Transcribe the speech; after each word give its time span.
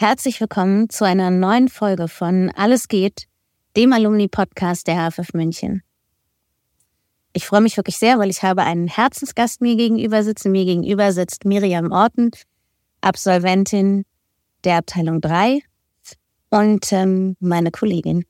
Herzlich 0.00 0.40
willkommen 0.40 0.88
zu 0.90 1.04
einer 1.04 1.28
neuen 1.28 1.66
Folge 1.66 2.06
von 2.06 2.52
Alles 2.54 2.86
geht, 2.86 3.24
dem 3.76 3.92
Alumni-Podcast 3.92 4.86
der 4.86 5.10
HFF 5.10 5.34
München. 5.34 5.82
Ich 7.32 7.44
freue 7.44 7.62
mich 7.62 7.76
wirklich 7.76 7.98
sehr, 7.98 8.20
weil 8.20 8.30
ich 8.30 8.44
habe 8.44 8.62
einen 8.62 8.86
Herzensgast 8.86 9.60
mir 9.60 9.74
gegenüber 9.74 10.22
sitzen. 10.22 10.52
Mir 10.52 10.66
gegenüber 10.66 11.10
sitzt 11.10 11.44
Miriam 11.44 11.90
Orten, 11.90 12.30
Absolventin 13.00 14.04
der 14.62 14.76
Abteilung 14.76 15.20
3 15.20 15.62
und 16.50 16.92
ähm, 16.92 17.36
meine 17.40 17.72
Kollegin. 17.72 18.24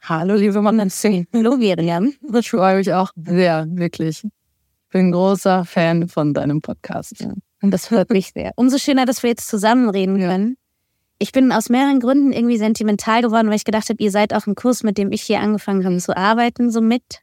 Hallo, 0.00 0.36
liebe 0.36 0.62
Mandantin. 0.62 1.26
Hallo, 1.34 1.58
Miriam. 1.58 2.14
Ich 2.32 2.50
freue 2.50 2.78
mich 2.78 2.94
auch 2.94 3.10
sehr, 3.14 3.66
wirklich. 3.68 4.24
Ich 4.24 4.90
bin 4.90 5.12
großer 5.12 5.66
Fan 5.66 6.08
von 6.08 6.32
deinem 6.32 6.62
Podcast. 6.62 7.26
Und 7.60 7.72
das 7.72 7.88
freut 7.88 8.08
mich 8.08 8.32
sehr. 8.32 8.52
Umso 8.56 8.78
schöner, 8.78 9.04
dass 9.04 9.22
wir 9.22 9.28
jetzt 9.28 9.48
zusammen 9.48 9.90
reden 9.90 10.18
können. 10.18 10.56
Ich 11.22 11.32
bin 11.32 11.52
aus 11.52 11.68
mehreren 11.68 12.00
Gründen 12.00 12.32
irgendwie 12.32 12.56
sentimental 12.56 13.20
geworden, 13.20 13.48
weil 13.48 13.56
ich 13.56 13.64
gedacht 13.64 13.90
habe, 13.90 14.02
ihr 14.02 14.10
seid 14.10 14.32
auch 14.32 14.46
im 14.46 14.54
Kurs, 14.54 14.82
mit 14.82 14.96
dem 14.96 15.12
ich 15.12 15.20
hier 15.20 15.40
angefangen 15.40 15.84
habe 15.84 15.98
zu 15.98 16.16
arbeiten, 16.16 16.70
so 16.70 16.80
mit. 16.80 17.20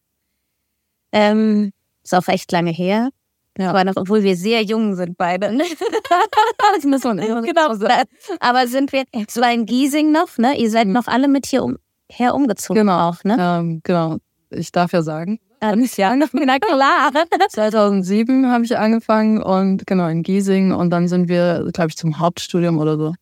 Ähm, 1.11 1.73
ist 2.03 2.13
auch 2.13 2.27
echt 2.27 2.51
lange 2.51 2.69
her. 2.71 3.09
Ja. 3.57 3.71
Aber 3.71 3.83
noch, 3.83 3.95
obwohl 3.95 4.21
wir 4.21 4.35
sehr 4.35 4.61
jung 4.61 4.95
sind 4.95 5.17
beide. 5.17 5.47
das 6.75 6.83
muss 6.85 7.03
man 7.03 7.17
genau 7.17 7.73
sagen. 7.73 8.07
Aber 8.39 8.67
sind 8.67 8.91
wir, 8.93 9.03
es 9.11 9.35
war 9.37 9.51
in 9.51 9.65
Giesing 9.65 10.11
noch, 10.11 10.37
ne? 10.37 10.55
Ihr 10.59 10.69
seid 10.69 10.85
mhm. 10.85 10.93
noch 10.93 11.07
alle 11.07 11.27
mit 11.27 11.47
hier 11.47 11.63
um, 11.63 11.77
her 12.07 12.35
umgezogen 12.35 12.81
genau. 12.81 13.09
auch, 13.09 13.23
ne? 13.23 13.35
Ähm, 13.39 13.81
genau. 13.83 14.17
Ich 14.51 14.71
darf 14.71 14.93
ja 14.93 15.01
sagen. 15.01 15.39
Alles 15.59 15.97
ja, 15.97 16.15
na 16.31 16.59
klar. 16.59 17.11
2007 17.49 18.47
habe 18.47 18.63
ich 18.63 18.77
angefangen 18.77 19.41
und 19.41 19.87
genau 19.87 20.07
in 20.07 20.21
Giesing 20.21 20.71
und 20.71 20.91
dann 20.91 21.07
sind 21.07 21.29
wir, 21.29 21.67
glaube 21.73 21.89
ich, 21.89 21.97
zum 21.97 22.19
Hauptstudium 22.19 22.77
oder 22.77 22.97
so. 22.97 23.13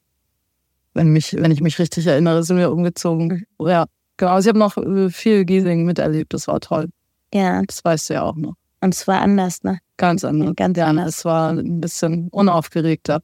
Wenn, 0.95 1.09
mich, 1.09 1.33
wenn 1.33 1.51
ich 1.51 1.61
mich 1.61 1.77
richtig 1.77 2.07
erinnere, 2.07 2.41
sind 2.43 2.57
wir 2.57 2.71
umgezogen. 2.71 3.45
Ja, 3.59 3.85
genau. 4.17 4.31
Also 4.31 4.47
ich 4.47 4.49
habe 4.49 4.59
noch 4.59 4.77
äh, 4.77 5.09
viel 5.09 5.45
Giesing 5.45 5.85
miterlebt. 5.85 6.33
Das 6.33 6.47
war 6.47 6.59
toll. 6.59 6.89
Ja. 7.33 7.61
Das 7.61 7.83
weißt 7.83 8.09
du 8.09 8.13
ja 8.15 8.23
auch 8.23 8.35
noch. 8.35 8.55
Und 8.81 8.95
es 8.95 9.07
war 9.07 9.19
anders, 9.21 9.63
ne? 9.63 9.79
Ganz 9.97 10.23
anders. 10.23 10.47
Ja, 10.47 10.53
ganz 10.53 10.77
ja, 10.77 10.87
anders. 10.87 11.17
Es 11.17 11.25
war 11.25 11.51
ein 11.51 11.81
bisschen 11.81 12.29
unaufgeregter, 12.29 13.21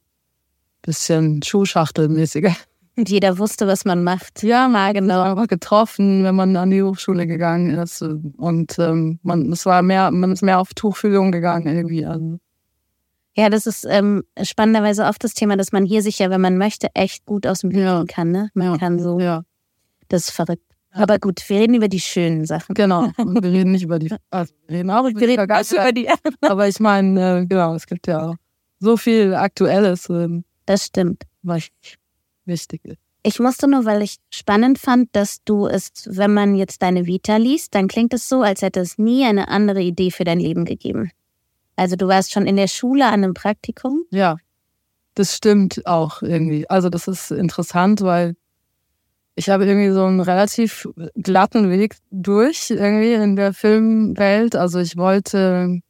bisschen 0.82 1.42
Schuhschachtelmäßiger. 1.42 2.54
Und 2.96 3.08
jeder 3.08 3.38
wusste, 3.38 3.66
was 3.66 3.86
man 3.86 4.04
macht. 4.04 4.42
Ja, 4.42 4.68
mal 4.68 4.92
genau. 4.92 5.20
Aber 5.20 5.46
getroffen, 5.46 6.24
wenn 6.24 6.34
man 6.34 6.54
an 6.56 6.70
die 6.70 6.82
Hochschule 6.82 7.26
gegangen 7.26 7.70
ist. 7.70 8.02
Und 8.02 8.78
ähm, 8.78 9.18
man, 9.22 9.50
es 9.50 9.64
war 9.64 9.80
mehr, 9.80 10.10
man 10.10 10.32
ist 10.32 10.42
mehr 10.42 10.60
auf 10.60 10.74
Tuchfühlung 10.74 11.32
gegangen 11.32 11.74
irgendwie. 11.74 12.04
Also. 12.04 12.38
Ja, 13.34 13.48
das 13.48 13.66
ist 13.66 13.86
ähm, 13.88 14.24
spannenderweise 14.42 15.04
oft 15.04 15.24
das 15.24 15.34
Thema, 15.34 15.56
dass 15.56 15.72
man 15.72 15.84
hier 15.84 16.02
sich 16.02 16.18
ja, 16.18 16.28
wenn 16.30 16.40
man 16.40 16.58
möchte, 16.58 16.88
echt 16.94 17.24
gut 17.24 17.46
aus 17.46 17.60
dem 17.60 17.70
Bild 17.70 17.84
ja. 17.84 18.04
kann. 18.06 18.30
Ne? 18.30 18.50
Man 18.54 18.72
ja. 18.72 18.78
kann 18.78 18.98
so. 18.98 19.18
Ja. 19.18 19.44
Das 20.08 20.28
ist 20.28 20.30
verrückt. 20.30 20.62
Aber 20.94 21.18
gut, 21.18 21.42
wir 21.48 21.60
reden 21.60 21.74
über 21.74 21.88
die 21.88 22.00
schönen 22.00 22.44
Sachen. 22.44 22.74
Genau. 22.74 23.08
Und 23.16 23.42
wir 23.42 23.50
reden 23.50 23.72
nicht 23.72 23.84
über 23.84 23.98
die. 23.98 24.14
Also 24.30 24.52
wir 24.66 24.78
reden 24.78 24.90
auch 24.90 25.08
über 25.08 25.20
wir 25.20 25.28
reden 25.28 25.50
also 25.50 25.76
über 25.76 25.92
die. 25.92 26.08
Aber 26.42 26.68
ich 26.68 26.80
meine, 26.80 27.40
äh, 27.40 27.46
genau, 27.46 27.74
es 27.74 27.86
gibt 27.86 28.06
ja 28.06 28.28
auch 28.28 28.34
so 28.78 28.96
viel 28.96 29.34
Aktuelles, 29.34 30.10
ähm, 30.10 30.44
Das 30.66 30.86
stimmt. 30.86 31.22
was 31.42 31.68
wichtig 32.44 32.84
ist. 32.84 32.98
Ich 33.24 33.38
musste 33.38 33.68
nur, 33.68 33.84
weil 33.84 34.02
ich 34.02 34.16
spannend 34.30 34.78
fand, 34.78 35.08
dass 35.12 35.44
du 35.44 35.66
es, 35.66 35.92
wenn 36.06 36.34
man 36.34 36.56
jetzt 36.56 36.82
deine 36.82 37.06
Vita 37.06 37.36
liest, 37.36 37.74
dann 37.74 37.86
klingt 37.86 38.12
es 38.12 38.28
so, 38.28 38.42
als 38.42 38.62
hätte 38.62 38.80
es 38.80 38.98
nie 38.98 39.24
eine 39.24 39.46
andere 39.48 39.80
Idee 39.80 40.10
für 40.10 40.24
dein 40.24 40.40
Leben 40.40 40.64
gegeben. 40.64 41.12
Also 41.76 41.96
du 41.96 42.06
warst 42.08 42.32
schon 42.32 42.46
in 42.46 42.56
der 42.56 42.68
Schule 42.68 43.06
an 43.06 43.14
einem 43.14 43.34
Praktikum. 43.34 44.04
Ja, 44.10 44.36
das 45.14 45.36
stimmt 45.36 45.86
auch 45.86 46.22
irgendwie. 46.22 46.68
Also 46.68 46.88
das 46.88 47.08
ist 47.08 47.30
interessant, 47.30 48.00
weil 48.02 48.34
ich 49.34 49.48
habe 49.48 49.64
irgendwie 49.64 49.90
so 49.90 50.04
einen 50.04 50.20
relativ 50.20 50.88
glatten 51.14 51.70
Weg 51.70 51.96
durch 52.10 52.70
irgendwie 52.70 53.14
in 53.14 53.36
der 53.36 53.54
Filmwelt. 53.54 54.56
Also 54.56 54.78
ich 54.78 54.96
wollte 54.96 55.80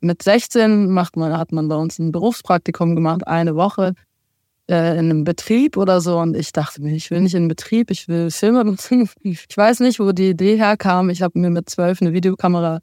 mit 0.00 0.22
16 0.22 0.90
macht 0.90 1.16
man, 1.16 1.36
hat 1.36 1.52
man 1.52 1.68
bei 1.68 1.76
uns 1.76 1.98
ein 1.98 2.12
Berufspraktikum 2.12 2.94
gemacht, 2.94 3.26
eine 3.26 3.56
Woche 3.56 3.94
äh, 4.68 4.92
in 4.98 5.10
einem 5.10 5.24
Betrieb 5.24 5.76
oder 5.76 6.00
so. 6.00 6.18
Und 6.18 6.36
ich 6.36 6.52
dachte 6.52 6.82
mir, 6.82 6.94
ich 6.94 7.10
will 7.10 7.20
nicht 7.20 7.34
in 7.34 7.42
einen 7.42 7.48
Betrieb, 7.48 7.90
ich 7.90 8.08
will 8.08 8.30
Filme. 8.30 8.76
Ich 9.22 9.56
weiß 9.56 9.80
nicht, 9.80 9.98
wo 9.98 10.12
die 10.12 10.30
Idee 10.30 10.56
herkam. 10.56 11.10
Ich 11.10 11.22
habe 11.22 11.38
mir 11.38 11.50
mit 11.50 11.68
zwölf 11.68 12.00
eine 12.00 12.12
Videokamera 12.12 12.80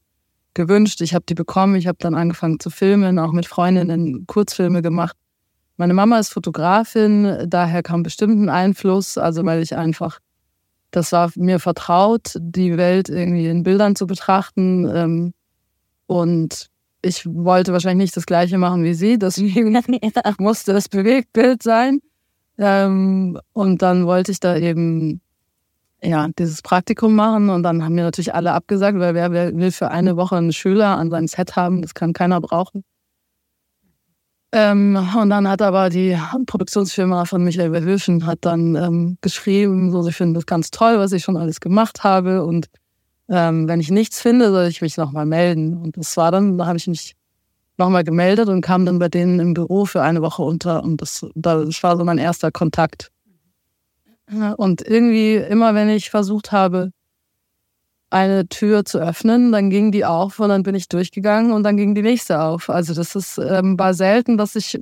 gewünscht. 0.53 1.01
Ich 1.01 1.13
habe 1.13 1.25
die 1.27 1.33
bekommen. 1.33 1.75
Ich 1.75 1.87
habe 1.87 1.97
dann 1.99 2.15
angefangen 2.15 2.59
zu 2.59 2.69
filmen, 2.69 3.19
auch 3.19 3.31
mit 3.31 3.45
Freundinnen 3.45 4.25
Kurzfilme 4.27 4.81
gemacht. 4.81 5.15
Meine 5.77 5.95
Mama 5.95 6.19
ist 6.19 6.29
Fotografin, 6.29 7.45
daher 7.47 7.81
kam 7.81 8.03
bestimmt 8.03 8.39
ein 8.39 8.49
Einfluss, 8.49 9.17
also 9.17 9.43
weil 9.43 9.61
ich 9.61 9.75
einfach, 9.75 10.19
das 10.91 11.11
war 11.11 11.31
mir 11.35 11.59
vertraut, 11.59 12.35
die 12.39 12.77
Welt 12.77 13.09
irgendwie 13.09 13.47
in 13.47 13.63
Bildern 13.63 13.95
zu 13.95 14.05
betrachten. 14.05 14.87
Ähm, 14.93 15.33
und 16.05 16.67
ich 17.01 17.25
wollte 17.25 17.73
wahrscheinlich 17.73 18.05
nicht 18.05 18.17
das 18.17 18.27
Gleiche 18.27 18.59
machen 18.59 18.83
wie 18.83 18.93
sie, 18.93 19.17
deswegen 19.17 19.75
musste 20.37 20.73
das 20.73 20.89
Bewegtbild 20.89 21.63
sein. 21.63 22.01
Ähm, 22.59 23.39
und 23.53 23.81
dann 23.81 24.05
wollte 24.05 24.31
ich 24.31 24.39
da 24.39 24.55
eben 24.55 25.21
ja, 26.03 26.27
dieses 26.37 26.61
Praktikum 26.61 27.15
machen 27.15 27.49
und 27.49 27.63
dann 27.63 27.83
haben 27.83 27.95
mir 27.95 28.03
natürlich 28.03 28.33
alle 28.33 28.51
abgesagt, 28.53 28.99
weil 28.99 29.13
wer, 29.15 29.31
wer 29.31 29.55
will 29.55 29.71
für 29.71 29.89
eine 29.89 30.17
Woche 30.17 30.35
einen 30.35 30.53
Schüler 30.53 30.97
an 30.97 31.09
seinem 31.09 31.27
Set 31.27 31.55
haben, 31.55 31.81
das 31.81 31.93
kann 31.93 32.13
keiner 32.13 32.41
brauchen. 32.41 32.83
Ähm, 34.51 34.99
und 35.19 35.29
dann 35.29 35.47
hat 35.47 35.61
aber 35.61 35.89
die 35.89 36.17
Produktionsfirma 36.45 37.25
von 37.25 37.43
Michael 37.43 37.71
Verhöfen 37.71 38.25
hat 38.25 38.39
dann 38.41 38.75
ähm, 38.75 39.17
geschrieben, 39.21 39.91
so 39.91 40.03
sie 40.03 40.11
finden 40.11 40.35
das 40.35 40.45
ganz 40.45 40.69
toll, 40.69 40.99
was 40.99 41.11
ich 41.11 41.23
schon 41.23 41.37
alles 41.37 41.59
gemacht 41.59 42.03
habe 42.03 42.43
und 42.43 42.67
ähm, 43.29 43.67
wenn 43.67 43.79
ich 43.79 43.89
nichts 43.89 44.21
finde, 44.21 44.51
soll 44.51 44.67
ich 44.67 44.81
mich 44.81 44.97
nochmal 44.97 45.25
melden. 45.25 45.77
Und 45.77 45.97
das 45.97 46.17
war 46.17 46.31
dann, 46.31 46.57
da 46.57 46.65
habe 46.67 46.77
ich 46.77 46.87
mich 46.87 47.15
nochmal 47.77 48.03
gemeldet 48.03 48.49
und 48.49 48.61
kam 48.61 48.85
dann 48.85 48.99
bei 48.99 49.09
denen 49.09 49.39
im 49.39 49.53
Büro 49.53 49.85
für 49.85 50.01
eine 50.01 50.21
Woche 50.21 50.43
unter 50.43 50.83
und 50.83 51.01
das, 51.01 51.25
das 51.33 51.81
war 51.81 51.97
so 51.97 52.03
mein 52.03 52.17
erster 52.17 52.51
Kontakt. 52.51 53.09
Und 54.57 54.81
irgendwie 54.81 55.35
immer, 55.35 55.75
wenn 55.75 55.89
ich 55.89 56.09
versucht 56.09 56.51
habe, 56.51 56.91
eine 58.13 58.47
Tür 58.47 58.85
zu 58.85 58.99
öffnen, 58.99 59.51
dann 59.51 59.69
ging 59.71 59.91
die 59.91 60.05
auf 60.05 60.39
und 60.39 60.49
dann 60.49 60.63
bin 60.63 60.75
ich 60.75 60.87
durchgegangen 60.87 61.51
und 61.51 61.63
dann 61.63 61.77
ging 61.77 61.95
die 61.95 62.03
nächste 62.03 62.41
auf. 62.41 62.69
Also 62.69 62.93
das 62.93 63.15
ist 63.15 63.39
ähm, 63.39 63.77
war 63.79 63.95
selten, 63.95 64.37
dass 64.37 64.55
ich 64.55 64.79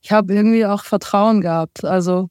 ich 0.00 0.10
habe 0.10 0.34
irgendwie 0.34 0.66
auch 0.66 0.82
Vertrauen 0.84 1.40
gehabt. 1.40 1.84
Also 1.84 2.28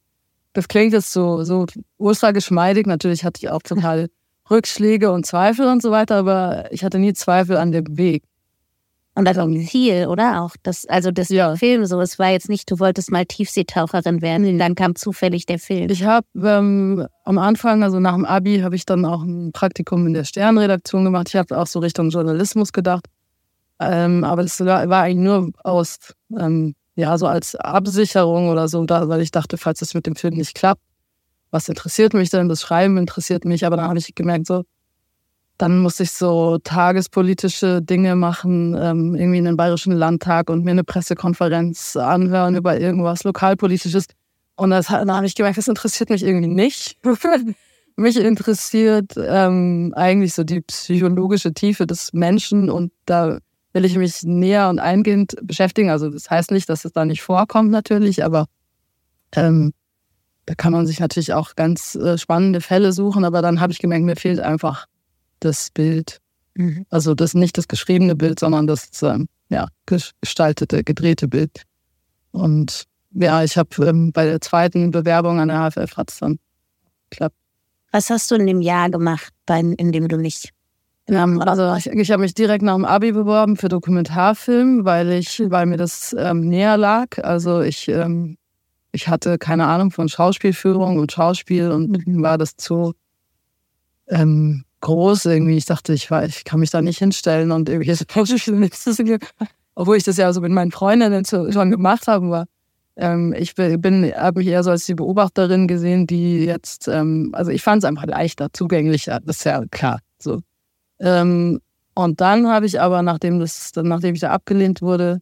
das 0.52 0.68
klingt 0.68 0.92
jetzt 0.92 1.14
so 1.14 1.44
so 1.46 1.66
ultra 1.98 2.32
geschmeidig. 2.32 2.86
Natürlich 2.86 3.24
hatte 3.24 3.40
ich 3.42 3.50
auch 3.50 3.62
total 3.62 4.10
Rückschläge 4.52 5.10
und 5.10 5.26
Zweifel 5.26 5.68
und 5.68 5.82
so 5.82 5.92
weiter, 5.92 6.18
aber 6.18 6.70
ich 6.74 6.84
hatte 6.84 7.00
nie 7.00 7.14
Zweifel 7.14 7.56
an 7.56 7.72
dem 7.72 7.98
Weg. 7.98 8.24
Und 9.14 9.26
das 9.26 9.38
um 9.38 9.60
Ziel, 9.66 10.08
oder 10.08 10.42
auch? 10.42 10.56
Das, 10.64 10.86
also 10.86 11.12
das 11.12 11.28
Ja. 11.30 11.56
Film 11.56 11.86
so, 11.86 12.00
es 12.00 12.18
war 12.18 12.30
jetzt 12.30 12.48
nicht, 12.48 12.72
du 12.72 12.80
wolltest 12.80 13.12
mal 13.12 13.26
Tiefseetaucherin 13.26 14.22
werden, 14.22 14.58
dann 14.58 14.74
kam 14.76 14.96
zufällig 14.96 15.46
der 15.46 15.60
Film. 15.60 15.90
Ich 15.90 16.06
habe 16.06 16.26
ähm, 16.42 17.06
am 17.26 17.38
Anfang, 17.38 17.84
also 17.84 18.00
nach 18.00 18.14
dem 18.16 18.24
Abi, 18.26 18.60
habe 18.60 18.76
ich 18.76 18.86
dann 18.86 19.04
auch 19.04 19.24
ein 19.24 19.52
Praktikum 19.52 20.08
in 20.08 20.14
der 20.14 20.24
Sternredaktion 20.24 21.04
gemacht. 21.04 21.28
Ich 21.30 21.36
habe 21.36 21.58
auch 21.58 21.68
so 21.68 21.80
Richtung 21.80 22.10
Journalismus 22.10 22.72
gedacht. 22.72 23.06
Ähm, 23.82 24.24
aber 24.24 24.44
das 24.44 24.60
war, 24.64 24.88
war 24.88 25.04
eigentlich 25.04 25.26
nur 25.26 25.52
aus, 25.64 25.98
ähm, 26.40 26.76
ja, 26.96 27.18
so 27.18 27.28
als 27.28 27.56
Absicherung 27.56 28.50
oder 28.50 28.68
so, 28.70 28.86
da, 28.86 29.10
weil 29.10 29.22
ich 29.22 29.32
dachte, 29.32 29.58
falls 29.58 29.82
es 29.82 29.94
mit 29.94 30.06
dem 30.06 30.16
Film 30.16 30.36
nicht 30.36 30.56
klappt, 30.56 30.82
was 31.50 31.68
interessiert 31.68 32.14
mich 32.14 32.30
denn? 32.30 32.48
Das 32.48 32.62
Schreiben 32.62 32.98
interessiert 32.98 33.44
mich. 33.44 33.66
Aber 33.66 33.76
dann 33.76 33.90
habe 33.90 34.00
ich 34.00 34.16
gemerkt, 34.16 34.48
so, 34.48 34.64
dann 35.62 35.78
musste 35.78 36.04
ich 36.04 36.12
so 36.12 36.58
tagespolitische 36.64 37.84
Dinge 37.84 38.16
machen, 38.16 38.76
ähm, 38.80 39.14
irgendwie 39.16 39.38
in 39.38 39.46
den 39.46 39.58
Bayerischen 39.58 39.94
Landtag 39.94 40.50
und 40.50 40.66
mir 40.66 40.72
eine 40.72 40.84
Pressekonferenz 40.84 41.96
anhören 41.96 42.56
über 42.56 42.80
irgendwas 42.80 43.24
Lokalpolitisches. 43.24 44.08
Und 44.56 44.72
das, 44.72 44.88
dann 44.88 45.12
habe 45.12 45.28
ich 45.28 45.36
gemerkt, 45.36 45.60
das 45.60 45.68
interessiert 45.68 46.10
mich 46.10 46.24
irgendwie 46.24 46.48
nicht. 46.48 46.98
mich 47.96 48.18
interessiert 48.18 49.14
ähm, 49.18 49.94
eigentlich 49.96 50.34
so 50.34 50.44
die 50.44 50.62
psychologische 50.62 51.54
Tiefe 51.54 51.86
des 51.86 52.12
Menschen 52.12 52.72
und 52.72 52.92
da 53.06 53.38
will 53.74 53.86
ich 53.86 53.96
mich 53.96 54.24
näher 54.24 54.68
und 54.68 54.80
eingehend 54.80 55.36
beschäftigen. 55.44 55.92
Also 55.92 56.10
das 56.10 56.28
heißt 56.28 56.50
nicht, 56.50 56.70
dass 56.70 56.86
es 56.86 56.92
da 56.92 57.06
nicht 57.06 57.22
vorkommt 57.22 57.70
natürlich, 57.70 58.26
aber 58.26 58.48
ähm, 59.36 59.74
da 60.48 60.56
kann 60.56 60.74
man 60.74 60.88
sich 60.88 61.00
natürlich 61.00 61.34
auch 61.34 61.56
ganz 61.56 61.94
äh, 61.94 62.18
spannende 62.18 62.62
Fälle 62.62 62.94
suchen, 62.94 63.26
aber 63.26 63.44
dann 63.44 63.62
habe 63.62 63.72
ich 63.72 63.80
gemerkt, 63.80 64.06
mir 64.06 64.16
fehlt 64.16 64.40
einfach 64.40 64.88
das 65.42 65.70
Bild. 65.72 66.20
Mhm. 66.56 66.86
Also 66.90 67.14
das 67.14 67.34
nicht 67.34 67.58
das 67.58 67.68
geschriebene 67.68 68.16
Bild, 68.16 68.40
sondern 68.40 68.68
das 68.68 68.90
ähm, 69.04 69.28
ja, 69.50 69.68
gestaltete, 69.86 70.84
gedrehte 70.84 71.28
Bild. 71.28 71.64
Und 72.32 72.86
ja, 73.14 73.44
ich 73.44 73.58
habe 73.58 73.86
ähm, 73.86 74.12
bei 74.12 74.26
der 74.26 74.42
zweiten 74.42 74.92
Bewerbung 74.92 75.40
an 75.40 75.50
der 75.50 75.70
HFF 75.70 75.98
hat 75.98 76.12
es 76.12 76.20
dann 76.20 76.40
geklappt. 77.10 77.36
Was 77.92 78.10
hast 78.10 78.32
du 78.32 78.36
in 78.36 78.48
dem 78.48 78.62
Jahr 78.62 78.90
gemacht, 78.90 79.34
in 79.50 79.92
dem 79.92 80.08
du 80.08 80.16
nicht? 80.16 80.52
Ähm, 81.08 81.42
also 81.42 81.76
ich, 81.76 81.88
ich 81.88 82.12
habe 82.12 82.22
mich 82.22 82.34
direkt 82.34 82.64
nach 82.64 82.76
dem 82.76 82.86
Abi 82.86 83.12
beworben 83.12 83.58
für 83.58 83.68
Dokumentarfilm, 83.68 84.86
weil 84.86 85.12
ich, 85.12 85.42
weil 85.48 85.66
mir 85.66 85.78
das 85.78 86.16
ähm, 86.18 86.48
näher 86.48 86.78
lag. 86.78 87.22
Also 87.22 87.62
ich, 87.62 87.90
ähm, 87.90 88.38
ich 88.94 89.10
hatte 89.10 89.38
keine 89.38 89.68
Ahnung 89.68 89.92
von 89.92 90.08
Schauspielführung 90.08 91.00
und 91.00 91.12
Schauspiel 91.12 91.72
und 91.72 92.08
mir 92.08 92.22
war 92.22 92.38
das 92.38 92.56
zu 92.56 92.94
ähm, 94.08 94.64
groß 94.82 95.26
irgendwie. 95.26 95.58
Ich 95.58 95.66
dachte, 95.66 95.94
ich, 95.94 96.12
war, 96.12 96.26
ich 96.26 96.44
kann 96.44 96.60
mich 96.60 96.70
da 96.70 96.82
nicht 96.82 97.00
hinstellen 97.00 97.52
und 97.52 97.70
irgendwie 97.70 97.88
obwohl 99.76 99.98
ich 99.98 100.04
das 100.04 100.18
ja 100.18 100.32
so 100.34 100.42
mit 100.42 100.52
meinen 100.52 100.72
Freundinnen 100.72 101.26
schon 101.26 101.72
gemacht 101.72 102.08
habe, 102.08 102.26
aber 102.26 102.46
ähm, 102.98 103.34
ich 103.38 103.56
bin, 103.56 104.14
habe 104.16 104.40
mich 104.40 104.48
eher 104.48 104.64
so 104.64 104.72
als 104.72 104.86
die 104.86 104.96
Beobachterin 104.96 105.68
gesehen, 105.68 106.08
die 106.08 106.44
jetzt, 106.46 106.88
ähm, 106.88 107.32
also 107.34 107.52
ich 107.52 107.64
fand 107.64 107.84
es 107.84 107.88
einfach 107.88 108.06
leichter, 108.06 108.50
zugänglicher, 108.52 109.20
das 109.24 109.38
ist 109.38 109.46
ja 109.46 109.64
klar. 109.72 110.00
So. 110.20 110.42
Ähm, 111.00 111.62
und 111.94 112.22
dann 112.22 112.48
habe 112.48 112.66
ich 112.66 112.80
aber, 112.80 113.02
nachdem, 113.02 113.40
das, 113.40 113.72
nachdem 113.76 114.14
ich 114.16 114.22
da 114.22 114.32
abgelehnt 114.32 114.82
wurde 114.82 115.22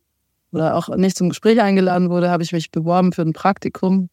oder 0.51 0.75
auch 0.75 0.89
nicht 0.89 1.17
zum 1.17 1.29
Gespräch 1.29 1.61
eingeladen 1.61 2.09
wurde, 2.09 2.29
habe 2.29 2.43
ich 2.43 2.51
mich 2.51 2.71
beworben 2.71 3.11
für 3.11 3.21
ein 3.21 3.33
Praktikum 3.33 4.09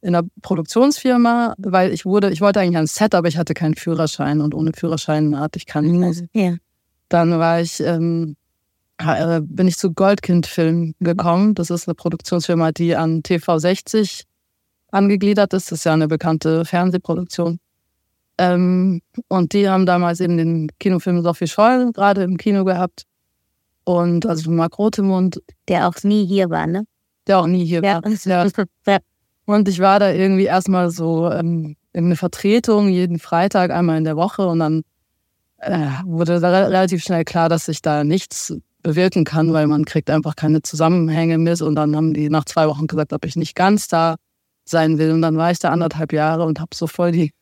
in 0.00 0.14
einer 0.14 0.26
Produktionsfirma, 0.42 1.54
weil 1.58 1.92
ich 1.92 2.04
wurde, 2.04 2.30
ich 2.30 2.40
wollte 2.40 2.60
eigentlich 2.60 2.76
ans 2.76 2.94
Set, 2.94 3.14
aber 3.14 3.28
ich 3.28 3.36
hatte 3.36 3.54
keinen 3.54 3.74
Führerschein 3.74 4.40
und 4.40 4.54
ohne 4.54 4.72
Führerschein 4.74 5.38
hatte 5.38 5.58
ich 5.58 5.66
keinen. 5.66 6.28
Ja. 6.32 6.54
Dann 7.08 7.38
war 7.38 7.60
ich 7.60 7.80
ähm, 7.80 8.36
äh, 8.98 9.40
bin 9.42 9.68
ich 9.68 9.76
zu 9.76 9.92
Goldkind 9.92 10.46
Film 10.46 10.94
gekommen. 11.00 11.54
Das 11.54 11.70
ist 11.70 11.88
eine 11.88 11.94
Produktionsfirma, 11.94 12.72
die 12.72 12.96
an 12.96 13.22
TV60 13.22 14.24
angegliedert 14.90 15.54
ist. 15.54 15.70
Das 15.70 15.80
ist 15.80 15.84
ja 15.84 15.92
eine 15.92 16.08
bekannte 16.08 16.64
Fernsehproduktion. 16.64 17.60
Ähm, 18.38 19.00
und 19.28 19.52
die 19.52 19.68
haben 19.68 19.86
damals 19.86 20.20
eben 20.20 20.36
den 20.36 20.68
Kinofilm 20.78 21.22
Sophie 21.22 21.46
Scholl 21.46 21.92
gerade 21.92 22.22
im 22.22 22.36
Kino 22.36 22.64
gehabt. 22.64 23.04
Und 23.84 24.26
also 24.26 24.50
Marc 24.50 24.78
Rotemund. 24.78 25.40
Der 25.68 25.88
auch 25.88 26.02
nie 26.02 26.26
hier 26.26 26.50
war, 26.50 26.66
ne? 26.66 26.84
Der 27.26 27.38
auch 27.38 27.46
nie 27.46 27.64
hier 27.64 27.82
ja. 27.82 28.02
war. 28.02 28.10
Ja. 28.86 28.98
Und 29.48 29.66
ich 29.66 29.78
war 29.78 29.98
da 29.98 30.12
irgendwie 30.12 30.44
erstmal 30.44 30.90
so 30.90 31.30
ähm, 31.32 31.74
in 31.94 32.04
eine 32.04 32.16
Vertretung 32.16 32.90
jeden 32.90 33.18
Freitag 33.18 33.70
einmal 33.70 33.96
in 33.96 34.04
der 34.04 34.14
Woche 34.14 34.46
und 34.46 34.58
dann 34.58 34.82
äh, 35.56 35.88
wurde 36.04 36.38
da 36.38 36.66
relativ 36.66 37.02
schnell 37.02 37.24
klar, 37.24 37.48
dass 37.48 37.66
ich 37.66 37.80
da 37.80 38.04
nichts 38.04 38.54
bewirken 38.82 39.24
kann, 39.24 39.54
weil 39.54 39.66
man 39.66 39.86
kriegt 39.86 40.10
einfach 40.10 40.36
keine 40.36 40.60
Zusammenhänge 40.60 41.38
mit. 41.38 41.62
Und 41.62 41.76
dann 41.76 41.96
haben 41.96 42.12
die 42.12 42.28
nach 42.28 42.44
zwei 42.44 42.68
Wochen 42.68 42.88
gesagt, 42.88 43.14
ob 43.14 43.24
ich 43.24 43.36
nicht 43.36 43.54
ganz 43.54 43.88
da 43.88 44.16
sein 44.66 44.98
will. 44.98 45.12
Und 45.12 45.22
dann 45.22 45.38
war 45.38 45.50
ich 45.50 45.60
da 45.60 45.70
anderthalb 45.70 46.12
Jahre 46.12 46.44
und 46.44 46.60
habe 46.60 46.74
so 46.74 46.86
voll 46.86 47.12
die 47.12 47.32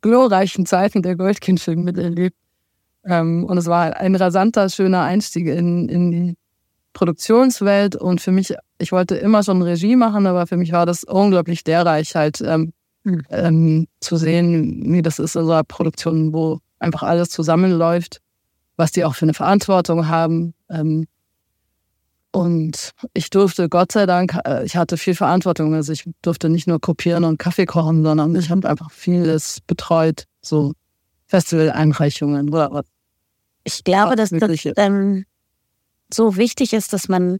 glorreichen 0.00 0.64
Zeiten 0.64 1.02
der 1.02 1.16
Goldkindfilme 1.16 1.82
miterlebt. 1.82 2.36
Ähm, 3.04 3.44
und 3.44 3.58
es 3.58 3.66
war 3.66 3.94
ein 3.94 4.16
rasanter, 4.16 4.70
schöner 4.70 5.02
Einstieg 5.02 5.48
in, 5.48 5.90
in 5.90 6.10
die 6.12 6.36
Produktionswelt. 6.92 7.96
Und 7.96 8.20
für 8.20 8.32
mich, 8.32 8.54
ich 8.78 8.92
wollte 8.92 9.16
immer 9.16 9.42
schon 9.42 9.62
Regie 9.62 9.96
machen, 9.96 10.26
aber 10.26 10.46
für 10.46 10.56
mich 10.56 10.72
war 10.72 10.86
das 10.86 11.04
unglaublich 11.04 11.66
lehrreich, 11.66 12.14
halt 12.14 12.40
ähm, 12.40 12.72
hm. 13.04 13.22
ähm, 13.30 13.86
zu 14.00 14.16
sehen, 14.16 14.92
wie 14.92 15.02
das 15.02 15.18
ist 15.18 15.36
in 15.36 15.44
so 15.44 15.52
einer 15.52 15.64
Produktion, 15.64 16.32
wo 16.32 16.58
einfach 16.78 17.02
alles 17.02 17.30
zusammenläuft 17.30 18.20
was 18.76 18.92
die 18.92 19.04
auch 19.04 19.14
für 19.14 19.24
eine 19.24 19.34
Verantwortung 19.34 20.08
haben. 20.08 20.54
Ähm, 20.70 21.06
und 22.32 22.92
ich 23.12 23.28
durfte, 23.28 23.68
Gott 23.68 23.92
sei 23.92 24.06
Dank, 24.06 24.38
äh, 24.44 24.64
ich 24.64 24.76
hatte 24.76 24.96
viel 24.96 25.14
Verantwortung. 25.14 25.74
Also 25.74 25.92
ich 25.92 26.08
durfte 26.22 26.48
nicht 26.48 26.66
nur 26.66 26.80
kopieren 26.80 27.24
und 27.24 27.38
Kaffee 27.38 27.66
kochen, 27.66 28.02
sondern 28.02 28.34
ich 28.34 28.50
habe 28.50 28.68
einfach 28.68 28.90
vieles 28.90 29.60
betreut, 29.66 30.24
so 30.40 30.72
Festival-Einreichungen 31.26 32.48
oder 32.48 32.72
was. 32.72 32.86
Ich 33.64 33.84
glaube, 33.84 34.16
dass 34.16 34.30
das 34.30 34.68
ähm, 34.76 35.24
so 36.14 36.36
wichtig 36.36 36.72
ist, 36.72 36.92
dass 36.92 37.08
man, 37.08 37.38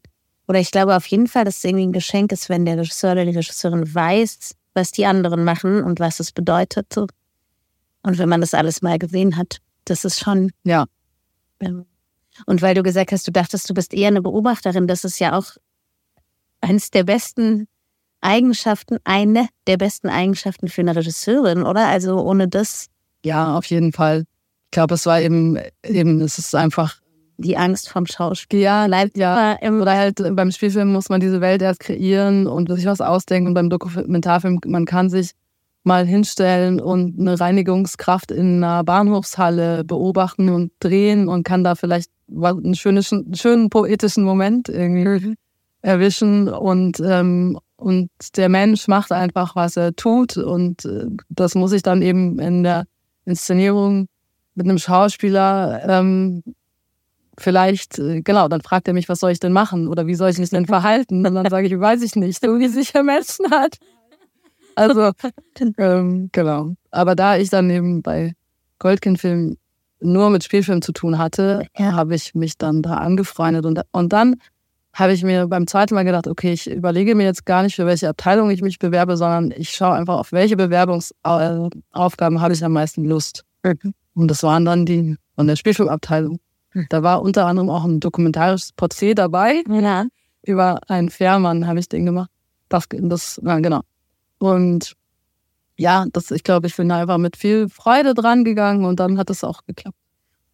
oder 0.48 0.58
ich 0.58 0.70
glaube 0.70 0.96
auf 0.96 1.06
jeden 1.06 1.26
Fall, 1.26 1.44
dass 1.44 1.58
es 1.58 1.64
irgendwie 1.64 1.86
ein 1.86 1.92
Geschenk 1.92 2.32
ist, 2.32 2.48
wenn 2.48 2.64
der 2.64 2.78
Regisseur 2.78 3.12
oder 3.12 3.24
die 3.24 3.36
Regisseurin 3.36 3.94
weiß, 3.94 4.54
was 4.74 4.92
die 4.92 5.06
anderen 5.06 5.44
machen 5.44 5.82
und 5.82 6.00
was 6.00 6.20
es 6.20 6.32
bedeutet. 6.32 6.92
So. 6.92 7.06
Und 8.02 8.18
wenn 8.18 8.28
man 8.28 8.40
das 8.40 8.54
alles 8.54 8.82
mal 8.82 8.98
gesehen 8.98 9.36
hat, 9.36 9.58
das 9.84 10.04
ist 10.04 10.20
schon 10.20 10.50
ja. 10.64 10.86
Und 12.46 12.62
weil 12.62 12.74
du 12.74 12.82
gesagt 12.82 13.12
hast, 13.12 13.26
du 13.26 13.32
dachtest, 13.32 13.68
du 13.68 13.74
bist 13.74 13.92
eher 13.94 14.08
eine 14.08 14.22
Beobachterin, 14.22 14.86
das 14.86 15.04
ist 15.04 15.18
ja 15.18 15.36
auch 15.36 15.56
eines 16.60 16.90
der 16.90 17.04
besten 17.04 17.68
Eigenschaften, 18.20 18.98
eine 19.04 19.48
der 19.66 19.76
besten 19.76 20.08
Eigenschaften 20.08 20.68
für 20.68 20.80
eine 20.80 20.96
Regisseurin, 20.96 21.62
oder? 21.64 21.88
Also 21.88 22.20
ohne 22.20 22.48
das. 22.48 22.86
Ja, 23.24 23.56
auf 23.56 23.66
jeden 23.66 23.92
Fall. 23.92 24.24
Ich 24.66 24.70
glaube, 24.70 24.94
es 24.94 25.04
war 25.06 25.20
eben, 25.20 25.58
eben, 25.84 26.20
es 26.20 26.38
ist 26.38 26.54
einfach. 26.54 27.01
Die 27.42 27.56
Angst 27.56 27.88
vom 27.88 28.06
Schauspiel. 28.06 28.60
Ja, 28.60 28.86
leider. 28.86 29.18
Ja. 29.18 29.58
Oder 29.62 29.92
halt 29.92 30.22
beim 30.36 30.50
Spielfilm 30.50 30.92
muss 30.92 31.08
man 31.08 31.20
diese 31.20 31.40
Welt 31.40 31.62
erst 31.62 31.80
kreieren 31.80 32.46
und 32.46 32.70
sich 32.72 32.86
was 32.86 33.00
ausdenken. 33.00 33.48
Und 33.48 33.54
beim 33.54 33.70
Dokumentarfilm, 33.70 34.60
man 34.66 34.84
kann 34.84 35.10
sich 35.10 35.32
mal 35.84 36.06
hinstellen 36.06 36.80
und 36.80 37.18
eine 37.18 37.38
Reinigungskraft 37.38 38.30
in 38.30 38.62
einer 38.62 38.84
Bahnhofshalle 38.84 39.84
beobachten 39.84 40.48
und 40.48 40.72
drehen 40.80 41.28
und 41.28 41.42
kann 41.44 41.64
da 41.64 41.74
vielleicht 41.74 42.10
einen 42.28 42.74
schönen, 42.74 43.02
schönen 43.02 43.68
poetischen 43.68 44.24
Moment 44.24 44.68
irgendwie 44.68 45.26
mhm. 45.26 45.34
erwischen 45.82 46.48
und 46.48 47.00
ähm, 47.00 47.58
und 47.76 48.10
der 48.36 48.48
Mensch 48.48 48.86
macht 48.86 49.10
einfach, 49.10 49.56
was 49.56 49.76
er 49.76 49.94
tut 49.96 50.36
und 50.36 50.84
äh, 50.84 51.06
das 51.28 51.56
muss 51.56 51.72
ich 51.72 51.82
dann 51.82 52.00
eben 52.00 52.38
in 52.38 52.62
der 52.62 52.84
Inszenierung 53.24 54.06
mit 54.54 54.66
einem 54.66 54.78
Schauspieler 54.78 55.82
ähm, 55.88 56.44
vielleicht, 57.38 57.98
äh, 57.98 58.22
genau, 58.22 58.48
dann 58.48 58.60
fragt 58.60 58.88
er 58.88 58.94
mich, 58.94 59.08
was 59.08 59.20
soll 59.20 59.30
ich 59.30 59.40
denn 59.40 59.52
machen 59.52 59.88
oder 59.88 60.06
wie 60.06 60.14
soll 60.14 60.30
ich 60.30 60.38
mich 60.38 60.50
denn 60.50 60.66
verhalten? 60.66 61.26
Und 61.26 61.34
dann 61.34 61.48
sage 61.50 61.66
ich, 61.66 61.78
weiß 61.78 62.02
ich 62.02 62.16
nicht, 62.16 62.40
so 62.42 62.58
wie 62.58 62.68
sich 62.68 62.92
der 62.92 63.02
Mensch 63.02 63.38
hat. 63.50 63.78
Also, 64.74 65.12
ähm, 65.78 66.30
genau. 66.32 66.74
Aber 66.90 67.14
da 67.14 67.36
ich 67.36 67.50
dann 67.50 67.70
eben 67.70 68.02
bei 68.02 68.34
Goldkind-Filmen 68.78 69.58
nur 70.00 70.30
mit 70.30 70.44
Spielfilmen 70.44 70.82
zu 70.82 70.92
tun 70.92 71.18
hatte, 71.18 71.66
ja. 71.78 71.92
habe 71.92 72.14
ich 72.14 72.34
mich 72.34 72.58
dann 72.58 72.82
da 72.82 72.94
angefreundet. 72.94 73.66
Und, 73.66 73.82
und 73.92 74.12
dann 74.12 74.36
habe 74.94 75.12
ich 75.12 75.22
mir 75.22 75.46
beim 75.46 75.66
zweiten 75.66 75.94
Mal 75.94 76.04
gedacht, 76.04 76.26
okay, 76.26 76.52
ich 76.52 76.70
überlege 76.70 77.14
mir 77.14 77.24
jetzt 77.24 77.46
gar 77.46 77.62
nicht, 77.62 77.76
für 77.76 77.86
welche 77.86 78.08
Abteilung 78.08 78.50
ich 78.50 78.62
mich 78.62 78.78
bewerbe, 78.78 79.16
sondern 79.16 79.52
ich 79.56 79.70
schaue 79.70 79.94
einfach, 79.94 80.18
auf 80.18 80.32
welche 80.32 80.56
Bewerbungsaufgaben 80.56 82.40
habe 82.40 82.52
ich 82.52 82.64
am 82.64 82.72
meisten 82.72 83.04
Lust. 83.04 83.44
Mhm. 83.62 83.94
Und 84.14 84.28
das 84.28 84.42
waren 84.42 84.64
dann 84.64 84.84
die 84.84 85.16
von 85.34 85.46
der 85.46 85.56
Spielfilmabteilung. 85.56 86.38
Mhm. 86.74 86.86
Da 86.88 87.02
war 87.02 87.22
unter 87.22 87.46
anderem 87.46 87.70
auch 87.70 87.84
ein 87.84 88.00
dokumentarisches 88.00 88.72
Porträt 88.72 89.14
dabei. 89.14 89.62
Ja. 89.68 90.06
Über 90.42 90.80
einen 90.88 91.10
Fährmann 91.10 91.66
habe 91.66 91.78
ich 91.78 91.88
den 91.88 92.06
gemacht. 92.06 92.30
Das, 92.68 92.86
das, 92.90 93.40
ja, 93.44 93.58
genau. 93.58 93.80
Und 94.38 94.94
ja, 95.76 96.06
das, 96.12 96.30
ich 96.30 96.42
glaube, 96.42 96.66
ich 96.66 96.76
bin 96.76 96.90
einfach 96.90 97.18
mit 97.18 97.36
viel 97.36 97.68
Freude 97.68 98.14
dran 98.14 98.44
gegangen 98.44 98.84
und 98.84 99.00
dann 99.00 99.18
hat 99.18 99.30
es 99.30 99.44
auch 99.44 99.64
geklappt. 99.66 99.96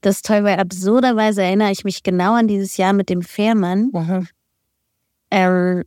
Das 0.01 0.17
ist 0.17 0.27
toll, 0.27 0.45
weil 0.45 0.59
absurderweise 0.59 1.43
erinnere 1.43 1.73
ich 1.73 1.85
mich 1.85 2.03
genau 2.03 2.35
an 2.35 2.47
dieses 2.47 2.77
Jahr 2.77 2.93
mit 2.93 3.09
dem 3.09 3.23
Fährmann. 3.23 3.91
Ähm, 5.31 5.85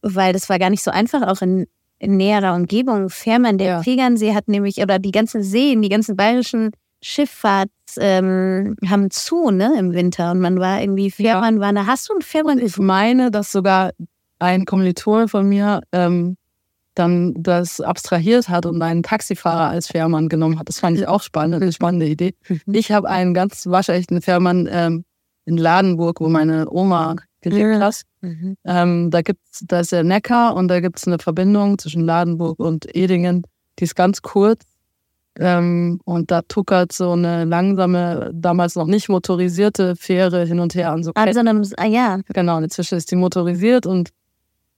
weil 0.00 0.32
das 0.32 0.48
war 0.48 0.58
gar 0.58 0.70
nicht 0.70 0.82
so 0.82 0.90
einfach, 0.90 1.22
auch 1.26 1.42
in, 1.42 1.66
in 1.98 2.16
näherer 2.16 2.54
Umgebung. 2.54 3.10
Fährmann, 3.10 3.58
der 3.58 3.68
ja. 3.68 3.82
Tegernsee 3.82 4.34
hat 4.34 4.48
nämlich, 4.48 4.78
oder 4.78 4.98
die 4.98 5.10
ganzen 5.10 5.42
Seen, 5.42 5.82
die 5.82 5.88
ganzen 5.88 6.16
bayerischen 6.16 6.70
Schifffahrts 7.02 7.96
ähm, 7.98 8.76
haben 8.86 9.10
zu, 9.10 9.50
ne, 9.50 9.72
im 9.78 9.92
Winter. 9.92 10.32
Und 10.32 10.40
man 10.40 10.58
war 10.58 10.80
irgendwie, 10.80 11.10
Fährmann 11.10 11.56
ja. 11.56 11.60
war 11.60 11.68
eine, 11.68 11.86
hast 11.86 12.08
du 12.08 12.14
einen 12.14 12.22
Fährmann? 12.22 12.58
Ich 12.58 12.78
meine, 12.78 13.30
dass 13.30 13.52
sogar 13.52 13.92
ein 14.38 14.64
Kommilitone 14.64 15.28
von 15.28 15.48
mir 15.48 15.80
ähm, 15.92 16.36
dann 16.94 17.34
das 17.38 17.80
abstrahiert 17.80 18.48
hat 18.48 18.66
und 18.66 18.82
einen 18.82 19.02
Taxifahrer 19.02 19.70
als 19.70 19.88
Fährmann 19.88 20.28
genommen 20.28 20.58
hat. 20.58 20.68
Das 20.68 20.80
fand 20.80 20.98
ich 20.98 21.06
auch 21.06 21.22
spannend, 21.22 21.62
eine 21.62 21.72
spannende 21.72 22.06
Idee. 22.06 22.34
Mhm. 22.48 22.74
Ich 22.74 22.90
habe 22.90 23.08
einen 23.08 23.34
ganz 23.34 23.66
waschechten 23.66 24.20
Fährmann 24.20 24.68
ähm, 24.70 25.04
in 25.44 25.56
Ladenburg, 25.56 26.20
wo 26.20 26.28
meine 26.28 26.70
Oma 26.70 27.16
gelebt 27.40 27.80
hat. 27.80 28.02
Mhm. 28.20 28.56
Ähm, 28.64 29.10
da 29.10 29.22
gibt's, 29.22 29.64
da 29.66 29.80
ist 29.80 29.92
der 29.92 30.02
Neckar 30.02 30.56
und 30.56 30.68
da 30.68 30.80
gibt 30.80 30.98
es 30.98 31.06
eine 31.06 31.18
Verbindung 31.18 31.78
zwischen 31.78 32.02
Ladenburg 32.02 32.58
und 32.58 32.94
Edingen. 32.94 33.44
Die 33.78 33.84
ist 33.84 33.94
ganz 33.94 34.22
kurz. 34.22 34.64
Ähm, 35.38 36.00
und 36.04 36.30
da 36.30 36.42
tuckert 36.42 36.92
so 36.92 37.12
eine 37.12 37.44
langsame, 37.44 38.30
damals 38.34 38.74
noch 38.74 38.86
nicht 38.86 39.08
motorisierte 39.08 39.94
Fähre 39.94 40.44
hin 40.44 40.58
und 40.58 40.74
her 40.74 40.90
an 40.90 41.04
so 41.04 41.12
Also, 41.14 41.40
ah, 41.76 41.86
ja. 41.86 42.18
Genau, 42.34 42.58
inzwischen 42.58 42.98
ist 42.98 43.10
die 43.10 43.16
motorisiert 43.16 43.86
und 43.86 44.10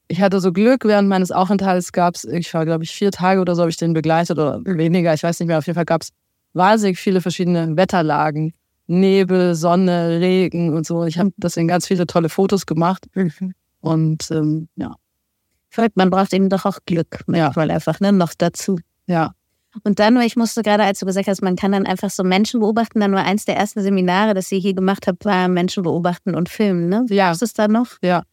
ich 0.09 0.21
hatte 0.21 0.41
so 0.41 0.53
Glück, 0.53 0.85
während 0.85 1.09
meines 1.09 1.31
Aufenthalts 1.31 1.93
gab 1.93 2.17
es, 2.17 2.25
ich 2.25 2.53
war, 2.53 2.67
glaube 2.67 2.85
ich, 2.85 2.91
vier 2.91 3.11
Tage 3.11 3.41
oder 3.41 3.55
so 3.55 3.63
habe 3.63 3.71
ich 3.71 3.77
den 3.77 3.95
begleitet 3.95 4.39
oder 4.39 4.61
weniger, 4.65 5.15
ich 5.15 5.23
weiß 5.23 5.39
nicht 5.41 5.47
mehr, 5.47 5.59
auf 5.59 5.67
jeden 5.67 5.77
Fall 5.77 5.85
gab 5.85 6.03
es 6.03 6.11
wahnsinnig 6.53 6.99
viele 6.99 7.21
verschiedene 7.21 7.77
Wetterlagen. 7.77 8.53
Nebel, 8.91 9.55
Sonne, 9.55 10.19
Regen 10.19 10.75
und 10.75 10.85
so. 10.85 11.05
Ich 11.05 11.17
habe 11.17 11.31
deswegen 11.37 11.69
ganz 11.69 11.87
viele 11.87 12.09
tolle 12.09 12.29
Fotos 12.29 12.67
gemacht. 12.67 13.07
Mhm. 13.15 13.55
Und 13.81 14.31
ähm, 14.33 14.69
ja. 14.75 14.97
Man 15.95 16.11
braucht 16.11 16.35
eben 16.35 16.49
doch 16.49 16.67
auch 16.67 16.79
Glück 16.87 17.21
manchmal 17.27 17.69
ja. 17.69 17.75
einfach, 17.75 18.01
ne? 18.01 18.13
Noch 18.13 18.35
dazu. 18.37 18.81
Ja. 19.07 19.33
Und 19.85 19.99
dann, 19.99 20.21
ich 20.21 20.37
musste 20.37 20.63
gerade, 20.63 20.83
als 20.83 20.99
du 20.99 21.07
gesagt 21.07 21.29
hast, 21.29 21.43
man 21.43 21.57
kann 21.57 21.73
dann 21.73 21.87
einfach 21.87 22.11
so 22.11 22.25
Menschen 22.25 22.61
beobachten, 22.61 23.01
dann 23.01 23.13
war 23.13 23.25
eins 23.25 23.45
der 23.45 23.57
ersten 23.57 23.83
Seminare, 23.83 24.35
das 24.35 24.51
ihr 24.51 24.59
hier 24.59 24.75
gemacht 24.75 25.07
habt, 25.07 25.25
war 25.25 25.49
Menschen 25.49 25.85
beobachten 25.85 26.35
und 26.35 26.49
filmen, 26.49 26.89
ne? 26.89 27.07
Ja. 27.09 27.31
Was 27.31 27.43
ist 27.43 27.59
da 27.59 27.69
noch? 27.69 27.99
Ja. 28.03 28.25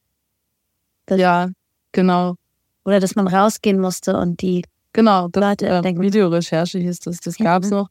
Das 1.06 1.20
ja, 1.20 1.50
genau. 1.92 2.36
Oder 2.86 3.00
dass 3.00 3.16
man 3.16 3.28
rausgehen 3.28 3.80
musste 3.80 4.18
und 4.18 4.42
die 4.42 4.64
genau, 4.94 5.28
das, 5.28 5.42
Leute 5.42 5.68
äh, 5.68 6.00
Videorecherche 6.00 6.80
hieß 6.80 7.00
das, 7.02 7.20
das 7.20 7.38
gab 7.38 7.64
es 7.64 7.70
noch 7.70 7.90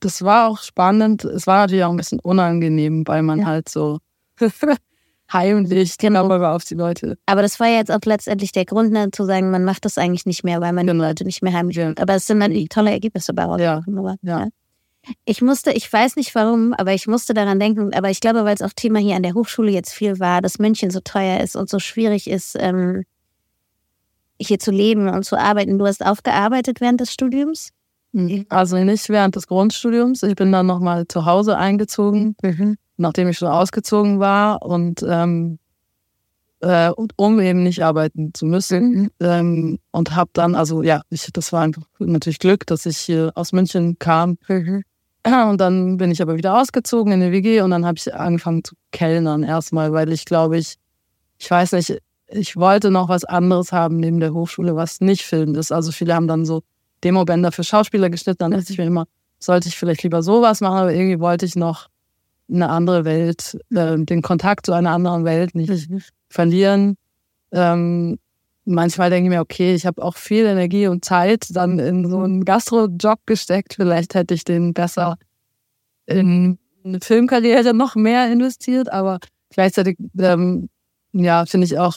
das 0.00 0.22
war 0.22 0.48
auch 0.48 0.58
spannend. 0.58 1.24
Es 1.24 1.46
war 1.46 1.60
natürlich 1.60 1.84
auch 1.84 1.90
ein 1.90 1.96
bisschen 1.96 2.20
unangenehm, 2.20 3.06
weil 3.06 3.22
man 3.22 3.40
ja. 3.40 3.46
halt 3.46 3.68
so 3.68 3.98
heimlich 5.32 5.98
genau 5.98 6.28
war 6.28 6.54
auf 6.54 6.64
die 6.64 6.74
Leute. 6.74 7.18
Aber 7.26 7.42
das 7.42 7.60
war 7.60 7.68
jetzt 7.68 7.90
auch 7.90 8.00
letztendlich 8.04 8.52
der 8.52 8.64
Grund, 8.64 8.92
ne, 8.92 9.10
zu 9.10 9.24
sagen, 9.24 9.50
man 9.50 9.64
macht 9.64 9.84
das 9.84 9.98
eigentlich 9.98 10.26
nicht 10.26 10.44
mehr, 10.44 10.60
weil 10.60 10.72
man 10.72 10.86
genau. 10.86 11.02
die 11.02 11.08
Leute 11.08 11.24
nicht 11.24 11.42
mehr 11.42 11.52
heimlich 11.52 11.76
ja. 11.76 11.92
Aber 11.98 12.14
es 12.14 12.26
sind 12.26 12.40
dann 12.40 12.52
tolle 12.68 12.90
Ergebnisse 12.90 13.32
bei 13.34 13.44
rausgekommen. 13.44 14.18
Ja. 14.22 14.40
ja. 14.40 14.48
Ich 15.24 15.40
musste, 15.40 15.72
ich 15.72 15.90
weiß 15.90 16.16
nicht 16.16 16.34
warum, 16.34 16.74
aber 16.74 16.92
ich 16.92 17.06
musste 17.06 17.32
daran 17.32 17.58
denken, 17.58 17.94
aber 17.94 18.10
ich 18.10 18.20
glaube, 18.20 18.44
weil 18.44 18.54
es 18.54 18.62
auch 18.62 18.72
Thema 18.74 18.98
hier 18.98 19.16
an 19.16 19.22
der 19.22 19.34
Hochschule 19.34 19.70
jetzt 19.70 19.92
viel 19.92 20.20
war, 20.20 20.42
dass 20.42 20.58
München 20.58 20.90
so 20.90 21.00
teuer 21.00 21.40
ist 21.40 21.56
und 21.56 21.70
so 21.70 21.78
schwierig 21.78 22.28
ist, 22.28 22.56
ähm, 22.58 23.04
hier 24.38 24.58
zu 24.58 24.70
leben 24.70 25.08
und 25.08 25.24
zu 25.24 25.38
arbeiten. 25.38 25.78
Du 25.78 25.86
hast 25.86 26.04
aufgearbeitet 26.04 26.80
während 26.80 27.00
des 27.00 27.12
Studiums? 27.12 27.70
Mhm. 28.12 28.46
Also 28.48 28.76
nicht 28.76 29.08
während 29.08 29.36
des 29.36 29.46
Grundstudiums. 29.46 30.22
Ich 30.22 30.34
bin 30.34 30.52
dann 30.52 30.66
nochmal 30.66 31.06
zu 31.06 31.26
Hause 31.26 31.56
eingezogen, 31.56 32.36
mhm. 32.42 32.76
nachdem 32.96 33.28
ich 33.28 33.38
schon 33.38 33.48
ausgezogen 33.48 34.18
war 34.18 34.62
und 34.62 35.04
ähm, 35.08 35.58
äh, 36.60 36.90
um 37.16 37.40
eben 37.40 37.62
nicht 37.62 37.82
arbeiten 37.82 38.34
zu 38.34 38.46
müssen. 38.46 38.90
Mhm. 38.90 39.10
Ähm, 39.20 39.78
und 39.92 40.14
habe 40.14 40.30
dann, 40.32 40.54
also 40.54 40.82
ja, 40.82 41.02
ich, 41.10 41.28
das 41.32 41.52
war 41.52 41.62
einfach 41.62 41.82
natürlich 41.98 42.38
Glück, 42.38 42.66
dass 42.66 42.86
ich 42.86 42.98
hier 42.98 43.32
aus 43.34 43.52
München 43.52 43.98
kam. 43.98 44.38
Mhm. 44.48 44.84
Und 45.26 45.60
dann 45.60 45.98
bin 45.98 46.10
ich 46.10 46.22
aber 46.22 46.36
wieder 46.36 46.58
ausgezogen 46.58 47.12
in 47.12 47.20
die 47.20 47.32
WG 47.32 47.60
und 47.60 47.70
dann 47.70 47.84
habe 47.84 47.98
ich 47.98 48.14
angefangen 48.14 48.64
zu 48.64 48.74
kellnern 48.90 49.42
erstmal, 49.42 49.92
weil 49.92 50.10
ich 50.12 50.24
glaube, 50.24 50.56
ich, 50.56 50.76
ich 51.38 51.50
weiß 51.50 51.72
nicht, 51.72 51.98
ich 52.28 52.56
wollte 52.56 52.90
noch 52.90 53.08
was 53.10 53.24
anderes 53.24 53.70
haben 53.70 53.98
neben 53.98 54.20
der 54.20 54.32
Hochschule, 54.32 54.76
was 54.76 55.00
nicht 55.00 55.22
Film 55.22 55.54
ist. 55.56 55.72
Also 55.72 55.92
viele 55.92 56.14
haben 56.14 56.26
dann 56.26 56.46
so 56.46 56.62
Demobänder 57.04 57.52
für 57.52 57.64
Schauspieler 57.64 58.10
geschnitten. 58.10 58.38
Dann 58.38 58.50
dachte 58.52 58.72
ich 58.72 58.78
mir 58.78 58.86
immer, 58.86 59.06
sollte 59.38 59.68
ich 59.68 59.76
vielleicht 59.76 60.02
lieber 60.02 60.22
sowas 60.22 60.60
machen, 60.60 60.78
aber 60.78 60.92
irgendwie 60.92 61.20
wollte 61.20 61.46
ich 61.46 61.56
noch 61.56 61.88
eine 62.50 62.68
andere 62.68 63.04
Welt, 63.04 63.58
äh, 63.74 63.96
den 63.98 64.22
Kontakt 64.22 64.66
zu 64.66 64.72
einer 64.72 64.90
anderen 64.90 65.24
Welt 65.24 65.54
nicht 65.54 65.90
mhm. 65.90 66.02
verlieren. 66.28 66.96
Ähm, 67.52 68.18
manchmal 68.64 69.10
denke 69.10 69.28
ich 69.28 69.34
mir, 69.34 69.40
okay, 69.40 69.74
ich 69.74 69.86
habe 69.86 70.02
auch 70.02 70.16
viel 70.16 70.44
Energie 70.44 70.86
und 70.86 71.04
Zeit 71.04 71.46
dann 71.50 71.78
in 71.78 72.08
so 72.08 72.20
einen 72.20 72.44
Gastro-Job 72.44 73.20
gesteckt. 73.26 73.74
Vielleicht 73.74 74.14
hätte 74.14 74.34
ich 74.34 74.44
den 74.44 74.74
besser 74.74 75.16
in 76.06 76.58
eine 76.84 76.98
Filmkarriere 77.00 77.74
noch 77.74 77.94
mehr 77.94 78.30
investiert, 78.32 78.90
aber 78.90 79.18
gleichzeitig 79.50 79.96
ähm, 80.18 80.68
ja, 81.12 81.44
finde 81.46 81.66
ich 81.66 81.78
auch 81.78 81.96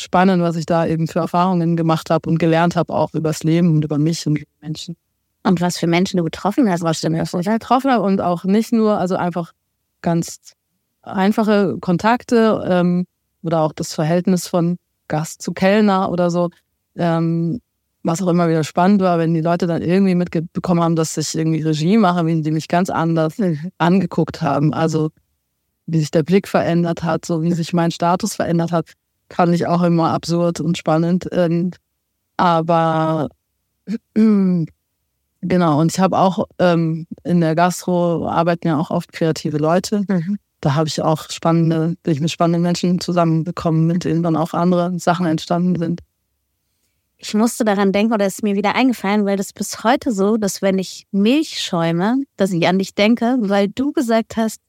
spannend, 0.00 0.42
was 0.42 0.56
ich 0.56 0.66
da 0.66 0.86
eben 0.86 1.06
für 1.06 1.20
Erfahrungen 1.20 1.76
gemacht 1.76 2.10
habe 2.10 2.28
und 2.28 2.38
gelernt 2.38 2.76
habe, 2.76 2.92
auch 2.92 3.14
übers 3.14 3.42
Leben 3.42 3.74
und 3.74 3.84
über 3.84 3.98
mich 3.98 4.26
und 4.26 4.42
Menschen. 4.60 4.96
Und 5.44 5.60
was 5.60 5.78
für 5.78 5.86
Menschen 5.86 6.18
du 6.18 6.24
getroffen 6.24 6.68
hast, 6.70 6.82
was 6.82 7.00
du 7.00 7.10
mir 7.10 7.24
getroffen 7.24 7.90
habe 7.90 8.04
und 8.04 8.20
auch 8.20 8.44
nicht 8.44 8.72
nur, 8.72 8.98
also 8.98 9.16
einfach 9.16 9.52
ganz 10.02 10.54
einfache 11.02 11.78
Kontakte 11.80 12.64
ähm, 12.68 13.06
oder 13.42 13.60
auch 13.60 13.72
das 13.72 13.94
Verhältnis 13.94 14.48
von 14.48 14.78
Gast 15.06 15.42
zu 15.42 15.52
Kellner 15.52 16.10
oder 16.10 16.30
so. 16.30 16.50
Ähm, 16.96 17.60
was 18.02 18.22
auch 18.22 18.28
immer 18.28 18.48
wieder 18.48 18.64
spannend 18.64 19.02
war, 19.02 19.18
wenn 19.18 19.34
die 19.34 19.40
Leute 19.40 19.66
dann 19.66 19.82
irgendwie 19.82 20.14
mitbekommen 20.14 20.82
haben, 20.82 20.96
dass 20.96 21.16
ich 21.16 21.34
irgendwie 21.34 21.62
Regie 21.62 21.96
mache, 21.96 22.26
wie 22.26 22.40
die 22.40 22.50
mich 22.50 22.68
ganz 22.68 22.90
anders 22.90 23.38
mhm. 23.38 23.70
angeguckt 23.78 24.40
haben. 24.40 24.72
Also 24.72 25.10
wie 25.86 25.98
sich 25.98 26.10
der 26.10 26.22
Blick 26.22 26.46
verändert 26.46 27.02
hat, 27.02 27.24
so 27.24 27.42
wie 27.42 27.52
sich 27.52 27.72
mein 27.72 27.90
Status 27.90 28.34
verändert 28.34 28.72
hat 28.72 28.92
fand 29.30 29.54
ich 29.54 29.66
auch 29.66 29.82
immer 29.82 30.10
absurd 30.10 30.60
und 30.60 30.78
spannend. 30.78 31.28
Ähm, 31.32 31.72
aber 32.36 33.28
genau, 35.40 35.80
und 35.80 35.92
ich 35.92 36.00
habe 36.00 36.18
auch 36.18 36.46
ähm, 36.58 37.06
in 37.24 37.40
der 37.40 37.54
Gastro 37.54 38.28
arbeiten 38.28 38.68
ja 38.68 38.78
auch 38.78 38.90
oft 38.90 39.12
kreative 39.12 39.58
Leute. 39.58 40.04
Mhm. 40.08 40.38
Da 40.60 40.74
habe 40.74 40.88
ich 40.88 41.00
auch 41.02 41.30
spannende, 41.30 41.96
bin 42.02 42.14
ich 42.14 42.20
mit 42.20 42.30
spannenden 42.30 42.62
Menschen 42.62 43.00
zusammenbekommen, 43.00 43.86
mit 43.86 44.04
denen 44.04 44.22
dann 44.22 44.36
auch 44.36 44.54
andere 44.54 44.98
Sachen 44.98 45.26
entstanden 45.26 45.78
sind. 45.78 46.00
Ich 47.20 47.34
musste 47.34 47.64
daran 47.64 47.92
denken, 47.92 48.12
oder 48.12 48.26
es 48.26 48.34
ist 48.34 48.42
mir 48.42 48.54
wieder 48.54 48.76
eingefallen, 48.76 49.24
weil 49.24 49.36
das 49.36 49.52
bis 49.52 49.82
heute 49.82 50.12
so, 50.12 50.36
dass 50.36 50.62
wenn 50.62 50.78
ich 50.78 51.06
Milch 51.10 51.60
schäume, 51.60 52.22
dass 52.36 52.52
ich 52.52 52.66
an 52.68 52.78
dich 52.78 52.94
denke, 52.94 53.36
weil 53.40 53.68
du 53.68 53.92
gesagt 53.92 54.36
hast, 54.36 54.60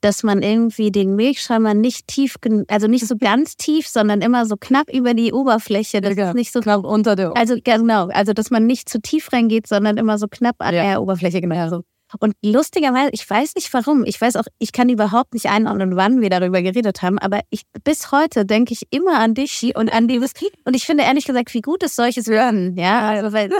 dass 0.00 0.22
man 0.22 0.42
irgendwie 0.42 0.90
den 0.90 1.16
Milchschäumer 1.16 1.74
nicht 1.74 2.06
tief, 2.06 2.36
also 2.68 2.86
nicht 2.86 3.06
so 3.06 3.16
ganz 3.20 3.56
tief, 3.56 3.88
sondern 3.88 4.20
immer 4.20 4.46
so 4.46 4.56
knapp 4.58 4.92
über 4.92 5.14
die 5.14 5.32
Oberfläche. 5.32 6.00
Das 6.00 6.16
ja, 6.16 6.28
ist 6.28 6.34
nicht 6.34 6.52
so 6.52 6.60
knapp 6.60 6.84
unter 6.84 7.16
der 7.16 7.36
Also 7.36 7.56
genau, 7.62 8.08
also 8.08 8.32
dass 8.32 8.50
man 8.50 8.66
nicht 8.66 8.88
zu 8.88 9.00
tief 9.00 9.32
reingeht, 9.32 9.66
sondern 9.66 9.96
immer 9.96 10.18
so 10.18 10.26
knapp 10.28 10.56
an 10.58 10.74
ja. 10.74 10.82
der 10.82 11.02
Oberfläche 11.02 11.40
genau. 11.40 11.82
Und 12.20 12.34
lustigerweise, 12.42 13.10
ich 13.12 13.28
weiß 13.28 13.56
nicht 13.56 13.72
warum, 13.74 14.04
ich 14.04 14.20
weiß 14.20 14.36
auch, 14.36 14.46
ich 14.58 14.72
kann 14.72 14.88
überhaupt 14.88 15.34
nicht 15.34 15.46
einordnen, 15.46 15.96
wann 15.96 16.20
wir 16.20 16.30
darüber 16.30 16.62
geredet 16.62 17.02
haben, 17.02 17.18
aber 17.18 17.40
ich, 17.50 17.62
bis 17.82 18.12
heute 18.12 18.46
denke 18.46 18.72
ich 18.72 18.82
immer 18.90 19.18
an 19.18 19.34
dich 19.34 19.72
und 19.74 19.92
an 19.92 20.06
die 20.06 20.20
Whisky. 20.20 20.50
Und 20.64 20.76
ich 20.76 20.86
finde 20.86 21.02
ehrlich 21.02 21.24
gesagt, 21.24 21.52
wie 21.52 21.62
gut 21.62 21.82
ist 21.82 21.96
solches 21.96 22.28
Hören, 22.28 22.76
ja, 22.76 23.08
also, 23.08 23.32
weil, 23.32 23.50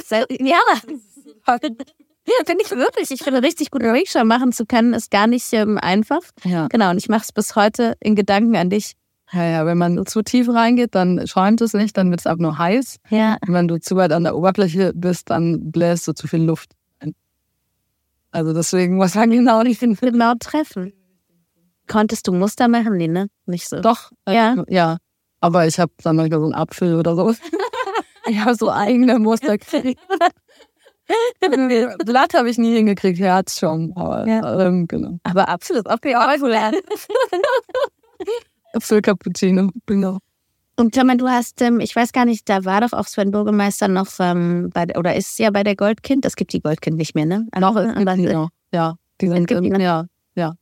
ja, 0.41 0.61
ja, 2.27 2.45
finde 2.47 2.65
ich 2.65 2.71
wirklich. 2.71 3.11
Ich 3.11 3.23
finde, 3.23 3.43
richtig 3.43 3.71
gute 3.71 3.93
Rikscha 3.93 4.25
machen 4.25 4.53
zu 4.53 4.67
können, 4.67 4.95
ist 4.95 5.11
gar 5.11 5.27
nicht 5.27 5.53
ähm, 5.53 5.79
einfach. 5.79 6.23
Ja. 6.45 6.69
Genau, 6.69 6.91
und 6.91 6.99
ich 6.99 7.09
mache 7.09 7.23
es 7.23 7.33
bis 7.33 7.57
heute 7.57 7.95
in 8.01 8.15
Gedanken 8.15 8.57
an 8.57 8.71
dich. 8.71 8.93
Ja, 9.33 9.45
ja, 9.45 9.67
wenn 9.67 9.79
man 9.79 10.07
zu 10.07 10.23
tief 10.23 10.49
reingeht, 10.49 10.95
dann 10.95 11.27
schäumt 11.27 11.61
es 11.61 11.73
nicht, 11.73 11.97
dann 11.97 12.11
wird 12.11 12.21
es 12.21 12.27
auch 12.27 12.37
nur 12.37 12.59
heiß. 12.59 12.99
Ja. 13.11 13.37
Und 13.47 13.55
wenn 13.55 13.67
du 13.67 13.81
zu 13.81 13.97
weit 13.97 14.13
an 14.13 14.23
der 14.25 14.37
Oberfläche 14.37 14.93
bist, 14.95 15.31
dann 15.31 15.73
bläst 15.73 16.07
du 16.07 16.13
zu 16.13 16.29
viel 16.29 16.45
Luft. 16.45 16.73
Also 18.37 18.53
deswegen 18.53 18.97
muss 18.97 19.15
man 19.15 19.31
genau 19.31 19.63
nicht 19.63 19.81
genau 20.01 20.35
treffen. 20.39 20.93
Konntest 21.89 22.27
du 22.27 22.33
Muster 22.33 22.69
machen? 22.69 22.97
Nee, 22.97 23.09
ne? 23.09 23.29
Nicht 23.47 23.69
so. 23.69 23.81
Doch. 23.81 24.11
Ja. 24.29 24.63
Ja. 24.69 24.99
Aber 25.41 25.67
ich 25.67 25.79
habe 25.79 25.93
dann 26.03 26.17
manchmal 26.17 26.41
so 26.41 26.45
einen 26.47 26.55
Apfel 26.55 26.97
oder 26.97 27.17
so. 27.17 27.33
ich 28.27 28.39
habe 28.39 28.55
so 28.55 28.71
eigene 28.71 29.19
Muster 29.19 29.57
gekriegt. 29.57 30.01
Blatt 32.05 32.35
habe 32.35 32.51
ich 32.51 32.59
nie 32.59 32.75
hingekriegt, 32.75 33.19
Herz 33.21 33.59
schon. 33.59 33.93
Aber, 33.97 34.27
ja. 34.27 34.67
ähm, 34.67 34.87
genau. 34.89 35.19
aber 35.23 35.49
auch 35.49 35.59
populär. 35.59 36.73
Apfel 38.75 39.01
Cappuccino, 39.01 39.71
genau. 39.87 40.19
Und 40.79 40.95
Thomas, 40.95 41.17
du 41.17 41.29
hast, 41.29 41.63
ähm, 41.63 41.81
ich 41.81 41.97
weiß 41.97 42.13
gar 42.13 42.27
nicht, 42.27 42.49
da 42.49 42.65
war 42.67 42.83
doch 42.83 42.93
auch 42.93 43.07
Sven 43.07 43.31
Bürgermeister 43.31 43.89
noch 43.89 44.09
ähm, 44.21 44.71
bei, 44.75 44.87
oder 44.97 45.17
ist 45.17 45.39
ja 45.39 45.51
bei 45.51 45.65
der 45.65 45.75
Goldkind. 45.75 46.27
Es 46.27 46.37
gibt 46.37 46.53
die 46.53 46.61
Goldkind 46.61 46.99
nicht 46.99 47.15
mehr, 47.15 47.25
ne? 47.25 47.47
Noch 47.59 47.77
aber, 47.77 47.95
genau. 48.17 48.49
Ja, 48.73 48.97
die 49.21 49.29
sind, 49.29 49.47
gibt 49.47 49.65
ähm, 49.65 49.81
ja, 49.81 50.05
ja. 50.35 50.55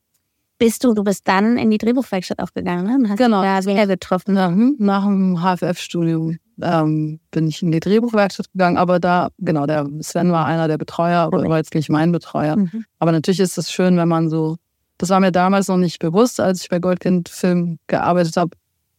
Bist 0.59 0.85
du, 0.85 0.95
du 0.95 1.03
bist 1.03 1.27
dann 1.27 1.59
in 1.59 1.71
die 1.71 1.79
Drehbuchwerkstatt 1.79 2.39
aufgegangen, 2.39 2.87
ne? 2.87 2.95
Und 2.95 3.09
hast 3.11 3.19
genau. 3.19 3.43
da 3.43 3.65
wieder 3.65 3.89
getroffen. 3.89 4.37
Ja, 4.37 4.47
hm, 4.47 4.77
nach 4.79 5.05
dem 5.05 5.43
HFF-Studium 5.43 6.37
ähm, 6.63 7.21
bin 7.31 7.49
ich 7.49 7.63
in 7.63 7.73
die 7.73 7.81
Drehbuchwerkstatt 7.81 8.53
gegangen, 8.53 8.77
aber 8.77 9.01
da, 9.01 9.29
genau, 9.39 9.67
der 9.67 9.89
Sven 10.01 10.33
war 10.33 10.47
einer 10.47 10.69
der 10.69 10.79
Betreuer, 10.79 11.21
aber 11.21 11.43
war 11.49 11.59
jetzt 11.59 11.75
nicht 11.75 11.91
mein 11.91 12.13
Betreuer. 12.13 12.57
Mhm. 12.57 12.85
Aber 12.99 13.13
natürlich 13.13 13.41
ist 13.41 13.59
es 13.59 13.71
schön, 13.71 13.97
wenn 13.97 14.09
man 14.09 14.29
so, 14.29 14.57
das 14.99 15.11
war 15.11 15.21
mir 15.21 15.33
damals 15.33 15.69
noch 15.69 15.77
nicht 15.77 15.99
bewusst, 15.99 16.41
als 16.41 16.63
ich 16.63 16.69
bei 16.69 16.79
Goldkind 16.79 17.29
Film 17.29 17.79
gearbeitet 17.87 18.37
habe, 18.37 18.57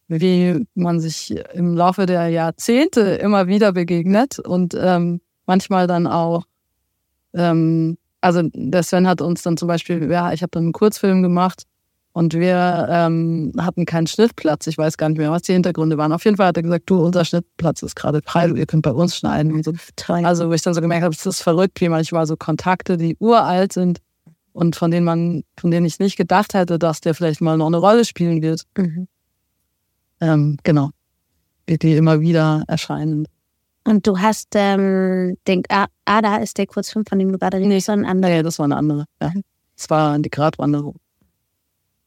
wie 0.07 0.65
man 0.75 0.99
sich 0.99 1.35
im 1.53 1.75
Laufe 1.75 2.05
der 2.05 2.29
Jahrzehnte 2.29 3.01
immer 3.01 3.47
wieder 3.47 3.71
begegnet 3.71 4.39
und 4.39 4.75
ähm, 4.79 5.21
manchmal 5.45 5.87
dann 5.87 6.07
auch, 6.07 6.43
ähm, 7.33 7.97
also 8.21 8.41
der 8.53 8.83
Sven 8.83 9.07
hat 9.07 9.21
uns 9.21 9.41
dann 9.43 9.57
zum 9.57 9.67
Beispiel, 9.67 10.09
ja, 10.11 10.33
ich 10.33 10.41
habe 10.41 10.51
dann 10.51 10.63
einen 10.63 10.73
Kurzfilm 10.73 11.23
gemacht 11.23 11.63
und 12.15 12.33
wir 12.33 12.87
ähm, 12.89 13.51
hatten 13.57 13.85
keinen 13.85 14.07
Schnittplatz. 14.07 14.67
Ich 14.67 14.77
weiß 14.77 14.95
gar 14.95 15.09
nicht 15.09 15.17
mehr, 15.17 15.31
was 15.31 15.41
die 15.41 15.51
Hintergründe 15.51 15.97
waren. 15.97 16.13
Auf 16.13 16.23
jeden 16.23 16.37
Fall 16.37 16.47
hat 16.47 16.55
er 16.55 16.63
gesagt, 16.63 16.89
du, 16.89 17.03
unser 17.03 17.25
Schnittplatz 17.25 17.83
ist 17.83 17.97
gerade 17.97 18.21
frei, 18.25 18.47
ihr 18.47 18.65
könnt 18.65 18.83
bei 18.83 18.93
uns 18.93 19.17
schneiden. 19.17 19.51
Und 19.51 19.65
so. 19.65 19.73
Also 20.07 20.47
wo 20.47 20.53
ich 20.53 20.61
dann 20.61 20.73
so 20.73 20.79
gemerkt 20.79 21.03
habe, 21.03 21.13
es 21.13 21.25
ist 21.25 21.41
verrückt, 21.41 21.81
wie 21.81 21.89
manchmal 21.89 22.25
so 22.25 22.37
Kontakte, 22.37 22.95
die 22.95 23.17
uralt 23.19 23.73
sind 23.73 23.99
und 24.53 24.77
von 24.77 24.91
denen 24.91 25.05
man, 25.05 25.43
von 25.59 25.71
denen 25.71 25.85
ich 25.85 25.99
nicht 25.99 26.15
gedacht 26.15 26.53
hätte, 26.53 26.79
dass 26.79 27.01
der 27.01 27.15
vielleicht 27.15 27.41
mal 27.41 27.57
noch 27.57 27.67
eine 27.67 27.79
Rolle 27.79 28.05
spielen 28.05 28.41
wird. 28.41 28.63
Mhm. 28.77 29.09
Ähm, 30.21 30.57
genau. 30.63 30.91
wie 31.67 31.77
die 31.77 31.97
immer 31.97 32.21
wieder 32.21 32.63
erscheinen. 32.69 33.27
Und 33.83 34.07
du 34.07 34.19
hast 34.19 34.47
ähm, 34.55 35.35
den 35.49 35.63
ah, 35.67 35.87
Ada 36.05 36.37
ist 36.37 36.57
der 36.59 36.65
Kurzfilm, 36.65 37.05
von 37.05 37.19
dem 37.19 37.33
du 37.33 37.37
gerade 37.37 37.57
redest, 37.57 37.69
nee. 37.69 37.79
sondern 37.79 38.09
andere. 38.09 38.31
Nee, 38.31 38.43
das 38.43 38.57
war 38.57 38.63
eine 38.63 38.77
andere. 38.77 39.03
Ja. 39.21 39.33
Das 39.75 39.89
war 39.89 40.17
die 40.17 40.29
Gratwanderung. 40.29 40.95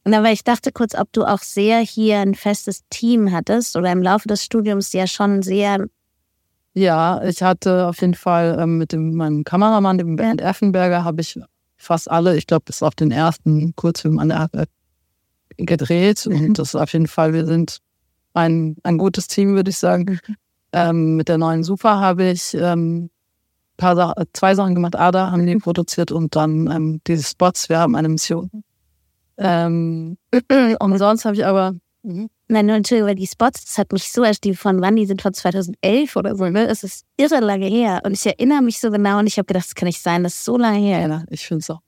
Na, 0.08 0.22
weil 0.22 0.32
ich 0.32 0.42
dachte 0.42 0.72
kurz, 0.72 0.94
ob 0.94 1.12
du 1.12 1.24
auch 1.24 1.40
sehr 1.40 1.80
hier 1.80 2.20
ein 2.20 2.34
festes 2.34 2.82
Team 2.88 3.30
hattest 3.30 3.76
oder 3.76 3.92
im 3.92 4.02
Laufe 4.02 4.26
des 4.26 4.42
Studiums 4.42 4.94
ja 4.94 5.06
schon 5.06 5.42
sehr. 5.42 5.86
Ja, 6.72 7.22
ich 7.24 7.42
hatte 7.42 7.88
auf 7.88 8.00
jeden 8.00 8.14
Fall 8.14 8.56
ähm, 8.58 8.78
mit 8.78 8.92
dem, 8.92 9.14
meinem 9.14 9.44
Kameramann, 9.44 9.98
dem 9.98 10.16
Bernd 10.16 10.40
Effenberger, 10.40 11.04
habe 11.04 11.20
ich 11.20 11.38
fast 11.76 12.10
alle, 12.10 12.36
ich 12.38 12.46
glaube, 12.46 12.64
bis 12.64 12.82
auf 12.82 12.94
den 12.94 13.10
ersten 13.10 13.76
Kurzfilm 13.76 14.18
an 14.18 14.30
der 14.30 14.48
gedreht. 15.58 16.24
Mhm. 16.24 16.46
Und 16.46 16.58
das 16.58 16.68
ist 16.68 16.74
auf 16.74 16.92
jeden 16.94 17.06
Fall, 17.06 17.34
wir 17.34 17.44
sind 17.44 17.78
ein, 18.32 18.76
ein 18.84 18.96
gutes 18.96 19.26
Team, 19.26 19.56
würde 19.56 19.70
ich 19.70 19.78
sagen. 19.78 20.20
Mhm. 20.26 20.36
Ähm, 20.72 21.16
mit 21.16 21.28
der 21.28 21.36
neuen 21.36 21.64
Super 21.64 22.00
habe 22.00 22.30
ich 22.30 22.54
ähm, 22.54 23.10
paar 23.76 23.94
Sa 23.94 24.14
zwei 24.32 24.54
Sachen 24.54 24.74
gemacht. 24.74 24.96
Ada 24.96 25.30
haben 25.30 25.44
die 25.44 25.54
mhm. 25.54 25.60
produziert 25.60 26.12
und 26.12 26.34
dann 26.34 26.70
ähm, 26.70 27.00
diese 27.06 27.24
Spots. 27.24 27.68
Wir 27.68 27.78
haben 27.78 27.94
eine 27.94 28.08
Mission. 28.08 28.50
Ähm, 29.38 30.18
und 30.80 30.98
sonst 30.98 31.24
habe 31.24 31.36
ich 31.36 31.44
aber. 31.44 31.74
Mhm. 32.02 32.28
Nein, 32.48 32.66
nur 32.66 32.76
Entschuldigung, 32.76 33.08
weil 33.08 33.14
die 33.16 33.26
Spots, 33.26 33.64
das 33.64 33.76
hat 33.76 33.92
mich 33.92 34.10
so 34.10 34.24
erst, 34.24 34.44
die 34.44 34.54
von 34.54 34.80
wann, 34.80 34.96
die 34.96 35.04
sind 35.04 35.20
von 35.20 35.34
2011 35.34 36.16
oder 36.16 36.34
so, 36.34 36.48
ne? 36.48 36.66
Es 36.66 36.82
ist 36.82 37.04
irre 37.16 37.40
lange 37.40 37.66
her. 37.66 38.00
Und 38.04 38.12
ich 38.12 38.24
erinnere 38.24 38.62
mich 38.62 38.80
so 38.80 38.90
genau 38.90 39.18
und 39.18 39.26
ich 39.26 39.36
habe 39.36 39.46
gedacht, 39.46 39.66
das 39.66 39.74
kann 39.74 39.86
nicht 39.86 40.00
sein, 40.00 40.22
das 40.22 40.34
ist 40.34 40.44
so 40.44 40.56
lange 40.56 40.78
her. 40.78 41.06
Ja, 41.06 41.24
ich 41.28 41.46
finde 41.46 41.60
es 41.60 41.70
auch. 41.70 41.80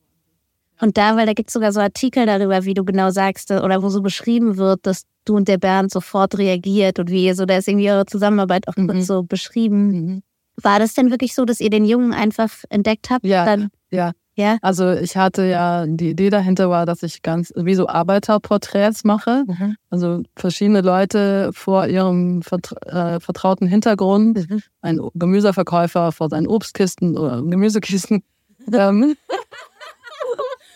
Und 0.80 0.96
da, 0.96 1.16
weil 1.16 1.26
da 1.26 1.34
gibt 1.34 1.50
es 1.50 1.54
sogar 1.54 1.72
so 1.72 1.80
Artikel 1.80 2.26
darüber, 2.26 2.64
wie 2.64 2.74
du 2.74 2.84
genau 2.84 3.10
sagst, 3.10 3.50
oder 3.50 3.82
wo 3.82 3.88
so 3.88 4.00
beschrieben 4.00 4.56
wird, 4.56 4.86
dass 4.86 5.04
du 5.24 5.36
und 5.36 5.46
der 5.48 5.58
Bernd 5.58 5.90
sofort 5.90 6.38
reagiert 6.38 6.98
und 6.98 7.10
wie 7.10 7.26
ihr 7.26 7.34
so, 7.34 7.44
da 7.44 7.58
ist 7.58 7.68
irgendwie 7.68 7.90
eure 7.90 8.06
Zusammenarbeit 8.06 8.66
auch 8.68 8.76
mhm. 8.76 9.02
so 9.02 9.22
beschrieben. 9.22 9.90
Mhm. 9.90 10.22
War 10.56 10.78
das 10.78 10.94
denn 10.94 11.10
wirklich 11.10 11.34
so, 11.34 11.44
dass 11.44 11.60
ihr 11.60 11.70
den 11.70 11.84
Jungen 11.84 12.12
einfach 12.12 12.50
entdeckt 12.70 13.10
habt? 13.10 13.24
Ja, 13.24 13.44
Dann, 13.44 13.68
ja. 13.90 14.12
Ja. 14.40 14.56
Also 14.62 14.90
ich 14.92 15.16
hatte 15.16 15.44
ja, 15.44 15.84
die 15.86 16.10
Idee 16.10 16.30
dahinter 16.30 16.70
war, 16.70 16.86
dass 16.86 17.02
ich 17.02 17.20
ganz 17.20 17.52
wie 17.54 17.74
so 17.74 17.88
Arbeiterporträts 17.88 19.04
mache. 19.04 19.44
Mhm. 19.46 19.76
Also 19.90 20.22
verschiedene 20.34 20.80
Leute 20.80 21.50
vor 21.52 21.86
ihrem 21.86 22.40
äh, 22.40 23.20
vertrauten 23.20 23.66
Hintergrund. 23.66 24.48
Mhm. 24.48 24.62
Ein 24.80 25.00
Gemüseverkäufer 25.14 26.12
vor 26.12 26.30
seinen 26.30 26.46
Obstkisten 26.46 27.18
oder 27.18 27.42
Gemüsekisten. 27.42 28.24
ähm. 28.72 29.16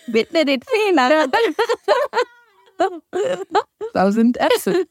Bitte 0.07 0.45
den 0.45 0.61
Fehler. 0.61 1.27
da 3.95 4.13
sind 4.13 4.37
Äpfel. 4.37 4.85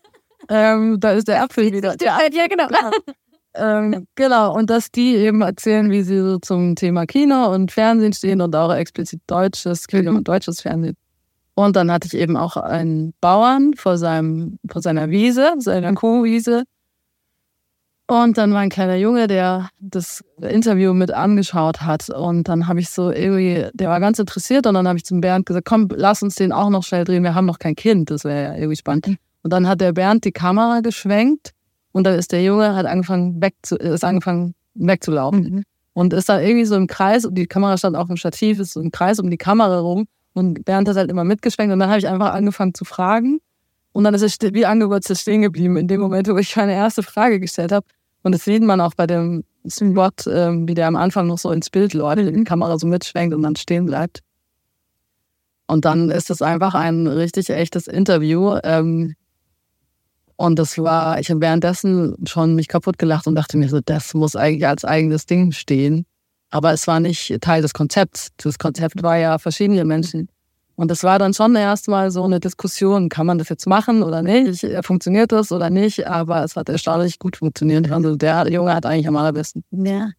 Ähm, 0.49 0.99
da 0.99 1.11
ist 1.11 1.27
der 1.27 1.43
Apfel 1.43 1.71
wieder. 1.71 1.95
Ja, 2.01 2.19
ja 2.31 2.47
genau. 2.47 2.67
Ähm, 3.55 4.07
genau, 4.15 4.55
und 4.55 4.69
dass 4.69 4.89
die 4.91 5.15
eben 5.15 5.41
erzählen, 5.41 5.91
wie 5.91 6.01
sie 6.01 6.19
so 6.19 6.39
zum 6.39 6.75
Thema 6.75 7.05
Kino 7.05 7.53
und 7.53 7.71
Fernsehen 7.71 8.13
stehen 8.13 8.41
und 8.41 8.55
auch 8.55 8.73
explizit 8.73 9.21
deutsches 9.27 9.87
Kino 9.87 10.11
und 10.11 10.27
deutsches 10.27 10.61
Fernsehen. 10.61 10.97
Und 11.55 11.75
dann 11.75 11.91
hatte 11.91 12.07
ich 12.07 12.15
eben 12.15 12.35
auch 12.35 12.57
einen 12.57 13.13
Bauern 13.21 13.73
vor, 13.75 13.97
seinem, 13.97 14.57
vor 14.67 14.81
seiner 14.81 15.11
Wiese, 15.11 15.53
seiner 15.59 15.93
Kuhwiese. 15.93 16.63
Und 18.07 18.37
dann 18.37 18.53
war 18.53 18.59
ein 18.59 18.69
kleiner 18.69 18.95
Junge, 18.95 19.27
der 19.27 19.69
das 19.79 20.23
Interview 20.41 20.93
mit 20.93 21.11
angeschaut 21.11 21.81
hat. 21.81 22.09
Und 22.09 22.49
dann 22.49 22.67
habe 22.67 22.79
ich 22.79 22.89
so 22.89 23.11
irgendwie, 23.11 23.67
der 23.73 23.89
war 23.89 23.99
ganz 23.99 24.17
interessiert. 24.17 24.65
Und 24.65 24.73
dann 24.73 24.87
habe 24.87 24.97
ich 24.97 25.05
zum 25.05 25.21
Bernd 25.21 25.45
gesagt, 25.45 25.67
komm, 25.67 25.89
lass 25.95 26.23
uns 26.23 26.35
den 26.35 26.51
auch 26.51 26.69
noch 26.69 26.83
schnell 26.83 27.05
drehen. 27.05 27.23
Wir 27.23 27.35
haben 27.35 27.45
noch 27.45 27.59
kein 27.59 27.75
Kind. 27.75 28.09
Das 28.09 28.23
wäre 28.23 28.43
ja 28.43 28.55
irgendwie 28.55 28.75
spannend. 28.75 29.17
Und 29.43 29.53
dann 29.53 29.67
hat 29.67 29.79
der 29.79 29.93
Bernd 29.93 30.25
die 30.25 30.31
Kamera 30.31 30.81
geschwenkt 30.81 31.51
und 31.93 32.03
dann 32.05 32.19
ist 32.19 32.31
der 32.31 32.43
Junge, 32.43 32.75
hat 32.75 32.85
angefangen, 32.85 33.41
wegzu, 33.41 33.77
ist 33.77 34.03
angefangen 34.03 34.55
wegzulaufen. 34.73 35.41
Mhm. 35.41 35.63
Und 35.93 36.11
ist 36.11 36.27
dann 36.27 36.41
irgendwie 36.41 36.65
so 36.65 36.75
im 36.75 36.87
Kreis, 36.87 37.23
und 37.23 37.35
die 37.35 37.45
Kamera 37.45 37.77
stand 37.77 37.95
auch 37.95 38.09
im 38.09 38.17
Stativ, 38.17 38.59
ist 38.59 38.73
so 38.73 38.81
im 38.81 38.91
Kreis 38.91 39.19
um 39.19 39.29
die 39.29 39.37
Kamera 39.37 39.79
rum. 39.79 40.07
Und 40.33 40.65
Bernd 40.65 40.89
hat 40.89 40.95
halt 40.95 41.11
immer 41.11 41.23
mitgeschwenkt. 41.23 41.71
Und 41.71 41.79
dann 41.79 41.89
habe 41.89 41.99
ich 41.99 42.07
einfach 42.07 42.33
angefangen 42.33 42.73
zu 42.73 42.83
fragen. 42.83 43.39
Und 43.91 44.03
dann 44.03 44.15
ist 44.15 44.43
er 44.43 44.53
wie 44.55 44.65
angewurzelt 44.65 45.19
stehen 45.19 45.43
geblieben 45.43 45.77
in 45.77 45.87
dem 45.87 46.01
Moment, 46.01 46.27
wo 46.27 46.37
ich 46.37 46.55
meine 46.55 46.73
erste 46.73 47.03
Frage 47.03 47.39
gestellt 47.39 47.71
habe. 47.71 47.85
Und 48.23 48.31
das 48.31 48.43
sieht 48.43 48.63
man 48.63 48.81
auch 48.81 48.95
bei 48.95 49.05
dem 49.05 49.43
Spot, 49.67 50.09
ähm, 50.27 50.67
wie 50.67 50.73
der 50.73 50.87
am 50.87 50.95
Anfang 50.95 51.27
noch 51.27 51.37
so 51.37 51.51
ins 51.51 51.69
Bild 51.69 51.93
läuft, 51.93 52.17
die 52.17 52.43
Kamera 52.43 52.79
so 52.79 52.87
mitschwenkt 52.87 53.35
und 53.35 53.43
dann 53.43 53.55
stehen 53.55 53.85
bleibt. 53.85 54.21
Und 55.67 55.85
dann 55.85 56.09
ist 56.09 56.31
es 56.31 56.41
einfach 56.41 56.73
ein 56.73 57.05
richtig 57.05 57.51
echtes 57.51 57.87
Interview. 57.87 58.57
Ähm, 58.63 59.13
und 60.43 60.59
das 60.59 60.77
war, 60.77 61.21
ich 61.21 61.29
habe 61.29 61.39
währenddessen 61.39 62.17
schon 62.27 62.53
mich 62.55 62.67
kaputt 62.67 62.97
gelacht 62.97 63.27
und 63.27 63.35
dachte 63.35 63.55
mir 63.55 63.69
so, 63.69 63.79
das 63.79 64.13
muss 64.13 64.35
eigentlich 64.35 64.67
als 64.67 64.83
eigenes 64.83 65.25
Ding 65.25 65.53
stehen. 65.53 66.05
Aber 66.49 66.73
es 66.73 66.85
war 66.85 66.99
nicht 66.99 67.37
Teil 67.39 67.61
des 67.61 67.73
Konzepts. 67.73 68.27
Das 68.35 68.59
Konzept 68.59 69.01
war 69.03 69.15
ja 69.15 69.39
verschiedene 69.39 69.85
Menschen. 69.85 70.27
Und 70.75 70.91
das 70.91 71.01
war 71.05 71.17
dann 71.17 71.33
schon 71.33 71.55
erstmal 71.55 72.11
so 72.11 72.25
eine 72.25 72.41
Diskussion, 72.41 73.07
kann 73.07 73.25
man 73.25 73.37
das 73.37 73.47
jetzt 73.47 73.67
machen 73.67 74.03
oder 74.03 74.21
nicht? 74.21 74.67
Funktioniert 74.81 75.31
das 75.31 75.49
oder 75.53 75.69
nicht? 75.69 76.07
Aber 76.07 76.43
es 76.43 76.57
hat 76.57 76.67
erstaunlich 76.67 77.19
gut 77.19 77.37
funktioniert. 77.37 77.89
Also 77.89 78.17
der 78.17 78.51
Junge 78.51 78.75
hat 78.75 78.85
eigentlich 78.85 79.07
am 79.07 79.15
allerbesten. 79.15 79.63
Ja. 79.71 80.09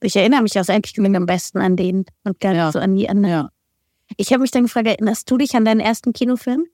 Ich 0.00 0.16
erinnere 0.16 0.40
mich 0.40 0.58
auch 0.58 0.66
eigentlich 0.66 0.98
am 0.98 1.26
besten 1.26 1.58
an 1.58 1.76
den 1.76 2.06
und 2.24 2.40
gar 2.40 2.52
nicht 2.52 2.58
ja. 2.58 2.72
so 2.72 2.78
an 2.78 2.96
die 2.96 3.06
anderen. 3.06 3.30
Ja. 3.30 3.48
Ich 4.16 4.32
habe 4.32 4.40
mich 4.40 4.50
dann 4.50 4.62
gefragt, 4.62 4.86
erinnerst 4.86 5.30
du 5.30 5.36
dich 5.36 5.54
an 5.54 5.66
deinen 5.66 5.80
ersten 5.80 6.14
Kinofilm? 6.14 6.64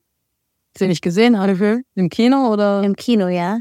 Den 0.81 0.91
ich 0.91 1.01
gesehen 1.01 1.39
habe, 1.39 1.83
im 1.95 2.09
Kino 2.09 2.53
oder? 2.53 2.83
Im 2.83 2.97
Kino, 2.97 3.29
ja. 3.29 3.61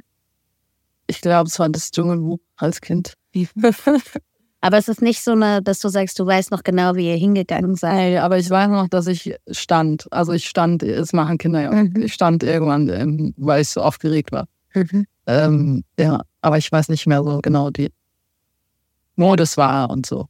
Ich 1.08 1.22
glaube, 1.22 1.48
es 1.48 1.58
war 1.60 1.70
das 1.70 1.92
Dschungelbuch 1.92 2.40
als 2.58 2.82
Kind. 2.82 3.14
aber 4.62 4.78
es 4.78 4.88
ist 4.88 5.02
nicht 5.02 5.24
so, 5.24 5.32
eine, 5.32 5.62
dass 5.62 5.80
du 5.80 5.90
sagst, 5.90 6.20
du 6.20 6.26
weißt 6.26 6.52
noch 6.52 6.64
genau, 6.64 6.96
wie 6.96 7.08
ihr 7.08 7.16
hingegangen 7.16 7.76
seid. 7.76 7.94
Hey, 7.94 8.18
aber 8.18 8.38
ich 8.38 8.50
weiß 8.50 8.70
noch, 8.70 8.88
dass 8.88 9.08
ich 9.08 9.36
stand. 9.52 10.12
Also 10.12 10.34
ich 10.34 10.48
stand, 10.48 10.84
es 10.84 11.14
machen 11.14 11.38
Kinder 11.38 11.62
ja. 11.62 11.72
Mhm. 11.72 11.94
Ich 12.02 12.14
stand 12.14 12.44
irgendwann, 12.44 12.90
ähm, 12.90 13.34
weil 13.38 13.62
ich 13.62 13.70
so 13.70 13.82
aufgeregt 13.82 14.32
war. 14.32 14.48
Mhm. 14.74 15.06
Ähm, 15.28 15.84
ja, 16.00 16.22
aber 16.42 16.58
ich 16.58 16.72
weiß 16.72 16.90
nicht 16.90 17.08
mehr 17.08 17.24
so 17.24 17.40
genau 17.42 17.70
die, 17.70 17.92
wo 19.16 19.36
das 19.36 19.58
war 19.58 19.90
und 19.90 20.06
so 20.06 20.28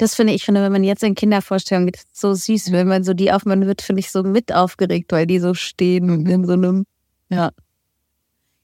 das 0.00 0.14
finde 0.14 0.32
ich, 0.32 0.44
finde, 0.46 0.62
wenn 0.62 0.72
man 0.72 0.82
jetzt 0.82 1.02
in 1.02 1.14
Kindervorstellungen 1.14 1.88
geht, 1.88 2.04
so 2.10 2.32
süß, 2.32 2.72
wenn 2.72 2.88
man 2.88 3.04
so 3.04 3.12
die 3.12 3.32
aufmachen 3.32 3.66
wird, 3.66 3.82
finde 3.82 4.00
ich 4.00 4.10
so 4.10 4.22
mit 4.22 4.50
aufgeregt, 4.50 5.12
weil 5.12 5.26
die 5.26 5.38
so 5.38 5.52
stehen 5.52 6.26
in 6.26 6.46
so 6.46 6.54
einem, 6.54 6.86
ja. 7.28 7.50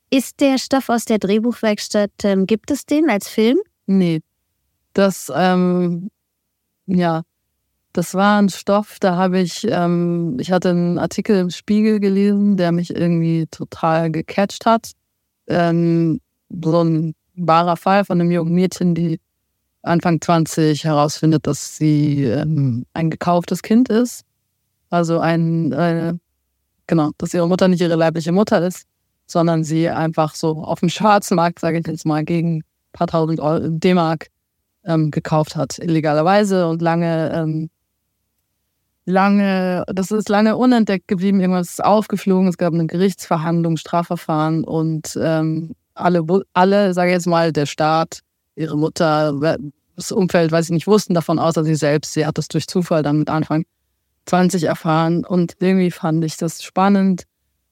Ist 0.09 0.41
der 0.41 0.57
Stoff 0.57 0.89
aus 0.89 1.05
der 1.05 1.19
Drehbuchwerkstatt, 1.19 2.13
ähm, 2.23 2.47
gibt 2.47 2.71
es 2.71 2.87
den 2.87 3.11
als 3.11 3.29
Film? 3.29 3.59
Nee. 3.85 4.23
Das, 4.95 5.31
ähm, 5.35 6.11
ja, 6.87 7.23
das 7.93 8.15
war 8.15 8.41
ein 8.41 8.49
Stoff, 8.49 8.97
da 8.99 9.17
habe 9.17 9.41
ich, 9.41 9.67
ähm, 9.69 10.39
ich 10.41 10.51
hatte 10.51 10.71
einen 10.71 10.99
Artikel 10.99 11.37
im 11.39 11.51
Spiegel 11.51 12.01
gelesen, 12.01 12.57
der 12.57 12.73
mich 12.73 12.97
irgendwie 12.97 13.47
total 13.51 14.11
gecatcht 14.11 14.65
hat. 14.65 14.93
Ähm, 15.49 16.19
so 16.49 16.83
ein 16.83 17.15
wahrer 17.35 17.77
Fall 17.77 18.07
von 18.07 18.19
einem 18.19 18.31
jungen 18.31 18.55
Mädchen, 18.55 18.95
die 18.95 19.21
Anfang 19.87 20.21
20 20.21 20.85
herausfindet, 20.85 21.47
dass 21.47 21.77
sie 21.77 22.25
ähm, 22.25 22.85
ein 22.93 23.11
gekauftes 23.11 23.63
Kind 23.63 23.89
ist. 23.89 24.25
Also 24.91 25.19
ein, 25.19 25.73
äh, 25.73 26.15
genau, 26.87 27.11
dass 27.19 27.35
ihre 27.35 27.49
Mutter 27.49 27.69
nicht 27.69 27.81
ihre 27.81 27.97
leibliche 27.97 28.33
Mutter 28.33 28.65
ist, 28.67 28.87
sondern 29.27 29.65
sie 29.65 29.89
einfach 29.89 30.35
so 30.35 30.63
auf 30.63 30.81
dem 30.81 30.89
schwarzen 30.89 31.37
Markt, 31.37 31.59
sage 31.59 31.79
ich 31.79 31.87
jetzt 31.87 32.07
mal, 32.07 32.25
gegen 32.25 32.59
ein 32.59 32.63
paar 32.93 33.07
tausend 33.09 33.41
D-Mark 33.83 34.29
ähm, 34.85 35.11
gekauft 35.11 35.57
hat, 35.57 35.79
illegalerweise 35.79 36.69
und 36.69 36.81
lange, 36.81 37.33
ähm, 37.35 37.71
lange, 39.05 39.85
das 39.89 40.11
ist 40.11 40.29
lange 40.29 40.57
unentdeckt 40.57 41.09
geblieben. 41.09 41.41
Irgendwas 41.41 41.71
ist 41.71 41.85
aufgeflogen, 41.85 42.49
es 42.49 42.59
gab 42.59 42.73
eine 42.73 42.87
Gerichtsverhandlung, 42.87 43.77
Strafverfahren 43.77 44.65
und 44.65 45.19
ähm, 45.21 45.75
alle, 45.95 46.25
alle, 46.53 46.95
sage 46.95 47.11
ich 47.11 47.15
jetzt 47.15 47.27
mal, 47.27 47.53
der 47.53 47.67
Staat, 47.67 48.21
ihre 48.57 48.77
Mutter, 48.77 49.59
das 49.95 50.13
Umfeld, 50.13 50.53
weiß 50.53 50.67
ich 50.67 50.73
nicht, 50.73 50.87
wussten 50.87 51.15
davon 51.15 51.39
außer 51.39 51.65
sie 51.65 51.75
selbst. 51.75 52.13
Sie 52.13 52.27
hat 52.27 52.39
das 52.39 52.49
durch 52.49 52.67
Zufall 52.67 53.03
dann 53.03 53.19
mit 53.21 53.31
Anfang 53.31 53.65
20 54.27 54.65
erfahren. 54.65 55.25
Und 55.25 55.55
irgendwie 55.61 55.91
fand 55.91 56.25
ich 56.25 56.37
das 56.37 56.63
spannend, 56.63 57.25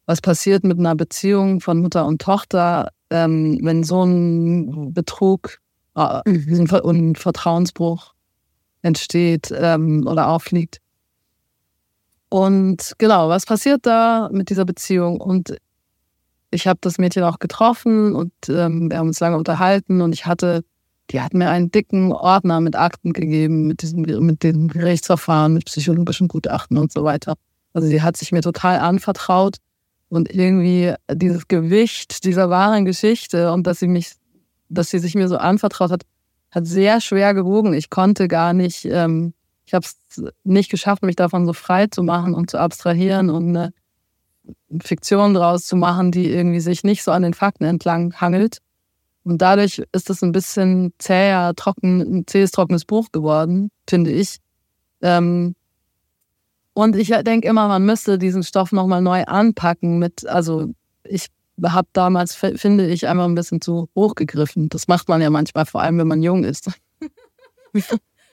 was 0.07 0.21
passiert 0.21 0.65
mit 0.65 0.79
einer 0.79 0.95
Beziehung 0.95 1.61
von 1.61 1.81
Mutter 1.81 2.07
und 2.07 2.21
Tochter, 2.21 2.91
ähm, 3.11 3.59
wenn 3.63 3.85
so 3.85 4.05
ein 4.05 4.93
Betrug 4.93 5.59
äh, 5.97 6.21
mhm. 6.27 6.69
und 6.83 7.19
Vertrauensbruch 7.19 8.15
entsteht 8.83 9.53
ähm, 9.57 10.07
oder 10.07 10.29
aufliegt. 10.29 10.81
Und 12.29 12.95
genau, 12.99 13.29
was 13.29 13.47
passiert 13.47 13.87
da 13.87 14.29
mit 14.33 14.51
dieser 14.51 14.65
Beziehung? 14.65 15.21
Und 15.21 15.57
ich 16.51 16.67
habe 16.67 16.79
das 16.83 16.99
Mädchen 16.99 17.23
auch 17.23 17.39
getroffen 17.39 18.15
und 18.15 18.33
ähm, 18.49 18.91
wir 18.91 18.99
haben 18.99 19.09
uns 19.09 19.21
lange 19.21 19.37
unterhalten 19.37 20.01
und 20.01 20.13
ich 20.13 20.27
hatte 20.27 20.65
die 21.11 21.21
hat 21.21 21.35
mir 21.35 21.51
einen 21.51 21.71
dicken 21.71 22.13
Ordner 22.13 22.61
mit 22.61 22.77
Akten 22.77 23.13
gegeben, 23.13 23.67
mit 23.67 23.83
diesem, 23.83 24.03
mit 24.03 24.43
dem 24.43 24.69
Gerichtsverfahren, 24.69 25.53
mit 25.53 25.67
psychologischen 25.67 26.29
Gutachten 26.29 26.79
und 26.79 26.93
so 26.93 27.05
weiter. 27.05 27.35
Also 27.73 27.89
sie 27.89 28.03
hat 28.03 28.17
sich 28.17 28.33
mir 28.33 28.41
total 28.41 28.79
anvertraut 28.79 29.57
Und 30.09 30.33
irgendwie 30.33 30.95
dieses 31.11 31.49
Gewicht 31.49 32.25
dieser 32.25 32.49
wahren 32.49 32.85
Geschichte 32.85 33.53
und 33.53 33.67
dass 33.67 33.81
sie 33.81 33.89
mich, 33.89 34.13
dass 34.69 34.91
sie 34.91 34.99
sich 34.99 35.15
mir 35.15 35.29
so 35.29 35.37
anvertraut 35.37 35.91
hat, 35.91 36.03
hat 36.51 36.67
sehr 36.67 37.01
schwer 37.01 37.35
gewogen. 37.35 37.75
Ich 37.75 37.91
konnte 37.91 38.29
gar 38.29 38.53
nicht, 38.53 38.85
ähm, 38.85 39.35
ich 39.67 39.75
habe 39.75 39.85
es 39.85 40.23
nicht 40.45 40.71
geschafft, 40.71 41.03
mich 41.03 41.17
davon 41.17 41.47
so 41.47 41.53
frei 41.53 41.89
zu 41.89 42.03
machen 42.03 42.35
und 42.35 42.51
zu 42.51 42.59
abstrahieren 42.59 43.29
und 43.29 43.49
eine 43.49 43.73
Fiktion 44.81 45.35
draus 45.35 45.67
zu 45.67 45.77
machen, 45.77 46.13
die 46.13 46.31
irgendwie 46.31 46.61
sich 46.61 46.85
nicht 46.85 47.03
so 47.03 47.11
an 47.11 47.23
den 47.23 47.35
Fakten 47.35 47.65
entlang 47.65 48.15
hangelt. 48.21 48.59
Und 49.25 49.39
dadurch 49.41 49.83
ist 49.93 50.11
es 50.11 50.23
ein 50.23 50.33
bisschen 50.33 50.93
zäher, 50.99 51.55
trocken, 51.57 52.01
ein 52.01 52.27
zähes, 52.27 52.51
trockenes 52.51 52.85
Buch 52.85 53.11
geworden, 53.11 53.71
finde 53.89 54.13
ich. 54.13 54.39
Ähm, 55.01 55.55
und 56.75 56.97
ich 56.97 57.09
denke 57.09 57.49
immer, 57.49 57.69
man 57.69 57.87
müsste 57.87 58.19
diesen 58.19 58.43
Stoff 58.43 58.73
nochmal 58.73 59.01
neu 59.01 59.25
anpacken 59.25 59.99
mit, 59.99 60.27
also 60.27 60.69
ich 61.05 61.29
habe 61.63 61.89
damals, 61.93 62.35
finde 62.35 62.89
ich, 62.89 63.07
einfach 63.07 63.25
ein 63.25 63.35
bisschen 63.35 63.61
zu 63.61 63.89
hoch 63.95 64.15
gegriffen. 64.15 64.69
Das 64.69 64.89
macht 64.89 65.09
man 65.09 65.23
ja 65.23 65.31
manchmal, 65.31 65.67
vor 65.67 65.81
allem 65.81 65.99
wenn 65.99 66.09
man 66.09 66.23
jung 66.23 66.45
ist. 66.45 66.71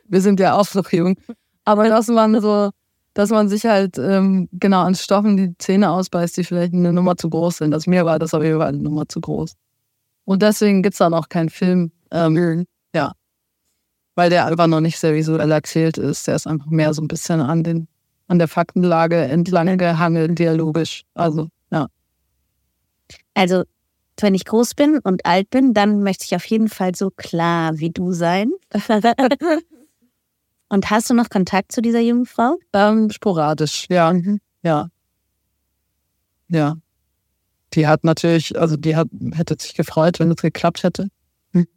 Wir 0.06 0.22
sind 0.22 0.40
ja 0.40 0.58
auch 0.58 0.74
noch 0.74 0.92
jung. 0.92 1.18
Aber 1.64 1.88
dass 1.88 2.08
man 2.08 2.42
so, 2.42 2.72
dass 3.14 3.30
man 3.30 3.48
sich 3.48 3.66
halt 3.66 3.98
ähm, 3.98 4.50
genau 4.52 4.82
an 4.82 4.96
Stoffen 4.96 5.38
die 5.38 5.58
Zähne 5.58 5.92
ausbeißt, 5.92 6.36
die 6.36 6.44
vielleicht 6.44 6.74
eine 6.74 6.92
Nummer 6.92 7.16
zu 7.16 7.30
groß 7.30 7.58
sind. 7.58 7.74
Also 7.74 7.90
mir 7.90 8.06
war 8.06 8.18
das 8.20 8.34
auf 8.34 8.44
jeden 8.44 8.58
Fall 8.58 8.70
eine 8.70 8.80
Nummer 8.80 9.08
zu 9.08 9.22
groß. 9.22 9.56
Und 10.32 10.42
deswegen 10.42 10.82
gibt 10.82 10.94
es 10.94 11.00
dann 11.00 11.14
auch 11.14 11.28
keinen 11.28 11.50
Film. 11.50 11.92
Ähm, 12.10 12.66
ja. 12.96 13.12
Weil 14.16 14.30
der 14.30 14.46
einfach 14.46 14.68
noch 14.68 14.80
nicht 14.80 14.98
sehr 14.98 15.14
visuell 15.14 15.52
erzählt 15.52 15.98
ist. 15.98 16.26
Der 16.26 16.38
ist 16.38 16.48
einfach 16.48 16.68
mehr 16.68 16.94
so 16.94 17.02
ein 17.02 17.10
bisschen 17.10 17.42
an, 17.42 17.64
den, 17.66 17.90
an 18.30 18.40
der 18.40 18.48
Faktenlage 18.48 19.18
entlang 19.18 19.78
gehangelt, 19.78 20.40
dialogisch. 20.40 21.04
Also, 21.16 21.50
ja. 21.70 21.88
Also, 23.34 23.66
wenn 24.22 24.34
ich 24.34 24.46
groß 24.46 24.74
bin 24.74 25.00
und 25.00 25.26
alt 25.26 25.50
bin, 25.50 25.74
dann 25.74 26.02
möchte 26.02 26.24
ich 26.24 26.34
auf 26.34 26.46
jeden 26.46 26.70
Fall 26.70 26.96
so 26.96 27.10
klar 27.10 27.78
wie 27.80 27.90
du 27.90 28.14
sein. 28.14 28.54
und 30.70 30.90
hast 30.90 31.10
du 31.10 31.14
noch 31.14 31.30
Kontakt 31.30 31.74
zu 31.74 31.82
dieser 31.82 32.00
jungen 32.00 32.26
Frau? 32.26 32.58
Ähm, 32.72 33.10
sporadisch, 33.10 33.86
ja. 33.90 34.14
Mhm. 34.14 34.40
Ja. 34.64 34.88
Ja. 36.48 36.78
Die 37.74 37.88
hat 37.88 38.04
natürlich, 38.04 38.60
also 38.60 38.76
die 38.78 38.96
hat, 38.96 39.08
hätte 39.34 39.56
sich 39.60 39.74
gefreut, 39.76 40.20
wenn 40.20 40.32
es 40.32 40.42
geklappt 40.42 40.84
hätte. 40.84 41.08
Hm. 41.54 41.68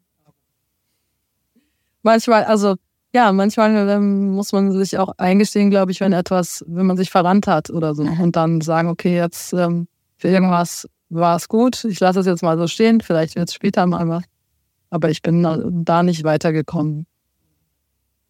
Manchmal, 2.02 2.44
also 2.44 2.76
ja, 3.14 3.30
manchmal 3.32 3.88
ähm, 3.88 4.32
muss 4.32 4.52
man 4.52 4.72
sich 4.72 4.98
auch 4.98 5.14
eingestehen, 5.18 5.70
glaube 5.70 5.92
ich, 5.92 6.00
wenn 6.00 6.12
etwas, 6.12 6.64
wenn 6.66 6.86
man 6.86 6.96
sich 6.96 7.10
verrannt 7.10 7.46
hat 7.46 7.70
oder 7.70 7.94
so 7.94 8.02
und 8.02 8.34
dann 8.34 8.60
sagen, 8.60 8.88
okay, 8.88 9.14
jetzt 9.14 9.52
ähm, 9.52 9.86
für 10.16 10.28
irgendwas 10.28 10.88
war 11.10 11.36
es 11.36 11.48
gut, 11.48 11.84
ich 11.84 12.00
lasse 12.00 12.20
es 12.20 12.26
jetzt 12.26 12.42
mal 12.42 12.58
so 12.58 12.66
stehen, 12.66 13.00
vielleicht 13.00 13.36
wird 13.36 13.48
es 13.48 13.54
später 13.54 13.86
mal 13.86 14.08
was. 14.08 14.24
Aber 14.90 15.10
ich 15.10 15.22
bin 15.22 15.84
da 15.84 16.02
nicht 16.02 16.24
weitergekommen. 16.24 17.06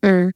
Mhm. 0.03 0.33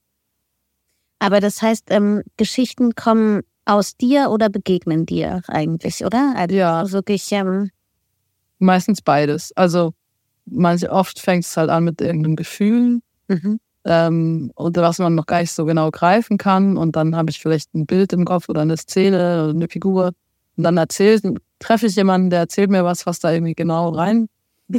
Aber 1.18 1.40
das 1.40 1.60
heißt, 1.60 1.90
ähm, 1.90 2.22
Geschichten 2.36 2.94
kommen 2.94 3.42
aus 3.68 3.96
dir 3.96 4.30
oder 4.30 4.48
begegnen 4.48 5.06
dir 5.06 5.42
eigentlich, 5.46 6.04
oder? 6.04 6.34
Also 6.36 6.56
ja. 6.56 6.90
Wirklich. 6.90 7.30
Ähm 7.32 7.70
Meistens 8.58 9.02
beides. 9.02 9.52
Also 9.56 9.92
manch, 10.46 10.90
oft 10.90 11.20
fängt 11.20 11.44
es 11.44 11.56
halt 11.56 11.70
an 11.70 11.84
mit 11.84 12.00
irgendeinem 12.00 12.36
Gefühl. 12.36 13.00
Mhm. 13.28 13.60
Ähm, 13.84 14.50
und 14.54 14.76
was 14.76 14.98
man 14.98 15.14
noch 15.14 15.26
gar 15.26 15.40
nicht 15.40 15.52
so 15.52 15.64
genau 15.64 15.90
greifen 15.90 16.38
kann. 16.38 16.76
Und 16.76 16.96
dann 16.96 17.14
habe 17.14 17.30
ich 17.30 17.40
vielleicht 17.40 17.74
ein 17.74 17.86
Bild 17.86 18.12
im 18.12 18.24
Kopf 18.24 18.48
oder 18.48 18.62
eine 18.62 18.76
Szene 18.76 19.44
oder 19.44 19.50
eine 19.50 19.68
Figur. 19.68 20.12
Und 20.56 20.64
dann 20.64 20.76
erzählt, 20.76 21.22
treffe 21.58 21.86
ich 21.86 21.96
jemanden, 21.96 22.30
der 22.30 22.40
erzählt 22.40 22.70
mir 22.70 22.84
was, 22.84 23.06
was 23.06 23.20
da 23.20 23.32
irgendwie 23.32 23.54
genau 23.54 23.90
rein, 23.90 24.28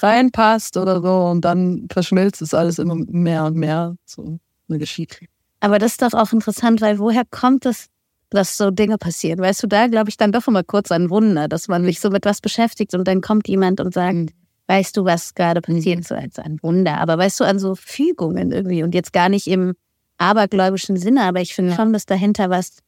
reinpasst 0.00 0.76
oder 0.76 1.02
so. 1.02 1.26
Und 1.26 1.42
dann 1.44 1.86
verschmilzt 1.90 2.42
es 2.42 2.54
alles 2.54 2.78
immer 2.78 2.94
mehr 2.94 3.44
und 3.44 3.56
mehr. 3.56 3.96
So 4.06 4.38
eine 4.68 4.78
Geschichte. 4.78 5.26
Aber 5.60 5.78
das 5.78 5.92
ist 5.92 6.02
doch 6.02 6.14
auch 6.14 6.32
interessant, 6.32 6.80
weil 6.80 6.98
woher 6.98 7.24
kommt 7.30 7.66
es, 7.66 7.88
dass 8.30 8.56
so 8.56 8.70
Dinge 8.70 8.98
passieren? 8.98 9.40
Weißt 9.40 9.62
du, 9.62 9.66
da 9.66 9.86
glaube 9.86 10.10
ich 10.10 10.16
dann 10.16 10.32
doch 10.32 10.46
immer 10.46 10.62
kurz 10.62 10.92
an 10.92 11.10
Wunder, 11.10 11.48
dass 11.48 11.68
man 11.68 11.84
sich 11.84 12.00
so 12.00 12.10
mit 12.10 12.24
was 12.24 12.40
beschäftigt 12.40 12.94
und 12.94 13.08
dann 13.08 13.20
kommt 13.20 13.48
jemand 13.48 13.80
und 13.80 13.92
sagt, 13.92 14.14
mhm. 14.14 14.28
weißt 14.66 14.96
du, 14.96 15.04
was 15.04 15.34
gerade 15.34 15.60
passiert, 15.60 16.04
so 16.04 16.14
als 16.14 16.38
ein 16.38 16.58
Wunder. 16.62 16.98
Aber 16.98 17.18
weißt 17.18 17.40
du, 17.40 17.44
an 17.44 17.58
so 17.58 17.74
Fügungen 17.74 18.52
irgendwie 18.52 18.82
und 18.82 18.94
jetzt 18.94 19.12
gar 19.12 19.28
nicht 19.28 19.46
im 19.46 19.74
abergläubischen 20.18 20.96
Sinne, 20.96 21.22
aber 21.22 21.40
ich 21.40 21.54
finde 21.54 21.70
ja. 21.70 21.76
schon, 21.76 21.92
dass 21.92 22.06
dahinter 22.06 22.50
was. 22.50 22.78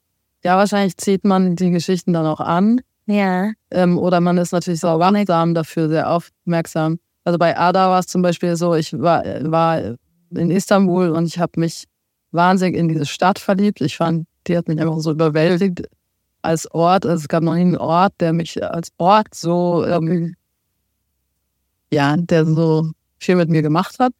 Ja, 0.45 0.57
wahrscheinlich 0.57 0.97
zieht 0.97 1.25
man 1.25 1.57
die 1.57 1.71
Geschichten 1.71 2.13
dann 2.13 2.27
auch 2.27 2.41
an. 2.41 2.81
Ja. 3.07 3.53
Ähm, 3.71 3.99
oder 3.99 4.21
man 4.21 4.39
ist 4.39 4.53
natürlich 4.53 4.81
so 4.81 4.89
wachsam 4.99 5.55
dafür, 5.55 5.89
sehr 5.89 6.11
aufmerksam. 6.11 6.99
Also 7.25 7.39
bei 7.39 7.57
Ada 7.57 7.91
war 7.91 8.01
es 8.01 8.07
zum 8.07 8.23
Beispiel 8.23 8.57
so, 8.57 8.75
ich 8.75 8.99
war, 8.99 9.25
war 9.51 9.97
in 10.35 10.51
Istanbul 10.51 11.11
und 11.11 11.27
ich 11.27 11.39
habe 11.39 11.59
mich 11.61 11.85
wahnsinnig 12.33 12.77
in 12.77 12.89
diese 12.89 13.07
Stadt 13.07 13.39
verliebt. 13.39 13.81
Ich 13.81 13.97
fand, 13.97 14.27
die 14.47 14.57
hat 14.57 14.69
mich 14.69 14.81
einfach 14.81 14.99
so 14.99 15.13
überwältigt 15.13 15.83
als 16.43 16.71
Ort. 16.71 17.07
Also 17.07 17.23
es 17.23 17.29
gab 17.29 17.43
noch 17.43 17.55
nie 17.55 17.61
einen 17.61 17.77
Ort, 17.77 18.15
der 18.21 18.33
mich 18.33 18.63
als 18.63 18.93
Ort 18.99 19.35
so, 19.35 19.85
ähm, 19.85 20.35
ja, 21.93 22.17
der 22.17 22.47
so 22.47 22.91
viel 23.19 23.37
mit 23.37 23.49
mir 23.49 23.63
gemacht 23.63 23.99
hat. 23.99 24.13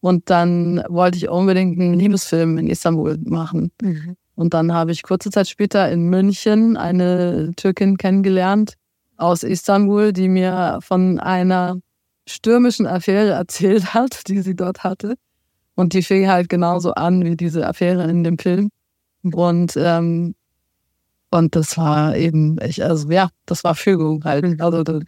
Und 0.00 0.30
dann 0.30 0.82
wollte 0.88 1.18
ich 1.18 1.28
unbedingt 1.28 1.78
einen 1.78 1.94
Liebesfilm 1.94 2.56
in 2.58 2.68
Istanbul 2.68 3.18
machen. 3.24 3.70
Mhm. 3.82 4.16
Und 4.34 4.54
dann 4.54 4.72
habe 4.72 4.92
ich 4.92 5.02
kurze 5.02 5.30
Zeit 5.30 5.48
später 5.48 5.90
in 5.90 6.08
München 6.08 6.78
eine 6.78 7.52
Türkin 7.56 7.98
kennengelernt 7.98 8.74
aus 9.18 9.42
Istanbul, 9.42 10.14
die 10.14 10.28
mir 10.28 10.78
von 10.80 11.20
einer 11.20 11.76
stürmischen 12.26 12.86
Affäre 12.86 13.30
erzählt 13.32 13.92
hat, 13.92 14.28
die 14.28 14.40
sie 14.40 14.56
dort 14.56 14.82
hatte. 14.82 15.16
Und 15.80 15.94
die 15.94 16.02
fing 16.02 16.28
halt 16.28 16.50
genauso 16.50 16.92
an 16.92 17.24
wie 17.24 17.38
diese 17.38 17.66
Affäre 17.66 18.04
in 18.04 18.22
dem 18.22 18.36
Film. 18.36 18.68
Und, 19.22 19.78
ähm, 19.78 20.34
und 21.30 21.56
das 21.56 21.78
war 21.78 22.14
eben, 22.16 22.58
ich, 22.62 22.84
also 22.84 23.10
ja, 23.10 23.30
das 23.46 23.64
war 23.64 23.74
Fügung 23.74 24.22
halt. 24.24 24.60
Also, 24.60 25.00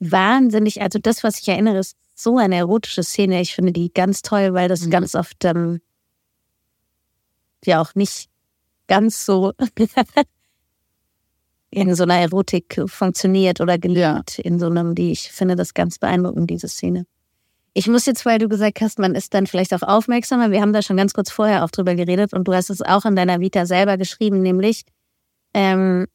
Wahnsinnig. 0.00 0.80
Also 0.80 0.98
das, 0.98 1.22
was 1.22 1.38
ich 1.38 1.46
erinnere, 1.50 1.80
ist 1.80 1.98
so 2.14 2.38
eine 2.38 2.56
erotische 2.56 3.02
Szene. 3.02 3.42
Ich 3.42 3.54
finde 3.54 3.72
die 3.72 3.92
ganz 3.92 4.22
toll, 4.22 4.54
weil 4.54 4.70
das 4.70 4.86
mhm. 4.86 4.90
ganz 4.90 5.14
oft 5.14 5.44
ähm, 5.44 5.82
ja 7.62 7.82
auch 7.82 7.94
nicht 7.94 8.30
ganz 8.86 9.26
so 9.26 9.52
in 11.70 11.94
so 11.94 12.04
einer 12.04 12.16
Erotik 12.16 12.80
funktioniert 12.86 13.60
oder 13.60 13.76
gelingt. 13.76 14.38
Ja. 14.38 14.44
In 14.44 14.58
so 14.58 14.64
einem, 14.64 14.94
die 14.94 15.12
ich 15.12 15.30
finde 15.30 15.56
das 15.56 15.74
ganz 15.74 15.98
beeindruckend, 15.98 16.48
diese 16.48 16.68
Szene. 16.68 17.04
Ich 17.74 17.88
muss 17.88 18.04
jetzt, 18.04 18.26
weil 18.26 18.38
du 18.38 18.48
gesagt 18.48 18.80
hast, 18.82 18.98
man 18.98 19.14
ist 19.14 19.32
dann 19.32 19.46
vielleicht 19.46 19.72
auch 19.72 19.82
aufmerksamer. 19.82 20.50
Wir 20.50 20.60
haben 20.60 20.74
da 20.74 20.82
schon 20.82 20.96
ganz 20.98 21.14
kurz 21.14 21.30
vorher 21.30 21.64
auch 21.64 21.70
drüber 21.70 21.94
geredet 21.94 22.34
und 22.34 22.46
du 22.46 22.52
hast 22.52 22.68
es 22.68 22.82
auch 22.82 23.06
in 23.06 23.16
deiner 23.16 23.40
Vita 23.40 23.64
selber 23.64 23.96
geschrieben, 23.96 24.42
nämlich, 24.42 24.82
ähm, 25.54 26.06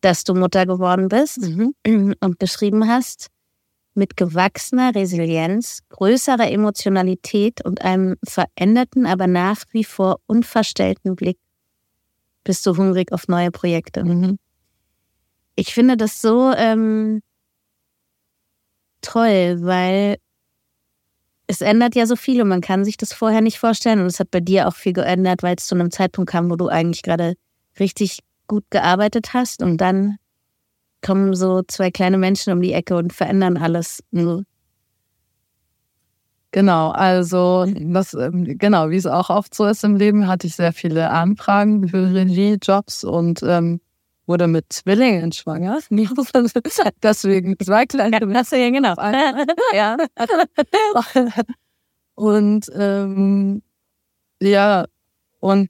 dass 0.00 0.22
du 0.22 0.34
Mutter 0.34 0.66
geworden 0.66 1.08
bist 1.08 1.40
mhm. 1.40 1.74
und 2.20 2.38
geschrieben 2.38 2.88
hast, 2.88 3.28
mit 3.94 4.16
gewachsener 4.16 4.94
Resilienz, 4.94 5.80
größerer 5.88 6.50
Emotionalität 6.50 7.64
und 7.64 7.82
einem 7.82 8.16
veränderten, 8.24 9.06
aber 9.06 9.26
nach 9.26 9.62
wie 9.70 9.84
vor 9.84 10.18
unverstellten 10.26 11.14
Blick 11.16 11.38
bist 12.42 12.66
du 12.66 12.76
hungrig 12.76 13.12
auf 13.12 13.28
neue 13.28 13.50
Projekte. 13.50 14.04
Mhm. 14.04 14.38
Ich 15.56 15.72
finde 15.72 15.96
das 15.96 16.20
so 16.20 16.52
ähm, 16.52 17.22
toll, 19.00 19.58
weil 19.60 20.16
es 21.46 21.60
ändert 21.60 21.94
ja 21.94 22.06
so 22.06 22.16
viel 22.16 22.40
und 22.42 22.48
man 22.48 22.60
kann 22.60 22.84
sich 22.84 22.96
das 22.96 23.12
vorher 23.12 23.40
nicht 23.40 23.58
vorstellen. 23.58 24.00
Und 24.00 24.06
es 24.06 24.20
hat 24.20 24.30
bei 24.30 24.40
dir 24.40 24.68
auch 24.68 24.74
viel 24.74 24.92
geändert, 24.92 25.42
weil 25.42 25.56
es 25.58 25.66
zu 25.66 25.74
einem 25.74 25.90
Zeitpunkt 25.90 26.30
kam, 26.30 26.50
wo 26.50 26.56
du 26.56 26.68
eigentlich 26.68 27.02
gerade 27.02 27.34
richtig 27.78 28.20
gut 28.46 28.64
gearbeitet 28.70 29.34
hast 29.34 29.62
und 29.62 29.78
dann 29.78 30.16
kommen 31.02 31.34
so 31.34 31.62
zwei 31.66 31.90
kleine 31.90 32.18
Menschen 32.18 32.52
um 32.52 32.62
die 32.62 32.72
Ecke 32.72 32.96
und 32.96 33.12
verändern 33.12 33.56
alles. 33.56 34.00
Genau, 36.52 36.90
also 36.90 37.66
das, 37.66 38.14
ähm, 38.14 38.56
genau, 38.58 38.90
wie 38.90 38.96
es 38.96 39.06
auch 39.06 39.28
oft 39.28 39.54
so 39.54 39.66
ist 39.66 39.82
im 39.82 39.96
Leben, 39.96 40.28
hatte 40.28 40.46
ich 40.46 40.54
sehr 40.54 40.72
viele 40.72 41.10
Anfragen 41.10 41.88
für 41.88 42.14
Regiejobs 42.14 43.02
und 43.02 43.42
ähm, 43.42 43.80
wurde 44.26 44.46
mit 44.46 44.72
Zwillingen 44.72 45.32
schwanger. 45.32 45.80
Deswegen 47.02 47.56
zwei 47.58 47.86
kleine 47.86 48.26
Messer, 48.26 48.56
ja, 48.56 48.70
genau. 48.70 48.94
ja. 49.72 49.96
Und 52.14 52.70
ähm, 52.74 53.62
ja, 54.40 54.86
und 55.40 55.68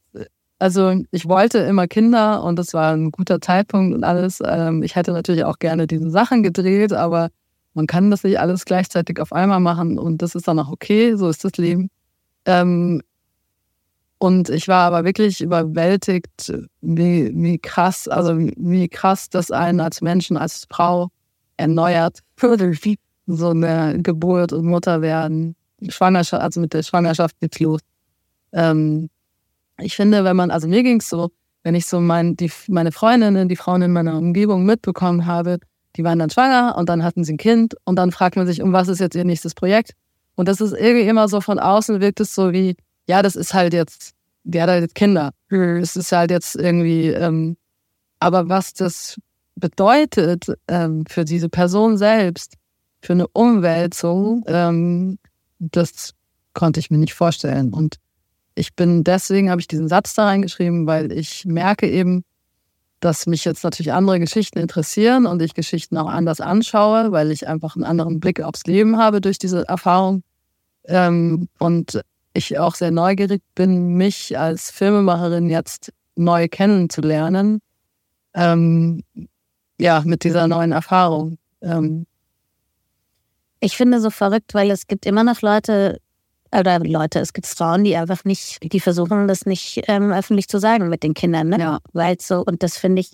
also 0.58 0.94
ich 1.10 1.28
wollte 1.28 1.58
immer 1.58 1.86
Kinder 1.88 2.42
und 2.44 2.58
das 2.58 2.74
war 2.74 2.92
ein 2.94 3.10
guter 3.10 3.40
Zeitpunkt 3.40 3.94
und 3.94 4.04
alles. 4.04 4.40
Ähm, 4.44 4.82
ich 4.82 4.94
hätte 4.96 5.12
natürlich 5.12 5.44
auch 5.44 5.58
gerne 5.58 5.86
diese 5.86 6.10
Sachen 6.10 6.42
gedreht, 6.42 6.92
aber 6.92 7.30
man 7.74 7.86
kann 7.86 8.10
das 8.10 8.22
nicht 8.22 8.38
alles 8.38 8.64
gleichzeitig 8.64 9.20
auf 9.20 9.32
einmal 9.32 9.60
machen 9.60 9.98
und 9.98 10.22
das 10.22 10.34
ist 10.34 10.46
dann 10.46 10.58
auch 10.58 10.70
okay, 10.70 11.16
so 11.16 11.28
ist 11.28 11.44
das 11.44 11.56
Leben. 11.56 11.90
Ähm, 12.46 13.02
Und 14.24 14.48
ich 14.48 14.68
war 14.68 14.87
aber 14.87 15.04
wirklich 15.04 15.42
überwältigt, 15.42 16.50
wie, 16.80 17.30
wie 17.34 17.58
krass, 17.58 18.08
also 18.08 18.38
wie, 18.38 18.88
krass 18.88 19.28
das 19.28 19.50
einen 19.50 19.80
als 19.80 20.00
Menschen, 20.00 20.38
als 20.38 20.66
Frau 20.70 21.10
erneuert. 21.58 22.20
So 23.26 23.50
eine 23.50 24.00
Geburt 24.02 24.54
und 24.54 24.64
Mutter 24.64 25.02
werden, 25.02 25.56
Schwangerschaft, 25.90 26.42
also 26.42 26.58
mit 26.58 26.72
der 26.72 26.82
Schwangerschaft 26.82 27.37
los. 27.60 27.82
Ähm, 28.54 29.10
ich 29.78 29.94
finde, 29.94 30.24
wenn 30.24 30.37
man, 30.37 30.50
also 30.50 30.68
mir 30.68 30.82
ging's 30.82 31.10
so, 31.10 31.30
wenn 31.62 31.74
ich 31.74 31.84
so 31.84 32.00
mein, 32.00 32.34
die, 32.34 32.50
meine 32.68 32.92
Freundinnen, 32.92 33.50
die 33.50 33.56
Frauen 33.56 33.82
in 33.82 33.92
meiner 33.92 34.16
Umgebung 34.16 34.64
mitbekommen 34.64 35.26
habe, 35.26 35.58
die 35.96 36.04
waren 36.04 36.18
dann 36.18 36.30
schwanger 36.30 36.76
und 36.78 36.88
dann 36.88 37.04
hatten 37.04 37.24
sie 37.24 37.34
ein 37.34 37.37
Kind 37.37 37.74
und 37.84 37.96
dann 37.96 38.10
fragt 38.10 38.37
man 38.37 38.46
sich, 38.46 38.62
um 38.62 38.72
was 38.72 38.88
ist 38.88 39.00
jetzt 39.00 39.16
ihr 39.16 39.24
nächstes 39.26 39.52
Projekt? 39.52 39.90
Und 40.34 40.48
das 40.48 40.62
ist 40.62 40.72
irgendwie 40.72 41.06
immer 41.06 41.28
so 41.28 41.42
von 41.42 41.58
außen 41.58 42.00
wirkt 42.00 42.20
es 42.20 42.34
so 42.34 42.54
wie, 42.54 42.74
ja, 43.06 43.20
das 43.20 43.37
ist 43.37 43.52
halt 43.52 43.74
jetzt, 43.74 44.13
der 44.44 44.62
hat 44.62 44.70
halt 44.70 44.83
jetzt 44.83 44.94
Kinder. 44.94 45.33
Es 45.48 45.96
ist 45.96 46.12
halt 46.12 46.30
jetzt 46.30 46.54
irgendwie, 46.57 47.09
ähm, 47.09 47.57
aber 48.20 48.48
was 48.48 48.74
das 48.74 49.16
bedeutet 49.57 50.46
ähm, 50.68 51.04
für 51.09 51.24
diese 51.24 51.48
Person 51.48 51.96
selbst, 51.96 52.54
für 53.00 53.12
eine 53.12 53.28
Umwälzung, 53.28 54.44
ähm, 54.46 55.18
das 55.59 56.12
konnte 56.52 56.80
ich 56.80 56.90
mir 56.90 56.98
nicht 56.98 57.14
vorstellen. 57.14 57.72
Und 57.72 57.96
ich 58.54 58.74
bin, 58.74 59.04
deswegen 59.04 59.50
habe 59.50 59.61
ich 59.61 59.68
diesen 59.68 59.88
Satz 59.88 60.14
da 60.14 60.26
reingeschrieben, 60.26 60.87
weil 60.87 61.12
ich 61.12 61.44
merke 61.44 61.88
eben, 61.88 62.24
dass 63.00 63.26
mich 63.26 63.44
jetzt 63.44 63.64
natürlich 63.64 63.92
andere 63.92 64.18
Geschichten 64.18 64.59
interessieren 64.59 65.26
und 65.26 65.42
ich 65.42 65.54
Geschichten 65.54 65.98
auch 65.98 66.09
anders 66.09 66.40
anschaue, 66.40 67.12
weil 67.12 67.30
ich 67.30 67.46
einfach 67.46 67.76
einen 67.76 67.85
anderen 67.85 68.20
Blick 68.20 68.40
aufs 68.40 68.64
Leben 68.64 68.96
habe 68.96 69.20
durch 69.20 69.38
diese 69.38 69.68
Erfahrung. 69.68 70.22
Ähm, 70.87 71.48
und 71.59 72.00
ich 72.34 72.58
auch 72.58 72.74
sehr 72.74 72.90
neugierig 72.90 73.42
bin, 73.54 73.94
mich 73.94 74.38
als 74.38 74.70
Filmemacherin 74.70 75.48
jetzt 75.48 75.92
neu 76.16 76.48
kennenzulernen. 76.48 77.60
Ähm, 78.34 79.02
ja, 79.80 80.02
mit 80.04 80.24
dieser 80.24 80.46
neuen 80.46 80.72
Erfahrung. 80.72 81.38
Ähm, 81.62 82.06
ich 83.60 83.76
finde 83.76 84.00
so 84.00 84.10
verrückt, 84.10 84.52
weil 84.54 84.70
es 84.70 84.86
gibt 84.86 85.06
immer 85.06 85.24
noch 85.24 85.40
Leute, 85.40 86.00
oder 86.52 86.78
Leute, 86.80 87.20
es 87.20 87.32
gibt 87.32 87.46
Frauen, 87.46 87.84
die 87.84 87.96
einfach 87.96 88.24
nicht, 88.24 88.58
die 88.72 88.80
versuchen, 88.80 89.26
das 89.26 89.46
nicht 89.46 89.82
ähm, 89.88 90.12
öffentlich 90.12 90.48
zu 90.48 90.58
sagen 90.58 90.88
mit 90.88 91.02
den 91.02 91.14
Kindern, 91.14 91.48
ne? 91.48 91.58
Ja. 91.58 91.78
Weil 91.92 92.16
so, 92.20 92.44
und 92.44 92.62
das 92.62 92.76
finde 92.76 93.00
ich 93.00 93.12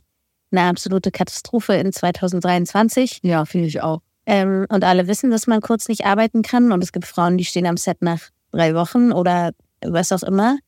eine 0.51 0.63
absolute 0.63 1.11
Katastrophe 1.11 1.75
in 1.75 1.93
2023. 1.93 3.21
Ja, 3.23 3.45
finde 3.45 3.69
ich 3.69 3.83
auch. 3.83 4.01
Ähm, 4.27 4.67
und 4.69 4.85
alle 4.85 5.07
wissen, 5.07 5.31
dass 5.31 5.47
man 5.47 5.61
kurz 5.61 5.89
nicht 5.89 6.05
arbeiten 6.05 6.43
kann. 6.43 6.73
Und 6.73 6.83
es 6.83 6.93
gibt 6.93 7.07
Frauen, 7.07 7.39
die 7.39 7.45
stehen 7.45 7.67
am 7.67 7.77
Set 7.77 8.03
nach 8.03 8.31
drei 8.53 8.75
Wochen 8.75 9.13
oder 9.13 9.51
was 9.85 10.13
auch 10.13 10.23
immer. 10.23 10.59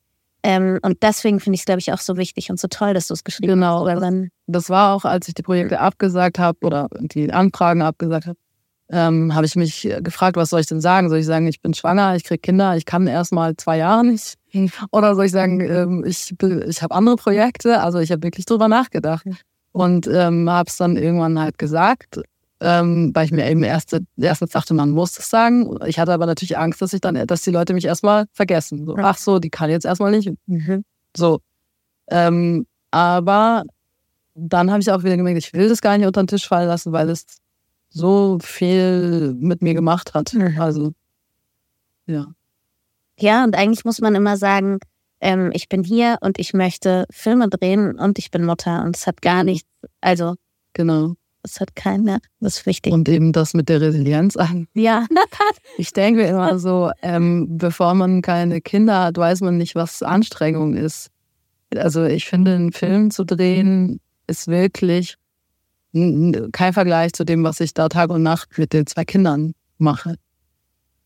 Ähm, 0.43 0.79
und 0.81 1.01
deswegen 1.01 1.39
finde 1.39 1.55
ich 1.55 1.61
es, 1.61 1.65
glaube 1.65 1.79
ich, 1.79 1.93
auch 1.93 1.99
so 1.99 2.17
wichtig 2.17 2.49
und 2.49 2.59
so 2.59 2.67
toll, 2.67 2.93
dass 2.93 3.07
du 3.07 3.13
es 3.13 3.23
geschrieben 3.23 3.53
genau. 3.53 3.87
hast. 3.87 4.01
Genau. 4.01 4.27
Das 4.47 4.69
war 4.69 4.93
auch, 4.93 5.05
als 5.05 5.27
ich 5.29 5.33
die 5.33 5.41
Projekte 5.43 5.79
abgesagt 5.79 6.37
habe 6.37 6.57
oder 6.63 6.89
die 6.99 7.31
Anfragen 7.31 7.81
abgesagt 7.81 8.27
habe, 8.27 8.37
ähm, 8.89 9.33
habe 9.33 9.45
ich 9.45 9.55
mich 9.55 9.89
gefragt, 10.01 10.35
was 10.35 10.49
soll 10.49 10.59
ich 10.59 10.67
denn 10.67 10.81
sagen? 10.81 11.09
Soll 11.09 11.19
ich 11.19 11.25
sagen, 11.25 11.47
ich 11.47 11.61
bin 11.61 11.73
schwanger, 11.73 12.15
ich 12.15 12.25
kriege 12.25 12.39
Kinder, 12.39 12.75
ich 12.75 12.85
kann 12.85 13.07
erst 13.07 13.31
mal 13.31 13.55
zwei 13.55 13.77
Jahre 13.77 14.05
nicht? 14.05 14.35
Oder 14.91 15.15
soll 15.15 15.25
ich 15.25 15.31
sagen, 15.31 15.61
ähm, 15.61 16.03
ich, 16.05 16.35
ich 16.67 16.83
habe 16.83 16.93
andere 16.93 17.15
Projekte? 17.15 17.79
Also 17.81 17.99
ich 17.99 18.11
habe 18.11 18.23
wirklich 18.23 18.45
drüber 18.45 18.67
nachgedacht 18.67 19.25
und 19.71 20.07
ähm, 20.07 20.49
habe 20.49 20.69
es 20.69 20.77
dann 20.77 20.97
irgendwann 20.97 21.39
halt 21.39 21.57
gesagt, 21.57 22.21
ähm, 22.63 23.11
weil 23.13 23.25
ich 23.25 23.31
mir 23.31 23.49
eben 23.49 23.63
erst, 23.63 23.99
erstens 24.17 24.51
dachte, 24.51 24.73
man 24.73 24.91
muss 24.91 25.19
es 25.19 25.29
sagen. 25.29 25.77
Ich 25.85 25.99
hatte 25.99 26.13
aber 26.13 26.25
natürlich 26.25 26.57
Angst, 26.57 26.81
dass 26.81 26.93
ich 26.93 27.01
dann, 27.01 27.27
dass 27.27 27.41
die 27.41 27.51
Leute 27.51 27.73
mich 27.73 27.85
erstmal 27.85 28.25
vergessen. 28.31 28.85
So, 28.85 28.95
ach 28.97 29.17
so, 29.17 29.39
die 29.39 29.49
kann 29.49 29.69
jetzt 29.69 29.85
erstmal 29.85 30.11
nicht. 30.11 30.31
Mhm. 30.47 30.83
So. 31.15 31.41
Ähm, 32.07 32.65
aber 32.91 33.63
dann 34.35 34.71
habe 34.71 34.81
ich 34.81 34.91
auch 34.91 35.03
wieder 35.03 35.17
gemerkt, 35.17 35.37
ich 35.39 35.53
will 35.53 35.67
das 35.69 35.81
gar 35.81 35.97
nicht 35.97 36.07
unter 36.07 36.23
den 36.23 36.27
Tisch 36.27 36.47
fallen 36.47 36.67
lassen, 36.67 36.93
weil 36.93 37.09
es 37.09 37.25
so 37.89 38.39
viel 38.41 39.35
mit 39.37 39.61
mir 39.61 39.73
gemacht 39.73 40.13
hat. 40.13 40.33
Also, 40.57 40.93
ja. 42.07 42.27
Ja, 43.19 43.43
und 43.43 43.55
eigentlich 43.55 43.85
muss 43.85 43.99
man 44.01 44.15
immer 44.15 44.37
sagen, 44.37 44.79
ähm, 45.21 45.51
ich 45.53 45.69
bin 45.69 45.83
hier 45.83 46.17
und 46.21 46.39
ich 46.39 46.53
möchte 46.53 47.05
Filme 47.11 47.47
drehen 47.49 47.99
und 47.99 48.17
ich 48.19 48.31
bin 48.31 48.45
Mutter 48.45 48.83
und 48.83 48.95
es 48.95 49.05
hat 49.05 49.21
gar 49.21 49.43
nichts, 49.43 49.69
also 50.01 50.35
Genau. 50.73 51.15
Es 51.43 51.59
hat 51.59 51.75
keine, 51.75 52.19
das 52.39 52.57
ist 52.57 52.65
wichtig. 52.65 52.93
Und 52.93 53.07
eben 53.09 53.33
das 53.33 53.53
mit 53.53 53.69
der 53.69 53.81
Resilienz 53.81 54.37
an. 54.37 54.67
ja, 54.73 55.05
Ich 55.77 55.93
denke 55.93 56.23
immer 56.23 56.57
so, 56.57 56.91
ähm, 57.01 57.57
bevor 57.57 57.93
man 57.93 58.21
keine 58.21 58.61
Kinder 58.61 59.03
hat, 59.03 59.17
weiß 59.17 59.41
man 59.41 59.57
nicht, 59.57 59.75
was 59.75 60.01
Anstrengung 60.01 60.75
ist. 60.75 61.09
Also 61.75 62.05
ich 62.05 62.25
finde, 62.25 62.55
einen 62.55 62.71
Film 62.71 63.11
zu 63.11 63.25
drehen 63.25 63.99
ist 64.27 64.47
wirklich 64.47 65.17
kein 65.93 66.73
Vergleich 66.73 67.13
zu 67.13 67.23
dem, 67.23 67.43
was 67.43 67.59
ich 67.59 67.73
da 67.73 67.87
Tag 67.87 68.09
und 68.09 68.23
Nacht 68.23 68.57
mit 68.57 68.73
den 68.73 68.87
zwei 68.87 69.05
Kindern 69.05 69.53
mache. 69.77 70.15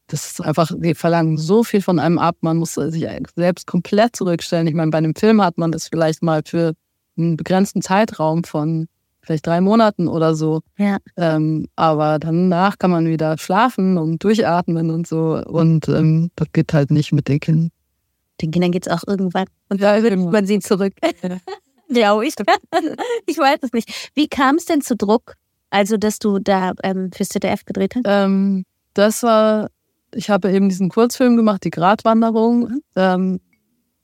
Das 0.07 0.25
ist 0.31 0.41
einfach, 0.41 0.71
die 0.73 0.95
verlangen 0.95 1.37
so 1.37 1.65
viel 1.65 1.81
von 1.81 1.99
einem 1.99 2.17
ab. 2.17 2.37
Man 2.39 2.57
muss 2.57 2.75
sich 2.75 3.05
selbst 3.35 3.67
komplett 3.67 4.15
zurückstellen. 4.15 4.67
Ich 4.67 4.73
meine, 4.73 4.91
bei 4.91 4.99
einem 4.99 5.15
Film 5.15 5.41
hat 5.41 5.57
man 5.57 5.73
das 5.73 5.89
vielleicht 5.89 6.23
mal 6.23 6.41
für 6.45 6.73
einen 7.17 7.35
begrenzten 7.35 7.81
Zeitraum 7.81 8.45
von 8.45 8.87
vielleicht 9.27 9.45
drei 9.45 9.61
Monaten 9.61 10.07
oder 10.07 10.33
so. 10.33 10.61
Ja. 10.77 10.97
Ähm, 11.17 11.67
aber 11.75 12.17
danach 12.17 12.79
kann 12.79 12.89
man 12.91 13.05
wieder 13.07 13.37
schlafen 13.37 13.97
und 13.97 14.23
durchatmen 14.23 14.89
und 14.89 15.05
so. 15.05 15.43
Und 15.45 15.87
ähm, 15.89 16.31
das 16.35 16.47
geht 16.53 16.73
halt 16.73 16.89
nicht 16.89 17.11
mit 17.11 17.27
den 17.27 17.39
Kindern. 17.39 17.69
den 18.41 18.51
Kindern 18.51 18.71
geht's 18.71 18.87
auch 18.87 19.03
irgendwann. 19.05 19.45
Und 19.69 19.81
Ja, 19.81 19.99
dann 19.99 20.13
immer. 20.13 20.31
man 20.31 20.45
sie 20.47 20.59
zurück. 20.59 20.93
Glaube 21.89 22.25
ich. 22.25 22.33
ich 23.27 23.37
weiß 23.37 23.59
es 23.61 23.73
nicht. 23.73 24.11
Wie 24.15 24.27
kam 24.27 24.55
es 24.55 24.65
denn 24.65 24.81
zu 24.81 24.95
Druck? 24.95 25.35
Also, 25.69 25.97
dass 25.97 26.19
du 26.19 26.39
da 26.39 26.71
ähm, 26.83 27.11
fürs 27.13 27.29
ZDF 27.29 27.65
gedreht 27.65 27.95
hast? 27.95 28.03
Ähm, 28.05 28.63
das 28.93 29.23
war, 29.23 29.69
ich 30.13 30.29
habe 30.29 30.51
eben 30.51 30.69
diesen 30.69 30.89
Kurzfilm 30.89 31.35
gemacht, 31.35 31.63
die 31.65 31.69
Gratwanderung. 31.69 32.79
Ähm, 32.95 33.39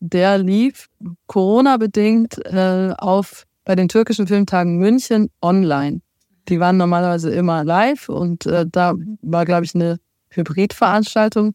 der 0.01 0.37
lief 0.37 0.89
Corona-bedingt 1.27 2.45
äh, 2.45 2.93
auf 2.97 3.45
bei 3.65 3.75
den 3.75 3.87
türkischen 3.87 4.27
Filmtagen 4.27 4.77
München 4.77 5.29
online. 5.41 6.01
Die 6.49 6.59
waren 6.59 6.77
normalerweise 6.77 7.31
immer 7.33 7.63
live 7.63 8.09
und 8.09 8.45
äh, 8.45 8.65
da 8.69 8.93
war, 9.21 9.45
glaube 9.45 9.65
ich, 9.65 9.73
eine 9.75 9.99
Hybridveranstaltung. 10.29 11.53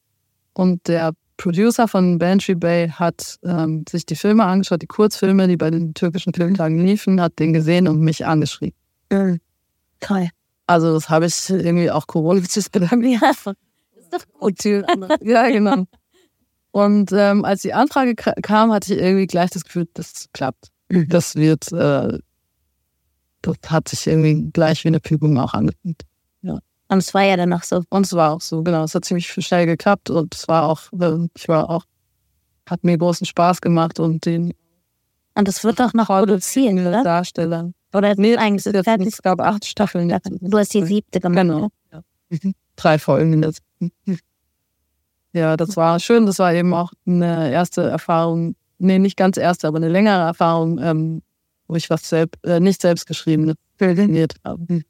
Und 0.54 0.88
der 0.88 1.12
Producer 1.36 1.86
von 1.86 2.18
Bantry 2.18 2.54
Bay 2.54 2.88
hat 2.88 3.36
ähm, 3.44 3.84
sich 3.88 4.06
die 4.06 4.16
Filme 4.16 4.44
angeschaut, 4.44 4.82
die 4.82 4.86
Kurzfilme, 4.86 5.46
die 5.46 5.56
bei 5.56 5.70
den 5.70 5.94
türkischen 5.94 6.34
Filmtagen 6.34 6.78
liefen, 6.78 7.20
hat 7.20 7.38
den 7.38 7.52
gesehen 7.52 7.86
und 7.86 8.00
mich 8.00 8.26
angeschrieben. 8.26 8.76
Toll. 10.00 10.28
Also 10.66 10.92
das 10.94 11.08
habe 11.08 11.26
ich 11.26 11.48
irgendwie 11.50 11.90
auch 11.90 12.06
Corona 12.06 12.40
gedacht. 12.40 12.92
Ja, 13.02 13.30
ist 13.30 13.46
doch 14.12 14.40
gut. 14.40 14.58
ja, 15.22 15.48
genau. 15.50 15.84
Und 16.70 17.10
ähm, 17.12 17.44
als 17.44 17.62
die 17.62 17.72
Anfrage 17.74 18.14
ka- 18.14 18.34
kam, 18.42 18.72
hatte 18.72 18.94
ich 18.94 19.00
irgendwie 19.00 19.26
gleich 19.26 19.50
das 19.50 19.64
Gefühl, 19.64 19.88
das 19.94 20.26
klappt. 20.32 20.68
Das 20.88 21.36
wird, 21.36 21.70
äh, 21.72 22.18
das 23.42 23.56
hat 23.66 23.88
sich 23.88 24.06
irgendwie 24.06 24.50
gleich 24.52 24.84
wie 24.84 24.88
eine 24.88 25.00
Fügung 25.04 25.38
auch 25.38 25.54
angefühlt. 25.54 26.04
Und 26.90 26.98
es 26.98 27.12
war 27.12 27.22
ja 27.22 27.36
dann 27.36 27.50
noch 27.50 27.62
so. 27.62 27.82
Und 27.90 28.06
es 28.06 28.12
war 28.14 28.32
auch 28.32 28.40
so, 28.40 28.62
genau. 28.62 28.84
Es 28.84 28.94
hat 28.94 29.04
ziemlich 29.04 29.30
schnell 29.30 29.66
geklappt 29.66 30.08
und 30.10 30.34
es 30.34 30.48
war 30.48 30.64
auch, 30.64 30.80
äh, 30.98 31.28
ich 31.36 31.46
war 31.48 31.68
auch, 31.68 31.84
hat 32.68 32.82
mir 32.82 32.96
großen 32.96 33.26
Spaß 33.26 33.60
gemacht 33.60 34.00
und 34.00 34.24
den 34.24 34.54
Und 35.34 35.48
es 35.48 35.62
wird 35.64 35.78
doch 35.80 35.92
noch 35.92 36.06
produziert, 36.06 36.72
oder? 36.72 37.04
Darstellern. 37.04 37.74
Oder 37.92 38.14
Nee, 38.16 38.36
eigentlich 38.36 38.64
jetzt, 38.64 38.84
fertig. 38.84 39.08
es 39.08 39.22
gab 39.22 39.40
acht 39.40 39.64
Staffeln. 39.64 40.08
Du 40.40 40.58
hast 40.58 40.74
die 40.74 40.84
siebte 40.84 41.20
gemacht. 41.20 41.36
Genau. 41.42 41.68
Ja. 41.92 42.02
Drei 42.76 42.98
Folgen 42.98 43.34
in 43.34 43.42
der 43.42 43.52
Ja, 45.34 45.56
das 45.58 45.76
war 45.76 46.00
schön. 46.00 46.24
Das 46.24 46.38
war 46.38 46.54
eben 46.54 46.72
auch 46.72 46.92
eine 47.06 47.50
erste 47.52 47.82
Erfahrung, 47.82 48.56
nee, 48.78 48.98
nicht 48.98 49.16
ganz 49.16 49.36
erste, 49.36 49.68
aber 49.68 49.78
eine 49.78 49.88
längere 49.88 50.20
Erfahrung, 50.20 50.78
ähm, 50.78 51.22
wo 51.66 51.76
ich 51.76 51.90
was 51.90 52.08
selbst, 52.08 52.44
äh, 52.44 52.60
nicht 52.60 52.80
selbst 52.80 53.06
geschrieben 53.06 53.54
filmiert 53.76 54.34
habe. 54.44 54.82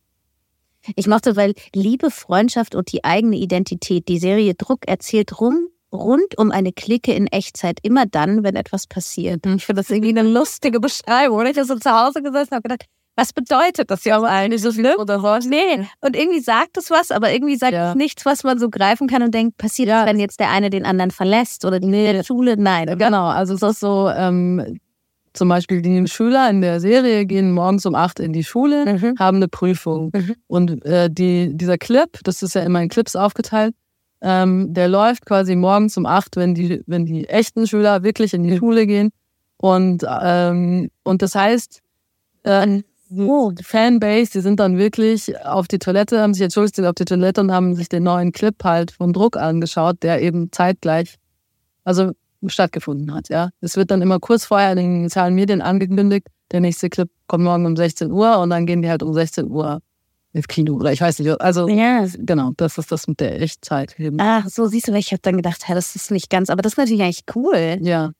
Ich 0.96 1.06
mochte, 1.06 1.36
weil 1.36 1.54
Liebe, 1.74 2.10
Freundschaft 2.10 2.74
und 2.74 2.92
die 2.92 3.04
eigene 3.04 3.36
Identität, 3.36 4.08
die 4.08 4.18
Serie 4.18 4.54
Druck 4.54 4.86
erzählt 4.86 5.40
rum, 5.40 5.68
rund 5.92 6.38
um 6.38 6.50
eine 6.50 6.72
Clique 6.72 7.12
in 7.12 7.26
Echtzeit, 7.26 7.78
immer 7.82 8.06
dann, 8.06 8.42
wenn 8.42 8.56
etwas 8.56 8.86
passiert. 8.86 9.44
Ich 9.46 9.66
finde 9.66 9.82
das 9.82 9.90
irgendwie 9.90 10.16
eine 10.16 10.22
lustige 10.22 10.80
Beschreibung. 10.80 11.38
Oder 11.38 11.50
ich 11.50 11.56
habe 11.56 11.66
so 11.66 11.76
zu 11.76 11.90
Hause 11.90 12.22
gesessen 12.22 12.50
und 12.50 12.56
habe 12.56 12.68
gedacht, 12.68 12.84
was 13.18 13.32
bedeutet 13.32 13.90
das 13.90 14.04
jetzt 14.04 14.22
eigentlich? 14.24 14.62
So 14.62 14.70
schlimm? 14.72 14.94
Oder 14.98 15.22
was? 15.22 15.44
Nee, 15.44 15.86
und 16.00 16.14
irgendwie 16.14 16.40
sagt 16.40 16.76
es 16.78 16.88
was, 16.90 17.10
aber 17.10 17.32
irgendwie 17.32 17.56
sagt 17.56 17.72
Ja. 17.72 17.90
es 17.90 17.96
nichts, 17.96 18.24
was 18.24 18.44
man 18.44 18.58
so 18.58 18.70
greifen 18.70 19.08
kann 19.08 19.22
und 19.22 19.34
denkt, 19.34 19.58
passiert 19.58 19.88
Ja. 19.88 20.00
das, 20.04 20.10
wenn 20.10 20.20
jetzt 20.20 20.38
der 20.38 20.50
eine 20.50 20.70
den 20.70 20.84
anderen 20.86 21.10
verlässt 21.10 21.64
oder 21.64 21.80
die 21.80 21.88
Nee. 21.88 22.22
Schule? 22.22 22.56
Nein. 22.56 22.96
Genau, 22.96 23.26
also 23.26 23.54
es 23.54 23.62
ist 23.62 23.80
so, 23.80 24.08
ähm, 24.08 24.78
zum 25.34 25.48
Beispiel 25.48 25.82
die 25.82 26.06
Schüler 26.06 26.48
in 26.48 26.60
der 26.60 26.80
Serie 26.80 27.26
gehen 27.26 27.52
morgens 27.52 27.86
um 27.86 27.94
acht 27.94 28.20
in 28.20 28.32
die 28.32 28.44
Schule, 28.44 28.84
Mhm. 28.86 29.14
haben 29.18 29.36
eine 29.38 29.48
Prüfung. 29.48 30.10
Mhm. 30.14 30.34
Und 30.46 30.84
äh, 30.84 31.10
die, 31.10 31.50
dieser 31.54 31.76
Clip, 31.76 32.08
das 32.24 32.42
ist 32.42 32.54
ja 32.54 32.62
immer 32.62 32.80
in 32.82 32.88
Clips 32.88 33.16
aufgeteilt, 33.16 33.74
Ähm, 34.20 34.74
der 34.74 34.88
läuft 34.88 35.26
quasi 35.26 35.54
morgens 35.54 35.96
um 35.96 36.04
acht, 36.04 36.34
wenn 36.34 36.52
die, 36.52 36.82
wenn 36.88 37.06
die 37.06 37.28
echten 37.28 37.68
Schüler 37.68 38.02
wirklich 38.02 38.34
in 38.34 38.42
die 38.42 38.56
Schule 38.58 38.84
gehen. 38.84 39.10
Und, 39.58 40.04
ähm, 40.22 40.90
und 41.04 41.22
das 41.22 41.36
heißt, 41.36 41.80
äh, 42.42 42.82
oh, 43.16 43.52
Fanbase, 43.62 44.32
die 44.32 44.40
sind 44.40 44.60
dann 44.60 44.78
wirklich 44.78 45.36
auf 45.44 45.68
die 45.68 45.78
Toilette, 45.78 46.20
haben 46.20 46.34
sich 46.34 46.42
entschuldigt, 46.42 46.76
sind 46.76 46.86
auf 46.86 46.94
die 46.94 47.04
Toilette 47.04 47.40
und 47.40 47.52
haben 47.52 47.74
sich 47.74 47.88
den 47.88 48.02
neuen 48.02 48.32
Clip 48.32 48.54
halt 48.62 48.90
von 48.90 49.12
Druck 49.12 49.36
angeschaut, 49.36 50.02
der 50.02 50.22
eben 50.22 50.50
zeitgleich, 50.52 51.16
also 51.84 52.12
stattgefunden 52.46 53.12
hat, 53.14 53.28
ja. 53.28 53.50
Es 53.60 53.76
wird 53.76 53.90
dann 53.90 54.02
immer 54.02 54.20
kurz 54.20 54.44
vorher 54.44 54.72
in 54.72 54.78
den 54.78 55.08
sozialen 55.08 55.34
Medien 55.34 55.60
angekündigt, 55.60 56.28
der 56.52 56.60
nächste 56.60 56.88
Clip 56.88 57.10
kommt 57.26 57.44
morgen 57.44 57.66
um 57.66 57.76
16 57.76 58.10
Uhr 58.10 58.38
und 58.38 58.50
dann 58.50 58.66
gehen 58.66 58.82
die 58.82 58.88
halt 58.88 59.02
um 59.02 59.12
16 59.12 59.50
Uhr 59.50 59.80
ins 60.32 60.48
Kino 60.48 60.74
oder 60.74 60.92
ich 60.92 61.00
weiß 61.00 61.18
nicht. 61.18 61.40
Also 61.40 61.68
ja. 61.68 62.06
genau, 62.18 62.52
das 62.56 62.78
ist 62.78 62.92
das 62.92 63.06
mit 63.08 63.20
der 63.20 63.40
Echtzeit. 63.40 63.98
Eben. 63.98 64.18
Ach, 64.20 64.46
so 64.48 64.66
siehst 64.66 64.88
du, 64.88 64.94
ich 64.94 65.12
habe 65.12 65.22
dann 65.22 65.36
gedacht, 65.36 65.64
ja, 65.68 65.74
das 65.74 65.96
ist 65.96 66.10
nicht 66.10 66.30
ganz, 66.30 66.50
aber 66.50 66.62
das 66.62 66.72
ist 66.72 66.78
natürlich 66.78 67.02
eigentlich 67.02 67.24
cool. 67.34 67.78
Ja. 67.80 68.12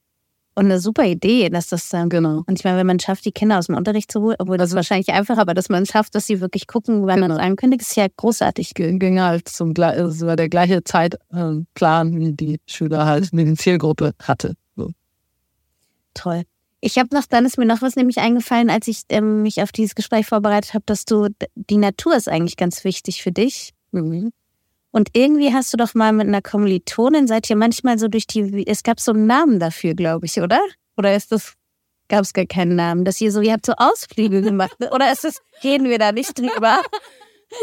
Und 0.59 0.65
eine 0.65 0.81
super 0.81 1.05
Idee, 1.05 1.51
dass 1.51 1.69
das 1.69 1.89
dann. 1.89 2.09
Genau. 2.09 2.43
Und 2.45 2.59
ich 2.59 2.65
meine, 2.65 2.79
wenn 2.79 2.87
man 2.89 2.99
schafft, 2.99 3.25
die 3.25 3.31
Kinder 3.31 3.61
aus 3.61 3.67
dem 3.67 3.77
Unterricht 3.77 4.11
zu 4.11 4.21
holen, 4.23 4.35
obwohl 4.41 4.59
das 4.59 4.71
ist 4.71 4.75
wahrscheinlich 4.75 5.11
einfach, 5.11 5.39
aber 5.39 5.55
dass 5.55 5.69
man 5.69 5.87
schafft, 5.87 6.17
dass 6.17 6.27
sie 6.27 6.41
wirklich 6.41 6.67
gucken, 6.67 7.07
wann 7.07 7.21
genau. 7.21 7.29
man 7.29 7.37
es 7.37 7.39
ankündigt, 7.41 7.83
ist 7.83 7.95
ja 7.95 8.09
großartig. 8.17 8.75
Ging 8.75 9.21
halt 9.21 9.49
zum 9.49 9.71
es 9.71 10.21
war 10.27 10.35
der 10.35 10.49
gleiche 10.49 10.83
Zeitplan, 10.83 12.19
wie 12.19 12.33
die 12.33 12.61
Schüler 12.67 13.07
halt 13.07 13.33
mit 13.33 13.47
der 13.47 13.55
Zielgruppe 13.55 14.15
hatte. 14.21 14.57
So. 14.75 14.91
Toll. 16.15 16.43
Ich 16.81 16.99
habe 16.99 17.15
noch, 17.15 17.27
dann 17.27 17.45
ist 17.45 17.57
mir 17.57 17.65
noch 17.65 17.81
was 17.81 17.95
nämlich 17.95 18.19
eingefallen, 18.19 18.69
als 18.69 18.89
ich 18.89 19.03
ähm, 19.11 19.43
mich 19.43 19.63
auf 19.63 19.71
dieses 19.71 19.95
Gespräch 19.95 20.27
vorbereitet 20.27 20.75
habe, 20.75 20.83
dass 20.87 21.05
du, 21.05 21.29
die 21.55 21.77
Natur 21.77 22.17
ist 22.17 22.29
eigentlich 22.29 22.57
ganz 22.57 22.83
wichtig 22.83 23.23
für 23.23 23.31
dich. 23.31 23.75
Mhm. 23.93 24.33
Und 24.91 25.11
irgendwie 25.13 25.53
hast 25.53 25.73
du 25.73 25.77
doch 25.77 25.95
mal 25.95 26.13
mit 26.13 26.27
einer 26.27 26.43
Kommilitonin, 26.43 27.27
seid 27.27 27.49
ihr 27.51 27.57
manchmal 27.57 27.99
so 27.99 28.09
durch 28.09 28.27
die, 28.27 28.67
es 28.67 28.83
gab 28.83 29.01
so 29.01 29.13
einen 29.13 29.27
Namen 29.27 29.61
dafür, 29.61 29.95
glaube 29.95 30.27
ich, 30.27 30.41
oder? 30.41 30.61
Oder 30.97 31.15
ist 31.15 31.31
das, 31.31 31.55
gab 32.09 32.23
es 32.23 32.33
gar 32.33 32.47
keinen 32.47 32.75
Namen, 32.75 33.05
dass 33.05 33.21
ihr 33.21 33.31
so, 33.31 33.41
ihr 33.41 33.53
habt 33.53 33.67
so 33.67 33.75
Ausflüge 33.77 34.41
gemacht, 34.43 34.77
oder 34.93 35.13
ist 35.13 35.25
es, 35.25 35.41
reden 35.63 35.89
wir 35.89 35.99
da 35.99 36.13
nicht 36.13 36.39
drüber? 36.39 36.81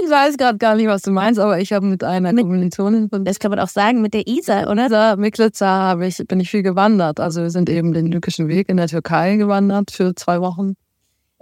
Ich 0.03 0.09
weiß 0.09 0.37
gerade 0.37 0.57
gar 0.57 0.75
nicht, 0.75 0.87
was 0.87 1.03
du 1.03 1.11
meinst, 1.11 1.39
aber 1.39 1.59
ich 1.59 1.71
habe 1.71 1.85
mit 1.85 2.03
einer 2.03 2.33
mit, 2.33 2.43
Kommilitonin 2.43 3.07
von. 3.07 3.23
Das 3.23 3.37
kann 3.37 3.51
man 3.51 3.59
auch 3.59 3.67
sagen, 3.67 4.01
mit 4.01 4.15
der 4.15 4.27
Isa, 4.27 4.67
oder? 4.67 4.87
Isa 4.87 5.15
Miklitza 5.15 5.67
habe 5.67 6.07
ich, 6.07 6.17
bin 6.27 6.39
ich 6.39 6.49
viel 6.49 6.63
gewandert. 6.63 7.19
Also 7.19 7.43
wir 7.43 7.51
sind 7.51 7.69
eben 7.69 7.93
den 7.93 8.07
Lykischen 8.07 8.47
Weg 8.47 8.67
in 8.69 8.77
der 8.77 8.87
Türkei 8.87 9.35
gewandert 9.35 9.91
für 9.91 10.15
zwei 10.15 10.41
Wochen. 10.41 10.75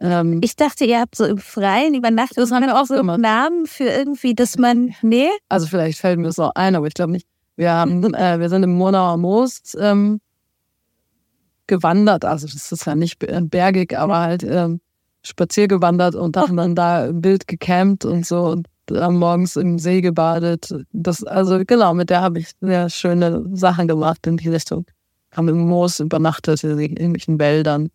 Ähm, 0.04 0.42
ich 0.44 0.58
dachte, 0.58 0.84
ihr 0.84 1.00
habt 1.00 1.16
so 1.16 1.24
im 1.24 1.38
Freien 1.38 1.94
übernachtet. 1.96 2.38
Wir 2.38 2.80
auch 2.82 2.86
so 2.86 2.96
gemacht. 2.96 3.22
Namen 3.22 3.66
für 3.66 3.86
irgendwie, 3.86 4.36
dass 4.36 4.58
man. 4.58 4.94
Nee? 5.02 5.30
Also 5.48 5.66
vielleicht 5.66 5.98
fällt 5.98 6.20
mir 6.20 6.26
das 6.26 6.40
auch 6.40 6.52
ein, 6.56 6.76
aber 6.76 6.88
ich 6.88 6.94
glaube 6.94 7.14
nicht. 7.14 7.26
Wir 7.56 7.72
haben, 7.72 8.04
äh, 8.14 8.38
wir 8.40 8.50
sind 8.50 8.64
im 8.64 8.76
Monauer 8.76 9.16
Moos 9.16 9.62
ähm, 9.80 10.20
gewandert. 11.68 12.26
Also 12.26 12.48
das 12.48 12.70
ist 12.70 12.86
ja 12.86 12.96
nicht 12.96 13.18
bergig, 13.20 13.98
aber 13.98 14.20
halt 14.20 14.44
ähm, 14.44 14.82
spaziergewandert 15.24 16.16
und 16.16 16.36
haben 16.36 16.58
dann 16.58 16.76
da 16.76 17.06
im 17.06 17.22
Bild 17.22 17.48
gecampt 17.48 18.04
und 18.04 18.26
so 18.26 18.48
und 18.48 18.68
dann 18.88 19.16
morgens 19.16 19.56
im 19.56 19.80
See 19.80 20.02
gebadet. 20.02 20.76
Das, 20.92 21.24
also 21.24 21.62
genau, 21.66 21.94
mit 21.94 22.10
der 22.10 22.20
habe 22.20 22.40
ich 22.40 22.52
sehr 22.60 22.90
schöne 22.90 23.46
Sachen 23.54 23.88
gemacht 23.88 24.28
in 24.28 24.36
die 24.36 24.50
Richtung. 24.50 24.86
Haben 25.32 25.48
im 25.48 25.60
Moos 25.60 26.02
übernachtet, 26.02 26.62
in 26.66 26.78
irgendwelchen 26.78 27.40
Wäldern. 27.40 27.90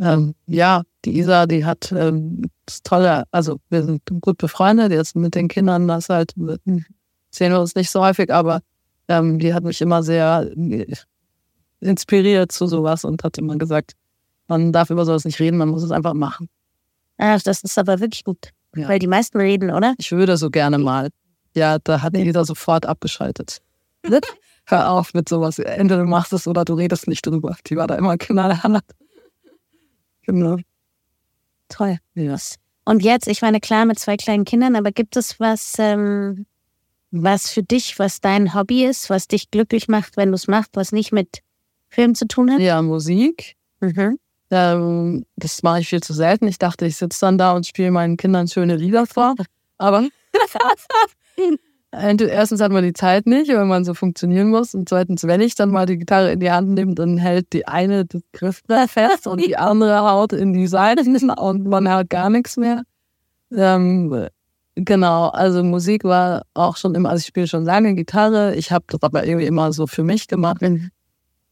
Ähm, 0.00 0.34
ja, 0.46 0.82
die 1.04 1.18
Isa, 1.18 1.46
die 1.46 1.64
hat 1.64 1.92
ähm, 1.92 2.42
das 2.66 2.82
Tolle, 2.82 3.24
also 3.30 3.58
wir 3.68 3.82
sind 3.82 4.02
gut 4.20 4.38
befreundet, 4.38 4.92
jetzt 4.92 5.16
mit 5.16 5.34
den 5.34 5.48
Kindern, 5.48 5.88
das 5.88 6.08
halt 6.08 6.34
sehen 6.34 7.52
wir 7.52 7.60
uns 7.60 7.74
nicht 7.74 7.90
so 7.90 8.02
häufig, 8.02 8.32
aber 8.32 8.60
ähm, 9.08 9.38
die 9.38 9.54
hat 9.54 9.64
mich 9.64 9.80
immer 9.80 10.02
sehr 10.02 10.50
inspiriert 11.80 12.52
zu 12.52 12.66
sowas 12.66 13.04
und 13.04 13.24
hat 13.24 13.38
immer 13.38 13.56
gesagt, 13.56 13.92
man 14.46 14.72
darf 14.72 14.90
über 14.90 15.04
sowas 15.04 15.24
nicht 15.24 15.40
reden, 15.40 15.58
man 15.58 15.68
muss 15.68 15.82
es 15.82 15.90
einfach 15.90 16.14
machen. 16.14 16.48
Ach, 17.18 17.42
das 17.42 17.62
ist 17.62 17.78
aber 17.78 18.00
wirklich 18.00 18.24
gut. 18.24 18.50
Ja. 18.76 18.88
Weil 18.88 18.98
die 18.98 19.06
meisten 19.06 19.38
reden, 19.38 19.70
oder? 19.70 19.94
Ich 19.98 20.12
würde 20.12 20.36
so 20.36 20.50
gerne 20.50 20.78
mal. 20.78 21.08
Ja, 21.54 21.78
da 21.78 22.02
hat 22.02 22.16
jeder 22.16 22.44
sofort 22.44 22.86
abgeschaltet. 22.86 23.60
Hör 24.66 24.90
auf 24.90 25.14
mit 25.14 25.28
sowas. 25.28 25.58
Entweder 25.58 26.02
du 26.02 26.08
machst 26.08 26.32
es 26.32 26.46
oder 26.46 26.64
du 26.64 26.74
redest 26.74 27.08
nicht 27.08 27.26
drüber. 27.26 27.56
Die 27.66 27.76
war 27.76 27.86
da 27.86 27.94
immer 27.96 28.16
knallhart. 28.18 28.84
Genau. 30.28 30.58
Toll. 31.70 31.98
Ja. 32.14 32.36
Und 32.84 33.02
jetzt, 33.02 33.26
ich 33.28 33.40
meine, 33.40 33.60
klar, 33.60 33.86
mit 33.86 33.98
zwei 33.98 34.18
kleinen 34.18 34.44
Kindern, 34.44 34.76
aber 34.76 34.92
gibt 34.92 35.16
es 35.16 35.40
was, 35.40 35.74
ähm, 35.78 36.44
was 37.10 37.50
für 37.50 37.62
dich, 37.62 37.98
was 37.98 38.20
dein 38.20 38.54
Hobby 38.54 38.84
ist, 38.84 39.08
was 39.08 39.26
dich 39.26 39.50
glücklich 39.50 39.88
macht, 39.88 40.18
wenn 40.18 40.28
du 40.28 40.34
es 40.34 40.46
machst, 40.46 40.70
was 40.74 40.92
nicht 40.92 41.12
mit 41.12 41.40
Film 41.88 42.14
zu 42.14 42.26
tun 42.28 42.52
hat? 42.52 42.60
Ja, 42.60 42.82
Musik. 42.82 43.56
Mhm. 43.80 44.18
Ähm, 44.50 45.24
das 45.36 45.62
mache 45.62 45.80
ich 45.80 45.88
viel 45.88 46.02
zu 46.02 46.12
selten. 46.12 46.46
Ich 46.46 46.58
dachte, 46.58 46.84
ich 46.84 46.96
sitze 46.96 47.20
dann 47.20 47.38
da 47.38 47.52
und 47.52 47.66
spiele 47.66 47.90
meinen 47.90 48.18
Kindern 48.18 48.48
schöne 48.48 48.76
Lieder 48.76 49.06
vor. 49.06 49.34
Aber 49.78 50.06
erstens 51.90 52.60
hat 52.60 52.70
man 52.70 52.84
die 52.84 52.92
Zeit 52.92 53.26
nicht, 53.26 53.48
wenn 53.48 53.66
man 53.66 53.84
so 53.84 53.94
funktionieren 53.94 54.50
muss. 54.50 54.74
Und 54.74 54.88
zweitens, 54.88 55.26
wenn 55.26 55.40
ich 55.40 55.54
dann 55.54 55.70
mal 55.70 55.86
die 55.86 55.96
Gitarre 55.96 56.32
in 56.32 56.40
die 56.40 56.50
Hand 56.50 56.70
nehme, 56.70 56.94
dann 56.94 57.16
hält 57.16 57.52
die 57.52 57.66
eine 57.66 58.04
das 58.04 58.22
Griffbrett 58.32 58.90
fest 58.90 59.26
und 59.26 59.40
die 59.40 59.56
andere 59.56 59.98
haut 60.00 60.32
in 60.32 60.52
die 60.52 60.66
Seite 60.66 61.02
und 61.40 61.66
man 61.66 61.88
hat 61.88 62.10
gar 62.10 62.28
nichts 62.28 62.56
mehr. 62.56 62.82
Ähm, 63.50 64.28
genau, 64.74 65.28
also 65.28 65.64
Musik 65.64 66.04
war 66.04 66.42
auch 66.52 66.76
schon 66.76 66.94
immer, 66.94 67.08
also 67.08 67.20
ich 67.20 67.26
spiele 67.26 67.46
schon 67.46 67.64
lange 67.64 67.94
Gitarre. 67.94 68.54
Ich 68.54 68.70
habe 68.70 68.84
das 68.88 69.02
aber 69.02 69.26
irgendwie 69.26 69.46
immer 69.46 69.72
so 69.72 69.86
für 69.86 70.04
mich 70.04 70.28
gemacht. 70.28 70.60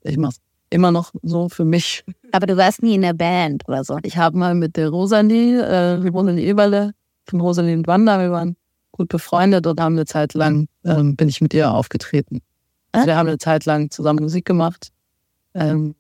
Ich 0.02 0.18
mache 0.18 0.36
immer 0.68 0.92
noch 0.92 1.12
so 1.22 1.48
für 1.48 1.64
mich. 1.64 2.04
Aber 2.32 2.46
du 2.46 2.56
warst 2.56 2.82
nie 2.82 2.96
in 2.96 3.02
der 3.02 3.14
Band 3.14 3.62
oder 3.68 3.84
so. 3.84 3.98
Ich 4.02 4.18
habe 4.18 4.36
mal 4.36 4.54
mit 4.54 4.76
der 4.76 4.90
Rosalie, 4.90 5.62
äh, 5.62 5.94
in 5.96 6.38
Eberle, 6.38 6.92
von 7.24 7.40
Rosalie 7.40 7.74
und 7.74 7.86
Wanda, 7.86 8.20
wir 8.20 8.30
waren 8.30 8.56
gut 8.96 9.08
befreundet 9.08 9.66
und 9.66 9.80
haben 9.80 9.94
eine 9.94 10.06
Zeit 10.06 10.34
lang, 10.34 10.68
ähm, 10.84 11.16
bin 11.16 11.28
ich 11.28 11.40
mit 11.40 11.54
ihr 11.54 11.70
aufgetreten. 11.70 12.40
Also 12.92 13.06
wir 13.06 13.16
haben 13.16 13.28
eine 13.28 13.38
Zeit 13.38 13.66
lang 13.66 13.90
zusammen 13.90 14.22
Musik 14.22 14.44
gemacht. 14.44 14.90
Ähm, 15.54 15.94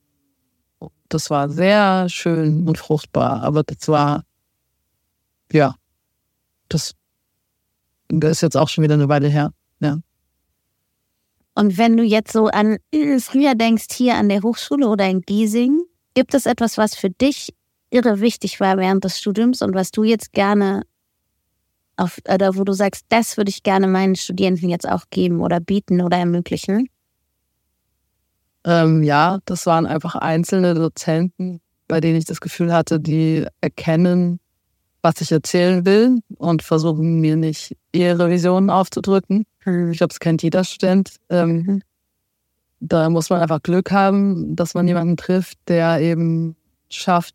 das 1.08 1.30
war 1.30 1.48
sehr 1.48 2.08
schön 2.08 2.66
und 2.66 2.78
fruchtbar, 2.78 3.42
aber 3.42 3.62
das 3.62 3.86
war, 3.88 4.24
ja, 5.52 5.74
das, 6.68 6.94
das 8.08 8.30
ist 8.32 8.40
jetzt 8.40 8.56
auch 8.56 8.68
schon 8.68 8.82
wieder 8.82 8.94
eine 8.94 9.08
Weile 9.08 9.28
her, 9.28 9.52
ja. 9.80 9.98
Und 11.54 11.78
wenn 11.78 11.96
du 11.96 12.02
jetzt 12.02 12.32
so 12.32 12.48
an 12.48 12.76
früher 13.18 13.54
denkst, 13.54 13.86
hier 13.90 14.16
an 14.16 14.28
der 14.28 14.42
Hochschule 14.42 14.88
oder 14.88 15.08
in 15.08 15.22
Giesing, 15.22 15.80
gibt 16.14 16.34
es 16.34 16.44
etwas, 16.44 16.76
was 16.76 16.94
für 16.94 17.08
dich 17.08 17.54
irre 17.90 18.20
wichtig 18.20 18.60
war 18.60 18.76
während 18.76 19.04
des 19.04 19.18
Studiums 19.18 19.62
und 19.62 19.74
was 19.74 19.90
du 19.90 20.04
jetzt 20.04 20.32
gerne 20.32 20.82
auf, 21.96 22.18
oder 22.32 22.56
wo 22.56 22.64
du 22.64 22.72
sagst, 22.72 23.04
das 23.08 23.36
würde 23.36 23.50
ich 23.50 23.62
gerne 23.62 23.86
meinen 23.86 24.16
Studierenden 24.16 24.68
jetzt 24.68 24.88
auch 24.88 25.04
geben 25.10 25.40
oder 25.40 25.60
bieten 25.60 26.00
oder 26.00 26.18
ermöglichen? 26.18 26.88
Ähm, 28.64 29.02
ja, 29.02 29.38
das 29.44 29.66
waren 29.66 29.86
einfach 29.86 30.16
einzelne 30.16 30.74
Dozenten, 30.74 31.60
bei 31.88 32.00
denen 32.00 32.18
ich 32.18 32.24
das 32.24 32.40
Gefühl 32.40 32.72
hatte, 32.72 32.98
die 32.98 33.46
erkennen, 33.60 34.40
was 35.02 35.20
ich 35.20 35.30
erzählen 35.30 35.86
will 35.86 36.18
und 36.36 36.62
versuchen 36.62 37.20
mir 37.20 37.36
nicht 37.36 37.76
ihre 37.92 38.28
Visionen 38.28 38.70
aufzudrücken. 38.70 39.46
Mhm. 39.64 39.92
Ich 39.92 39.98
glaube, 39.98 40.12
es 40.12 40.18
kennt 40.18 40.42
jeder 40.42 40.64
Student. 40.64 41.16
Ähm, 41.30 41.62
mhm. 41.62 41.82
Da 42.80 43.08
muss 43.08 43.30
man 43.30 43.40
einfach 43.40 43.62
Glück 43.62 43.92
haben, 43.92 44.56
dass 44.56 44.74
man 44.74 44.86
jemanden 44.88 45.16
trifft, 45.16 45.58
der 45.68 46.00
eben 46.00 46.56
schafft, 46.90 47.34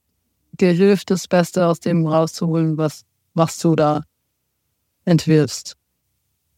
dir 0.51 0.73
hilft, 0.73 1.11
das 1.11 1.27
Beste 1.27 1.65
aus 1.65 1.79
dem 1.79 2.05
rauszuholen, 2.05 2.77
was, 2.77 3.03
was 3.33 3.57
du 3.57 3.75
da 3.75 4.01
entwirfst. 5.05 5.75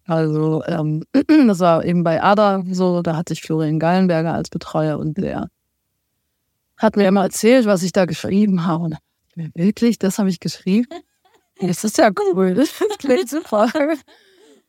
Also 0.05 0.63
ähm, 0.65 1.03
das 1.47 1.59
war 1.59 1.85
eben 1.85 2.03
bei 2.03 2.21
Ada 2.21 2.63
so, 2.71 3.01
da 3.01 3.15
hatte 3.15 3.33
ich 3.33 3.41
Florian 3.41 3.79
Gallenberger 3.79 4.33
als 4.33 4.49
Betreuer 4.49 4.99
und 4.99 5.17
der 5.17 5.47
hat 6.77 6.97
mir 6.97 7.07
immer 7.07 7.23
erzählt, 7.23 7.65
was 7.65 7.83
ich 7.83 7.93
da 7.93 8.05
geschrieben 8.05 8.65
habe. 8.65 8.83
Und 8.85 8.97
mir, 9.35 9.49
wirklich, 9.55 9.99
das 9.99 10.19
habe 10.19 10.29
ich 10.29 10.39
geschrieben? 10.39 10.87
Das 11.61 11.83
ist 11.83 11.99
ja 11.99 12.09
cool. 12.19 12.55
Das 12.55 12.69
klingt 12.97 13.29
super. 13.29 13.71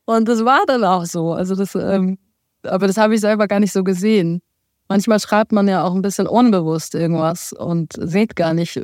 Und 0.04 0.28
das 0.28 0.44
war 0.44 0.64
dann 0.66 0.84
auch 0.84 1.06
so. 1.06 1.32
Also 1.32 1.56
das, 1.56 1.74
ähm, 1.74 2.18
aber 2.62 2.86
das 2.86 2.98
habe 2.98 3.14
ich 3.14 3.22
selber 3.22 3.48
gar 3.48 3.58
nicht 3.58 3.72
so 3.72 3.82
gesehen. 3.82 4.42
Manchmal 4.86 5.18
schreibt 5.18 5.50
man 5.50 5.66
ja 5.66 5.82
auch 5.82 5.94
ein 5.94 6.02
bisschen 6.02 6.26
unbewusst 6.26 6.94
irgendwas 6.94 7.54
und 7.54 7.94
sieht 7.98 8.36
gar 8.36 8.52
nicht, 8.52 8.82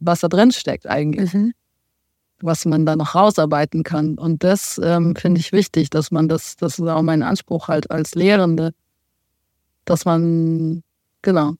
was 0.00 0.20
da 0.20 0.28
drin 0.28 0.52
steckt 0.52 0.88
eigentlich. 0.88 1.34
Mhm. 1.34 1.52
Was 2.40 2.64
man 2.64 2.84
da 2.84 2.96
noch 2.96 3.14
rausarbeiten 3.14 3.84
kann. 3.84 4.18
Und 4.18 4.42
das 4.44 4.80
ähm, 4.82 5.16
finde 5.16 5.40
ich 5.40 5.52
wichtig, 5.52 5.90
dass 5.90 6.10
man 6.10 6.28
das, 6.28 6.56
das 6.56 6.78
ist 6.78 6.86
auch 6.86 7.02
mein 7.02 7.22
Anspruch 7.22 7.68
halt 7.68 7.90
als 7.90 8.14
Lehrende, 8.14 8.72
dass 9.84 10.04
man, 10.04 10.82
genau. 11.22 11.54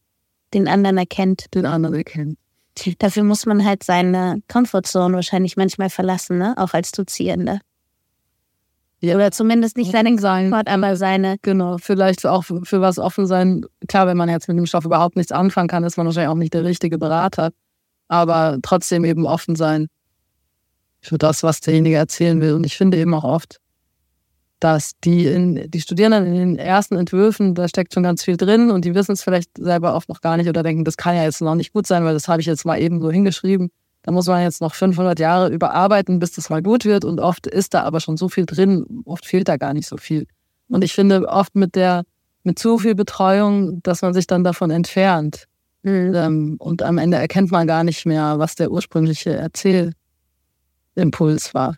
Den 0.53 0.69
anderen 0.69 0.99
erkennt. 0.99 1.47
Den 1.55 1.67
anderen 1.67 1.95
erkennt. 1.95 2.39
Dafür 2.99 3.23
muss 3.23 3.47
man 3.47 3.65
halt 3.65 3.85
seine 3.85 4.43
Comfortzone 4.49 5.15
wahrscheinlich 5.15 5.57
manchmal 5.57 5.91
verlassen, 5.91 6.39
ne? 6.39 6.55
Auch 6.57 6.75
als 6.75 6.91
Dozierende. 6.91 7.61
Ja. 9.01 9.17
Oder 9.17 9.31
zumindest 9.31 9.77
nicht 9.77 9.93
seinen 9.93 10.19
sein, 10.19 10.53
aber 10.53 10.97
seine. 10.97 11.37
Genau, 11.43 11.77
vielleicht 11.79 12.27
auch 12.27 12.43
für, 12.43 12.65
für 12.65 12.81
was 12.81 12.99
offen 12.99 13.27
sein. 13.27 13.65
Klar, 13.87 14.07
wenn 14.07 14.17
man 14.17 14.29
jetzt 14.29 14.49
mit 14.49 14.57
dem 14.57 14.67
Stoff 14.67 14.87
überhaupt 14.87 15.17
nichts 15.17 15.31
anfangen 15.31 15.69
kann, 15.69 15.85
ist 15.85 15.97
man 15.97 16.07
wahrscheinlich 16.07 16.31
auch 16.31 16.37
nicht 16.37 16.55
der 16.55 16.65
richtige 16.65 16.99
Berater. 16.99 17.51
Aber 18.09 18.59
trotzdem 18.63 19.05
eben 19.05 19.27
offen 19.27 19.57
sein 19.57 19.89
für 21.07 21.19
das, 21.19 21.43
was 21.43 21.61
derjenige 21.61 21.97
erzählen 21.97 22.41
will. 22.41 22.55
Und 22.55 22.65
ich 22.65 22.77
finde 22.77 22.99
eben 22.99 23.15
auch 23.15 23.25
oft, 23.25 23.59
dass 24.61 24.93
die, 25.05 25.27
in, 25.27 25.71
die 25.71 25.81
Studierenden 25.81 26.27
in 26.27 26.35
den 26.35 26.59
ersten 26.59 26.97
Entwürfen, 26.97 27.55
da 27.55 27.69
steckt 27.69 27.93
schon 27.93 28.03
ganz 28.03 28.25
viel 28.25 28.37
drin 28.37 28.71
und 28.71 28.85
die 28.85 28.95
wissen 28.95 29.13
es 29.13 29.23
vielleicht 29.23 29.51
selber 29.59 29.95
oft 29.95 30.09
noch 30.09 30.21
gar 30.21 30.37
nicht 30.37 30.49
oder 30.49 30.63
denken, 30.63 30.85
das 30.85 30.97
kann 30.97 31.17
ja 31.17 31.25
jetzt 31.25 31.43
noch 31.43 31.55
nicht 31.55 31.73
gut 31.73 31.87
sein, 31.87 32.05
weil 32.05 32.15
das 32.15 32.29
habe 32.29 32.41
ich 32.41 32.47
jetzt 32.47 32.65
mal 32.65 32.81
eben 32.81 33.01
so 33.01 33.11
hingeschrieben. 33.11 33.71
Da 34.03 34.13
muss 34.13 34.27
man 34.27 34.43
jetzt 34.43 34.61
noch 34.61 34.75
500 34.75 35.19
Jahre 35.19 35.49
überarbeiten, 35.49 36.19
bis 36.19 36.33
das 36.33 36.51
mal 36.51 36.63
gut 36.63 36.85
wird. 36.85 37.07
Und 37.07 37.21
oft 37.21 37.47
ist 37.47 37.73
da 37.73 37.83
aber 37.83 38.01
schon 38.01 38.19
so 38.19 38.29
viel 38.29 38.45
drin. 38.45 39.03
Oft 39.07 39.25
fehlt 39.25 39.49
da 39.49 39.57
gar 39.57 39.73
nicht 39.73 39.89
so 39.89 39.97
viel. 39.97 40.27
Und 40.69 40.85
ich 40.85 40.93
finde 40.93 41.27
oft 41.27 41.55
mit 41.55 41.75
der, 41.75 42.05
mit 42.43 42.59
zu 42.59 42.79
viel 42.79 42.95
Betreuung, 42.95 43.83
dass 43.83 44.03
man 44.03 44.13
sich 44.13 44.27
dann 44.27 44.45
davon 44.45 44.71
entfernt. 44.71 45.47
Mhm. 45.83 46.13
Ähm, 46.15 46.57
und 46.59 46.83
am 46.83 46.99
Ende 46.99 47.17
erkennt 47.17 47.51
man 47.51 47.67
gar 47.67 47.83
nicht 47.83 48.05
mehr, 48.05 48.39
was 48.39 48.55
der 48.55 48.71
ursprüngliche 48.71 49.33
Erzählimpuls 50.95 51.55
war. 51.55 51.77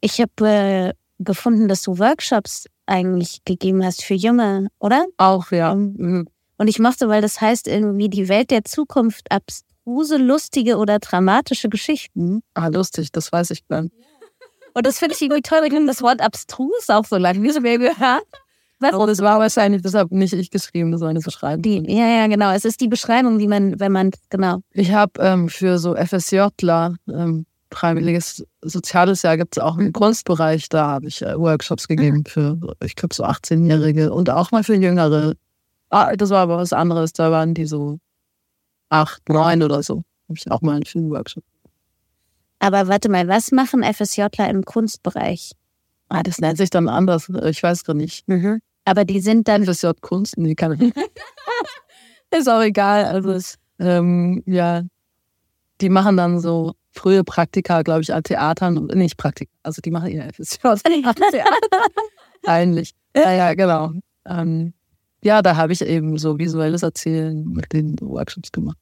Ich 0.00 0.20
habe 0.20 0.48
äh, 0.48 0.92
gefunden, 1.18 1.68
dass 1.68 1.82
du 1.82 1.98
Workshops 1.98 2.66
eigentlich 2.86 3.44
gegeben 3.44 3.84
hast 3.84 4.04
für 4.04 4.14
Junge, 4.14 4.68
oder? 4.78 5.06
Auch, 5.16 5.50
ja. 5.50 5.74
Mhm. 5.74 6.28
Und 6.56 6.68
ich 6.68 6.78
mochte, 6.78 7.08
weil 7.08 7.22
das 7.22 7.40
heißt 7.40 7.66
irgendwie 7.66 8.08
die 8.08 8.28
Welt 8.28 8.50
der 8.50 8.64
Zukunft, 8.64 9.30
abstruse, 9.32 10.18
lustige 10.18 10.76
oder 10.76 10.98
dramatische 10.98 11.68
Geschichten. 11.68 12.42
Ah, 12.52 12.68
lustig, 12.68 13.10
das 13.12 13.32
weiß 13.32 13.50
ich 13.50 13.64
dann. 13.66 13.90
Und 14.74 14.86
das 14.86 14.98
finde 14.98 15.14
ich 15.14 15.22
irgendwie 15.22 15.42
toll. 15.42 15.60
Ich 15.64 15.72
finde 15.72 15.86
das 15.86 16.02
Wort 16.02 16.20
abstrus 16.20 16.90
auch 16.90 17.04
so 17.04 17.16
lang. 17.16 17.42
Wie 17.42 17.50
so 17.50 17.60
mir 17.60 17.78
gehört. 17.78 18.24
Was? 18.84 18.92
Oh, 18.92 19.06
das 19.06 19.20
war 19.20 19.38
wahrscheinlich 19.38 19.80
deshalb 19.80 20.10
nicht 20.12 20.34
ich 20.34 20.50
geschrieben, 20.50 20.92
das 20.92 21.00
war 21.00 21.08
eine 21.08 21.20
Beschreibung. 21.20 21.62
Die, 21.62 21.82
ja, 21.90 22.06
ja, 22.06 22.26
genau. 22.26 22.52
Es 22.52 22.66
ist 22.66 22.82
die 22.82 22.88
Beschreibung, 22.88 23.38
wie 23.38 23.48
man, 23.48 23.80
wenn 23.80 23.92
man, 23.92 24.10
genau. 24.28 24.58
Ich 24.72 24.92
habe 24.92 25.12
ähm, 25.20 25.48
für 25.48 25.78
so 25.78 25.94
FSJler, 25.94 26.94
ähm, 27.08 27.46
freiwilliges 27.70 28.44
soziales 28.60 29.22
Jahr, 29.22 29.38
gibt 29.38 29.56
es 29.56 29.62
auch 29.62 29.78
im 29.78 29.94
Kunstbereich, 29.94 30.68
da 30.68 30.88
habe 30.88 31.06
ich 31.06 31.22
äh, 31.22 31.38
Workshops 31.38 31.88
gegeben 31.88 32.24
für, 32.26 32.58
ich 32.84 32.94
glaube, 32.94 33.14
so 33.14 33.24
18-Jährige 33.24 34.12
und 34.12 34.28
auch 34.28 34.50
mal 34.50 34.62
für 34.64 34.74
Jüngere. 34.74 35.32
Ah, 35.88 36.14
das 36.14 36.28
war 36.28 36.42
aber 36.42 36.58
was 36.58 36.74
anderes. 36.74 37.14
Da 37.14 37.30
waren 37.30 37.54
die 37.54 37.64
so 37.64 37.98
acht, 38.90 39.26
neun 39.30 39.62
oder 39.62 39.82
so. 39.82 40.02
Habe 40.28 40.36
ich 40.36 40.50
auch 40.50 40.60
mal 40.60 40.76
einen 40.76 40.84
Filmworkshop. 40.84 41.44
Aber 42.58 42.88
warte 42.88 43.08
mal, 43.08 43.28
was 43.28 43.50
machen 43.50 43.82
FSJler 43.82 44.50
im 44.50 44.64
Kunstbereich? 44.64 45.52
Ah, 46.10 46.22
das 46.22 46.38
nennt 46.38 46.58
sich 46.58 46.68
dann 46.68 46.88
anders. 46.88 47.30
Ich 47.44 47.62
weiß 47.62 47.84
gar 47.84 47.94
nicht. 47.94 48.28
Mhm. 48.28 48.60
Aber 48.84 49.04
die 49.04 49.20
sind 49.20 49.48
dann. 49.48 49.64
FSJ 49.64 49.88
Kunst? 50.00 50.36
Nee, 50.36 50.54
kann 50.54 50.72
ich. 50.72 50.92
Ist 52.38 52.48
auch 52.48 52.62
egal. 52.62 53.04
Also, 53.04 53.30
es, 53.30 53.56
ähm, 53.78 54.42
ja, 54.46 54.82
die 55.80 55.88
machen 55.88 56.16
dann 56.16 56.40
so 56.40 56.74
frühe 56.90 57.24
Praktika, 57.24 57.82
glaube 57.82 58.02
ich, 58.02 58.12
an 58.12 58.22
Theatern 58.22 58.78
und 58.78 58.94
nicht 58.94 59.16
Praktika. 59.16 59.50
Also, 59.62 59.80
die 59.80 59.90
machen 59.90 60.10
ihr 60.10 60.28
FSJ. 60.32 60.58
Eigentlich. 62.46 62.92
Ja, 63.16 63.32
ja, 63.32 63.54
genau. 63.54 63.92
Ähm, 64.26 64.74
ja, 65.22 65.40
da 65.40 65.56
habe 65.56 65.72
ich 65.72 65.80
eben 65.80 66.18
so 66.18 66.38
visuelles 66.38 66.82
Erzählen 66.82 67.44
mit 67.44 67.72
den 67.72 67.96
Workshops 68.00 68.52
gemacht. 68.52 68.76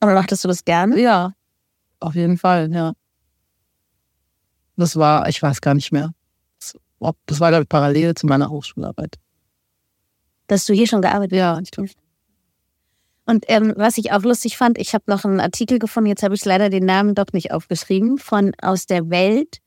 Aber 0.00 0.14
machtest 0.14 0.44
du 0.44 0.48
das 0.48 0.64
gerne? 0.64 0.98
Ja, 0.98 1.34
auf 2.00 2.14
jeden 2.14 2.38
Fall, 2.38 2.72
ja. 2.72 2.94
Das 4.76 4.96
war, 4.96 5.28
ich 5.28 5.40
weiß 5.42 5.60
gar 5.60 5.74
nicht 5.74 5.92
mehr. 5.92 6.12
Das 7.26 7.40
war, 7.40 7.50
glaube 7.50 7.64
ich, 7.64 7.68
parallel 7.68 8.14
zu 8.14 8.26
meiner 8.26 8.50
Hochschularbeit. 8.50 9.16
Dass 10.46 10.66
du 10.66 10.74
hier 10.74 10.86
schon 10.86 11.02
gearbeitet 11.02 11.32
hast? 11.32 11.38
Ja, 11.38 11.60
ich 11.62 11.70
glaube. 11.70 11.90
Und 13.24 13.44
ähm, 13.48 13.72
was 13.76 13.98
ich 13.98 14.12
auch 14.12 14.22
lustig 14.22 14.56
fand, 14.56 14.78
ich 14.78 14.94
habe 14.94 15.04
noch 15.06 15.24
einen 15.24 15.40
Artikel 15.40 15.78
gefunden, 15.78 16.08
jetzt 16.08 16.22
habe 16.22 16.34
ich 16.34 16.44
leider 16.44 16.70
den 16.70 16.84
Namen 16.84 17.14
doch 17.14 17.32
nicht 17.32 17.52
aufgeschrieben, 17.52 18.18
von 18.18 18.52
aus 18.60 18.86
der 18.86 19.10
Welt 19.10 19.58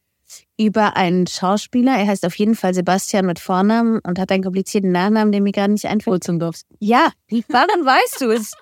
über 0.58 0.98
einen 0.98 1.28
Schauspieler. 1.28 1.98
Er 1.98 2.08
heißt 2.08 2.26
auf 2.26 2.36
jeden 2.36 2.56
Fall 2.56 2.74
Sebastian 2.74 3.26
mit 3.26 3.40
Vornamen 3.40 4.00
und 4.00 4.20
hat 4.20 4.32
einen 4.32 4.44
komplizierten 4.44 4.92
Nachnamen, 4.92 5.32
der 5.32 5.42
mir 5.42 5.52
gerade 5.52 5.72
nicht 5.72 5.86
einfällt. 5.86 6.14
Olzendorf. 6.14 6.62
Ja, 6.80 7.10
warum 7.30 7.86
weißt 7.86 8.22
du 8.22 8.32
es? 8.32 8.54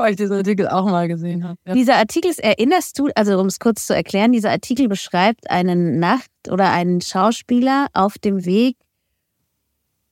Weil 0.00 0.12
ich 0.12 0.16
diesen 0.16 0.36
Artikel 0.36 0.66
auch 0.66 0.86
mal 0.86 1.08
gesehen 1.08 1.44
habe. 1.44 1.58
Ja. 1.66 1.74
Dieser 1.74 1.96
Artikel, 1.96 2.32
erinnerst 2.38 2.98
du, 2.98 3.10
also 3.14 3.38
um 3.38 3.48
es 3.48 3.58
kurz 3.58 3.86
zu 3.86 3.94
erklären, 3.94 4.32
dieser 4.32 4.50
Artikel 4.50 4.88
beschreibt 4.88 5.50
einen 5.50 5.98
Nacht- 5.98 6.30
oder 6.50 6.70
einen 6.70 7.02
Schauspieler 7.02 7.88
auf 7.92 8.16
dem 8.16 8.46
Weg 8.46 8.78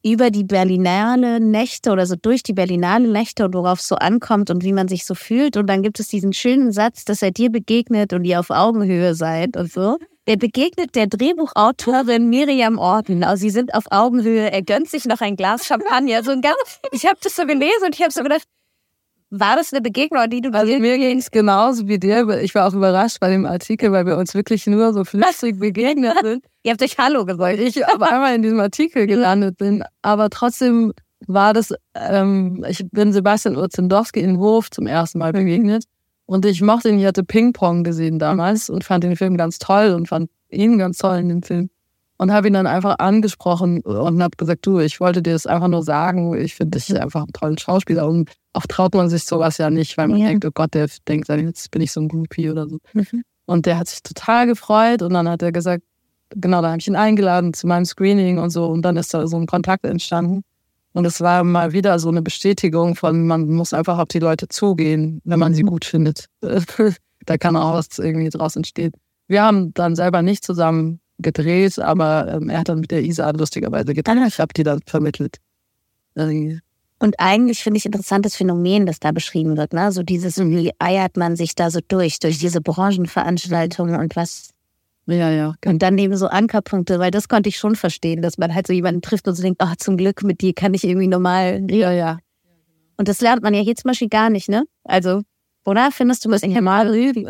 über 0.04 0.30
die 0.30 0.44
Berlinale 0.44 1.40
Nächte 1.40 1.90
oder 1.90 2.04
so 2.04 2.16
durch 2.16 2.42
die 2.42 2.52
Berlinale 2.52 3.08
Nächte 3.08 3.46
und 3.46 3.54
worauf 3.54 3.78
es 3.80 3.88
so 3.88 3.96
ankommt 3.96 4.50
und 4.50 4.62
wie 4.62 4.74
man 4.74 4.88
sich 4.88 5.06
so 5.06 5.14
fühlt. 5.14 5.56
Und 5.56 5.68
dann 5.68 5.82
gibt 5.82 5.98
es 6.00 6.08
diesen 6.08 6.34
schönen 6.34 6.70
Satz, 6.70 7.06
dass 7.06 7.22
er 7.22 7.30
dir 7.30 7.50
begegnet 7.50 8.12
und 8.12 8.24
ihr 8.24 8.40
auf 8.40 8.50
Augenhöhe 8.50 9.14
seid 9.14 9.56
und 9.56 9.72
so. 9.72 9.96
Er 10.26 10.36
begegnet 10.36 10.96
der 10.96 11.06
Drehbuchautorin 11.06 12.28
Miriam 12.28 12.76
Orten. 12.76 13.24
Also 13.24 13.40
sie 13.40 13.50
sind 13.50 13.72
auf 13.72 13.84
Augenhöhe. 13.90 14.52
Er 14.52 14.60
gönnt 14.60 14.90
sich 14.90 15.06
noch 15.06 15.22
ein 15.22 15.36
Glas 15.36 15.64
Champagner. 15.64 16.22
So 16.22 16.32
ein 16.32 16.42
ganz, 16.42 16.80
ich 16.92 17.06
habe 17.06 17.16
das 17.22 17.34
so 17.34 17.46
gelesen 17.46 17.84
und 17.86 17.94
ich 17.94 18.02
habe 18.02 18.12
so 18.12 18.22
gedacht, 18.22 18.42
war 19.30 19.56
das 19.56 19.72
eine 19.72 19.82
Begegnung, 19.82 20.28
die 20.30 20.40
du 20.40 20.50
Also 20.52 20.78
mir 20.78 20.98
ging 20.98 21.18
es 21.18 21.30
genauso 21.30 21.86
wie 21.86 21.98
dir. 21.98 22.26
Ich 22.40 22.54
war 22.54 22.66
auch 22.66 22.74
überrascht 22.74 23.20
bei 23.20 23.30
dem 23.30 23.44
Artikel, 23.44 23.92
weil 23.92 24.06
wir 24.06 24.16
uns 24.16 24.34
wirklich 24.34 24.66
nur 24.66 24.92
so 24.92 25.04
flüssig 25.04 25.58
begegnet 25.58 26.14
sind. 26.22 26.44
Ihr 26.62 26.72
habt 26.72 26.82
euch 26.82 26.96
Hallo 26.98 27.24
gesagt. 27.24 27.58
Ich 27.58 27.86
aber 27.86 28.10
einmal 28.10 28.34
in 28.34 28.42
diesem 28.42 28.60
Artikel 28.60 29.06
gelandet 29.06 29.58
bin. 29.58 29.84
Aber 30.02 30.30
trotzdem 30.30 30.92
war 31.26 31.52
das, 31.52 31.74
ähm, 31.94 32.64
ich 32.68 32.84
bin 32.90 33.12
Sebastian 33.12 33.56
Urzendowski 33.56 34.20
in 34.20 34.38
Hof 34.38 34.70
zum 34.70 34.86
ersten 34.86 35.18
Mal 35.18 35.32
begegnet. 35.32 35.84
Und 36.24 36.44
ich 36.44 36.60
mochte 36.62 36.90
ihn, 36.90 36.98
ich 36.98 37.06
hatte 37.06 37.24
Ping-Pong 37.24 37.84
gesehen 37.84 38.18
damals 38.18 38.68
und 38.68 38.84
fand 38.84 39.04
den 39.04 39.16
Film 39.16 39.36
ganz 39.36 39.58
toll 39.58 39.94
und 39.94 40.08
fand 40.08 40.30
ihn 40.50 40.78
ganz 40.78 40.98
toll 40.98 41.18
in 41.18 41.28
dem 41.28 41.42
Film. 41.42 41.70
Und 42.20 42.32
habe 42.32 42.48
ihn 42.48 42.54
dann 42.54 42.66
einfach 42.66 42.98
angesprochen 42.98 43.80
und 43.82 44.22
habe 44.22 44.36
gesagt, 44.36 44.66
du, 44.66 44.80
ich 44.80 44.98
wollte 44.98 45.22
dir 45.22 45.34
das 45.34 45.46
einfach 45.46 45.68
nur 45.68 45.84
sagen, 45.84 46.36
ich 46.36 46.56
finde 46.56 46.78
dich 46.78 47.00
einfach 47.00 47.22
einen 47.22 47.32
tollen 47.32 47.58
Schauspieler. 47.58 48.08
Und 48.08 48.32
oft 48.54 48.68
traut 48.68 48.94
man 48.94 49.08
sich 49.08 49.24
sowas 49.24 49.58
ja 49.58 49.70
nicht, 49.70 49.96
weil 49.96 50.08
man 50.08 50.18
ja. 50.18 50.26
denkt, 50.26 50.44
oh 50.44 50.50
Gott, 50.52 50.74
der 50.74 50.88
denkt, 51.06 51.28
jetzt 51.28 51.70
bin 51.70 51.80
ich 51.80 51.92
so 51.92 52.00
ein 52.00 52.08
Groupie 52.08 52.50
oder 52.50 52.68
so. 52.68 52.78
Mhm. 52.92 53.22
Und 53.46 53.66
der 53.66 53.78
hat 53.78 53.88
sich 53.88 54.02
total 54.02 54.46
gefreut 54.46 55.00
und 55.00 55.14
dann 55.14 55.28
hat 55.28 55.42
er 55.42 55.52
gesagt, 55.52 55.84
genau, 56.30 56.60
da 56.60 56.70
habe 56.70 56.78
ich 56.80 56.88
ihn 56.88 56.96
eingeladen 56.96 57.54
zu 57.54 57.66
meinem 57.66 57.84
Screening 57.84 58.38
und 58.38 58.50
so 58.50 58.66
und 58.66 58.82
dann 58.82 58.96
ist 58.96 59.14
da 59.14 59.26
so 59.26 59.36
ein 59.36 59.46
Kontakt 59.46 59.84
entstanden. 59.84 60.42
Und 60.92 61.04
es 61.04 61.20
war 61.20 61.44
mal 61.44 61.72
wieder 61.72 61.98
so 61.98 62.08
eine 62.08 62.22
Bestätigung 62.22 62.96
von, 62.96 63.26
man 63.26 63.48
muss 63.48 63.72
einfach 63.72 63.98
auf 63.98 64.08
die 64.08 64.18
Leute 64.18 64.48
zugehen, 64.48 65.20
wenn 65.24 65.38
man 65.38 65.54
sie 65.54 65.62
mhm. 65.62 65.68
gut 65.68 65.84
findet. 65.84 66.26
da 67.26 67.38
kann 67.38 67.56
auch 67.56 67.74
was 67.74 67.98
irgendwie 67.98 68.30
draus 68.30 68.56
entstehen. 68.56 68.92
Wir 69.28 69.42
haben 69.42 69.72
dann 69.74 69.94
selber 69.94 70.22
nicht 70.22 70.44
zusammen 70.44 71.00
gedreht, 71.18 71.78
aber 71.78 72.28
ähm, 72.32 72.48
er 72.48 72.60
hat 72.60 72.68
dann 72.68 72.80
mit 72.80 72.90
der 72.90 73.02
Isa 73.02 73.30
lustigerweise 73.30 73.94
gedreht. 73.94 74.18
Ich 74.26 74.38
habe 74.38 74.52
die 74.54 74.62
dann 74.62 74.80
vermittelt. 74.86 75.38
Und 77.00 77.20
eigentlich 77.20 77.62
finde 77.62 77.78
ich 77.78 77.86
interessant 77.86 78.24
das 78.24 78.34
Phänomen, 78.36 78.86
das 78.86 78.98
da 78.98 79.12
beschrieben 79.12 79.56
wird. 79.56 79.72
Ne? 79.72 79.92
So 79.92 80.02
dieses, 80.02 80.38
wie 80.38 80.72
eiert 80.78 81.16
man 81.16 81.36
sich 81.36 81.54
da 81.54 81.70
so 81.70 81.80
durch, 81.86 82.18
durch 82.18 82.38
diese 82.38 82.60
Branchenveranstaltungen 82.60 84.00
und 84.00 84.16
was 84.16 84.50
ja, 85.06 85.30
ja. 85.30 85.54
Und 85.64 85.80
dann 85.80 85.96
eben 85.96 86.14
so 86.18 86.26
Ankerpunkte, 86.26 86.98
weil 86.98 87.10
das 87.10 87.28
konnte 87.28 87.48
ich 87.48 87.56
schon 87.56 87.76
verstehen, 87.76 88.20
dass 88.20 88.36
man 88.36 88.54
halt 88.54 88.66
so 88.66 88.74
jemanden 88.74 89.00
trifft 89.00 89.26
und 89.26 89.34
so 89.36 89.42
denkt, 89.42 89.58
ach, 89.62 89.74
zum 89.76 89.96
Glück, 89.96 90.22
mit 90.22 90.42
dir 90.42 90.52
kann 90.52 90.74
ich 90.74 90.84
irgendwie 90.84 91.06
normal. 91.06 91.64
Ja, 91.70 91.92
ja. 91.92 92.18
Und 92.98 93.08
das 93.08 93.22
lernt 93.22 93.42
man 93.42 93.54
ja 93.54 93.62
hier 93.62 93.74
zum 93.74 93.88
Beispiel 93.88 94.10
gar 94.10 94.28
nicht, 94.28 94.50
ne? 94.50 94.64
Also, 94.84 95.22
oder? 95.64 95.90
Findest 95.92 96.26
du, 96.26 96.28
müssen 96.28 96.52
normal 96.52 96.88
reden? 96.88 97.26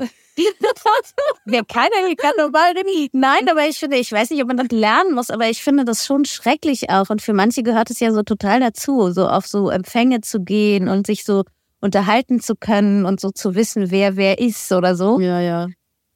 Wir 1.45 1.59
haben 1.59 1.67
keiner 1.67 2.07
hier 2.07 2.17
kann 2.17 2.33
normal. 2.39 2.75
Nein, 3.13 3.49
aber 3.49 3.67
ich 3.67 3.79
finde, 3.79 3.97
ich 3.97 4.13
weiß 4.13 4.31
nicht, 4.31 4.43
ob 4.43 4.49
man 4.49 4.57
das 4.57 4.69
lernen 4.71 5.15
muss, 5.15 5.31
aber 5.31 5.49
ich 5.49 5.63
finde 5.63 5.85
das 5.85 6.07
schon 6.07 6.25
schrecklich 6.25 6.91
auch. 6.91 7.11
Und 7.11 7.23
für 7.23 7.33
manche 7.33 7.63
gehört 7.63 7.91
es 7.91 8.01
ja 8.01 8.13
so 8.13 8.23
total 8.23 8.61
dazu, 8.61 9.11
so 9.11 9.27
auf 9.27 9.47
so 9.47 9.71
Empfänge 9.71 10.21
zu 10.21 10.41
gehen 10.41 10.89
und 10.89 11.07
sich 11.07 11.25
so 11.25 11.45
unterhalten 11.81 12.41
zu 12.41 12.55
können 12.57 13.05
und 13.05 13.21
so 13.21 13.31
zu 13.31 13.55
wissen, 13.55 13.91
wer 13.91 14.17
wer 14.17 14.39
ist 14.39 14.73
oder 14.73 14.95
so. 14.95 15.21
Ja, 15.21 15.41
ja. 15.41 15.67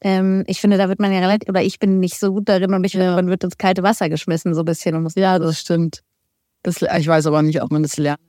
Ähm, 0.00 0.42
ich 0.48 0.60
finde, 0.60 0.78
da 0.78 0.88
wird 0.88 0.98
man 0.98 1.12
ja 1.12 1.20
relativ, 1.20 1.48
oder 1.48 1.62
ich 1.62 1.78
bin 1.78 2.00
nicht 2.00 2.18
so 2.18 2.32
gut 2.32 2.48
darin 2.48 2.74
und 2.74 2.82
ich 2.84 2.92
finde, 2.92 3.14
man 3.14 3.28
wird 3.28 3.44
ins 3.44 3.56
kalte 3.56 3.84
Wasser 3.84 4.08
geschmissen, 4.08 4.54
so 4.54 4.62
ein 4.62 4.64
bisschen. 4.64 4.96
Und 4.96 5.04
muss 5.04 5.14
ja, 5.14 5.38
das 5.38 5.60
stimmt. 5.60 6.02
Das, 6.64 6.82
ich 6.82 7.06
weiß 7.06 7.26
aber 7.26 7.42
nicht, 7.42 7.62
ob 7.62 7.70
man 7.70 7.82
das 7.82 7.96
lernt. 7.96 8.20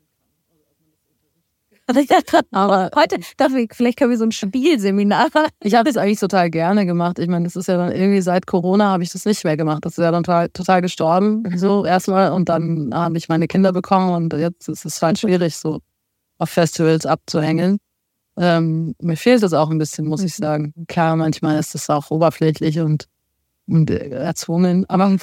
Aber 2.51 2.89
heute, 2.95 3.19
dafür, 3.37 3.65
vielleicht 3.71 3.97
können 3.97 4.11
wir 4.11 4.17
so 4.17 4.25
ein 4.25 4.31
Spielseminar. 4.31 5.27
Ich 5.61 5.75
habe 5.75 5.89
das 5.89 5.97
eigentlich 5.97 6.19
total 6.19 6.49
gerne 6.49 6.85
gemacht. 6.85 7.19
Ich 7.19 7.27
meine, 7.27 7.45
das 7.45 7.55
ist 7.55 7.67
ja 7.67 7.77
dann 7.77 7.91
irgendwie 7.91 8.21
seit 8.21 8.47
Corona 8.47 8.91
habe 8.91 9.03
ich 9.03 9.11
das 9.11 9.25
nicht 9.25 9.43
mehr 9.43 9.57
gemacht. 9.57 9.83
Das 9.85 9.97
ist 9.97 10.03
ja 10.03 10.11
dann 10.11 10.23
total, 10.23 10.49
total 10.49 10.81
gestorben. 10.81 11.43
Mhm. 11.43 11.57
So 11.57 11.85
erstmal 11.85 12.31
und 12.31 12.49
dann 12.49 12.91
habe 12.93 13.17
ich 13.17 13.27
meine 13.27 13.47
Kinder 13.47 13.73
bekommen 13.73 14.13
und 14.13 14.33
jetzt 14.33 14.69
ist 14.69 14.85
es 14.85 15.01
halt 15.01 15.19
schwierig, 15.19 15.57
so 15.57 15.79
auf 16.37 16.49
Festivals 16.49 17.05
abzuhängen. 17.05 17.79
Ähm, 18.37 18.95
mir 18.99 19.17
fehlt 19.17 19.43
das 19.43 19.53
auch 19.53 19.69
ein 19.69 19.77
bisschen, 19.77 20.07
muss 20.07 20.23
ich 20.23 20.37
mhm. 20.39 20.43
sagen. 20.43 20.73
Klar, 20.87 21.15
manchmal 21.15 21.59
ist 21.59 21.75
das 21.75 21.89
auch 21.89 22.11
oberflächlich 22.11 22.79
und 22.79 23.07
und 23.67 23.89
erzwungen. 23.89 24.85
Aber, 24.89 25.15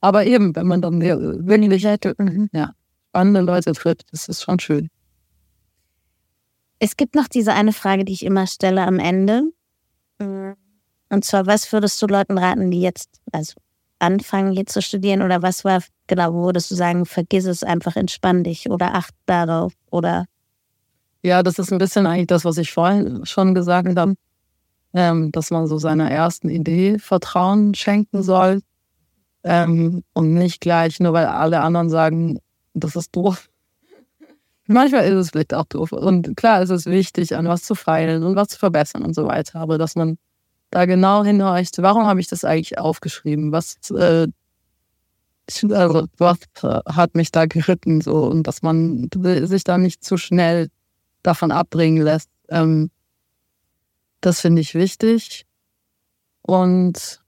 aber 0.00 0.26
eben, 0.26 0.54
wenn 0.54 0.66
man 0.66 0.82
dann 0.82 1.00
wirklich 1.00 1.82
ja, 1.82 2.72
spannende 3.08 3.40
Leute 3.40 3.72
trifft, 3.72 4.04
das 4.12 4.28
ist 4.28 4.42
schon 4.42 4.58
schön. 4.58 4.88
Es 6.78 6.96
gibt 6.96 7.14
noch 7.14 7.28
diese 7.28 7.52
eine 7.52 7.72
Frage, 7.72 8.04
die 8.04 8.12
ich 8.12 8.24
immer 8.24 8.46
stelle 8.46 8.82
am 8.82 8.98
Ende. 8.98 9.44
Und 10.18 11.24
zwar, 11.24 11.46
was 11.46 11.72
würdest 11.72 12.00
du 12.02 12.06
Leuten 12.06 12.38
raten, 12.38 12.70
die 12.70 12.80
jetzt 12.80 13.20
also 13.32 13.54
anfangen, 13.98 14.52
hier 14.52 14.66
zu 14.66 14.82
studieren? 14.82 15.22
Oder 15.22 15.42
was 15.42 15.64
war, 15.64 15.82
genau, 16.06 16.34
wo 16.34 16.44
würdest 16.44 16.70
du 16.70 16.74
sagen, 16.74 17.06
vergiss 17.06 17.46
es 17.46 17.62
einfach, 17.62 17.96
entspann 17.96 18.44
dich 18.44 18.68
oder 18.70 18.94
acht 18.94 19.14
darauf 19.26 19.72
oder 19.90 20.26
ja, 21.26 21.42
das 21.42 21.58
ist 21.58 21.72
ein 21.72 21.78
bisschen 21.78 22.06
eigentlich 22.06 22.28
das, 22.28 22.44
was 22.44 22.56
ich 22.56 22.72
vorhin 22.72 23.26
schon 23.26 23.52
gesagt 23.52 23.98
habe, 23.98 24.14
ähm, 24.94 25.32
dass 25.32 25.50
man 25.50 25.66
so 25.66 25.76
seiner 25.76 26.08
ersten 26.08 26.48
Idee 26.48 27.00
Vertrauen 27.00 27.74
schenken 27.74 28.22
soll 28.22 28.62
ähm, 29.42 30.04
und 30.12 30.34
nicht 30.34 30.60
gleich, 30.60 31.00
nur 31.00 31.14
weil 31.14 31.26
alle 31.26 31.62
anderen 31.62 31.90
sagen, 31.90 32.38
das 32.74 32.94
ist 32.94 33.10
doof. 33.16 33.48
Manchmal 34.66 35.04
ist 35.06 35.14
es 35.14 35.30
vielleicht 35.30 35.54
auch 35.54 35.66
doof. 35.66 35.92
Und 35.92 36.36
klar 36.36 36.62
ist 36.62 36.70
es 36.70 36.86
wichtig, 36.86 37.36
an 37.36 37.46
was 37.46 37.62
zu 37.62 37.74
feilen 37.74 38.22
und 38.24 38.36
was 38.36 38.48
zu 38.48 38.58
verbessern 38.58 39.02
und 39.02 39.14
so 39.14 39.26
weiter. 39.26 39.60
Aber 39.60 39.78
dass 39.78 39.94
man 39.94 40.18
da 40.70 40.84
genau 40.86 41.24
hinhorcht, 41.24 41.78
warum 41.78 42.06
habe 42.06 42.20
ich 42.20 42.28
das 42.28 42.44
eigentlich 42.44 42.78
aufgeschrieben? 42.78 43.52
Was, 43.52 43.76
äh, 43.90 44.26
also, 45.70 46.06
was 46.18 46.38
hat 46.62 47.14
mich 47.14 47.30
da 47.30 47.46
geritten? 47.46 48.00
So, 48.00 48.24
und 48.24 48.46
dass 48.48 48.62
man 48.62 49.08
sich 49.14 49.62
da 49.62 49.78
nicht 49.78 50.02
zu 50.02 50.16
schnell 50.16 50.68
davon 51.22 51.52
abbringen 51.52 52.02
lässt. 52.02 52.30
Ähm, 52.48 52.90
das 54.20 54.40
finde 54.40 54.62
ich 54.62 54.74
wichtig. 54.74 55.46
Und 56.42 57.22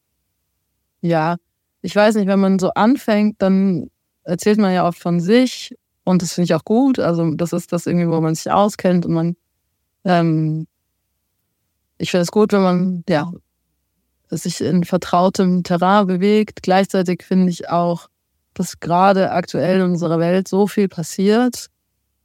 ja, 1.01 1.37
ich 1.83 1.95
weiß 1.95 2.17
nicht, 2.17 2.27
wenn 2.27 2.41
man 2.41 2.59
so 2.59 2.71
anfängt, 2.71 3.41
dann 3.41 3.91
erzählt 4.25 4.59
man 4.59 4.75
ja 4.75 4.87
oft 4.87 4.99
von 4.99 5.21
sich 5.21 5.75
und 6.09 6.23
das 6.23 6.33
finde 6.33 6.47
ich 6.47 6.55
auch 6.55 6.65
gut. 6.65 6.99
Also 6.99 7.31
das 7.35 7.53
ist 7.53 7.71
das 7.71 7.87
irgendwie, 7.87 8.09
wo 8.09 8.19
man 8.21 8.35
sich 8.35 8.51
auskennt 8.51 9.05
und 9.05 9.13
man, 9.13 9.37
ähm, 10.05 10.67
ich 11.99 12.11
finde 12.11 12.23
es 12.23 12.31
gut, 12.31 12.53
wenn 12.53 12.63
man 12.63 13.05
ja 13.09 13.31
sich 14.31 14.63
in 14.63 14.85
vertrautem 14.85 15.65
Terrain 15.65 16.07
bewegt. 16.07 16.63
Gleichzeitig 16.63 17.25
finde 17.25 17.51
ich 17.51 17.69
auch, 17.69 18.09
dass 18.55 18.81
gerade 18.81 19.33
aktuell 19.33 19.81
in 19.81 19.91
unserer 19.91 20.19
Welt 20.19 20.49
so 20.49 20.67
viel 20.67 20.89
passiert 20.89 21.69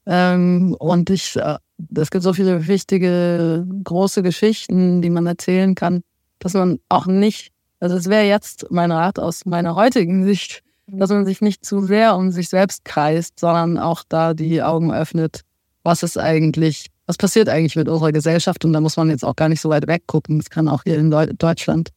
ähm, 0.05 0.75
und 0.79 1.09
ich, 1.09 1.35
äh, 1.35 1.57
es 1.93 2.09
gibt 2.09 2.23
so 2.23 2.31
viele 2.31 2.67
wichtige, 2.67 3.67
große 3.83 4.23
Geschichten, 4.23 5.01
die 5.01 5.09
man 5.09 5.27
erzählen 5.27 5.75
kann, 5.75 6.03
dass 6.39 6.53
man 6.53 6.79
auch 6.87 7.05
nicht, 7.05 7.51
also 7.81 7.97
es 7.97 8.09
wäre 8.09 8.25
jetzt 8.25 8.67
mein 8.69 8.93
Rat 8.93 9.19
aus 9.19 9.45
meiner 9.45 9.75
heutigen 9.75 10.23
Sicht, 10.23 10.63
dass 10.87 11.09
man 11.09 11.25
sich 11.25 11.41
nicht 11.41 11.65
zu 11.65 11.81
sehr 11.81 12.15
um 12.15 12.31
sich 12.31 12.49
selbst 12.49 12.85
kreist, 12.85 13.39
sondern 13.39 13.77
auch 13.77 14.03
da 14.07 14.33
die 14.33 14.61
Augen 14.61 14.93
öffnet, 14.93 15.41
was 15.83 16.03
ist 16.03 16.17
eigentlich, 16.17 16.87
was 17.05 17.17
passiert 17.17 17.49
eigentlich 17.49 17.75
mit 17.75 17.87
unserer 17.89 18.11
Gesellschaft 18.11 18.65
und 18.65 18.73
da 18.73 18.81
muss 18.81 18.97
man 18.97 19.09
jetzt 19.09 19.23
auch 19.23 19.35
gar 19.35 19.49
nicht 19.49 19.61
so 19.61 19.69
weit 19.69 19.87
weggucken. 19.87 20.39
Es 20.39 20.49
kann 20.49 20.67
auch 20.67 20.83
hier 20.83 20.97
in 20.97 21.11
Deutschland 21.37 21.89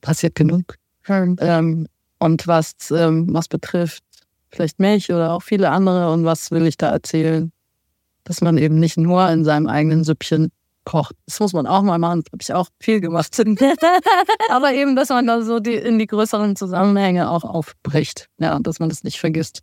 passiert 0.00 0.34
genug. 0.34 0.76
Ähm, 1.40 1.86
und 2.18 2.46
was, 2.46 2.74
ähm, 2.90 3.26
was 3.32 3.48
betrifft 3.48 4.04
vielleicht 4.50 4.78
mich 4.78 5.12
oder 5.12 5.32
auch 5.32 5.42
viele 5.42 5.70
andere 5.70 6.12
und 6.12 6.24
was 6.24 6.50
will 6.50 6.66
ich 6.66 6.76
da 6.76 6.90
erzählen? 6.90 7.52
Dass 8.24 8.40
man 8.40 8.58
eben 8.58 8.78
nicht 8.78 8.96
nur 8.96 9.28
in 9.30 9.44
seinem 9.44 9.66
eigenen 9.66 10.04
Süppchen 10.04 10.52
kocht. 10.84 11.14
Das 11.26 11.40
muss 11.40 11.52
man 11.52 11.66
auch 11.66 11.82
mal 11.82 11.98
machen, 11.98 12.22
das 12.22 12.32
habe 12.32 12.42
ich 12.42 12.54
auch 12.54 12.68
viel 12.80 13.00
gemacht. 13.00 13.36
Aber 14.50 14.72
eben, 14.72 14.96
dass 14.96 15.08
man 15.08 15.26
da 15.26 15.42
so 15.42 15.60
die, 15.60 15.74
in 15.74 15.98
die 15.98 16.06
größeren 16.06 16.56
Zusammenhänge 16.56 17.30
auch 17.30 17.44
aufbricht. 17.44 18.28
Ja, 18.38 18.58
dass 18.58 18.78
man 18.80 18.88
das 18.88 19.04
nicht 19.04 19.18
vergisst. 19.18 19.62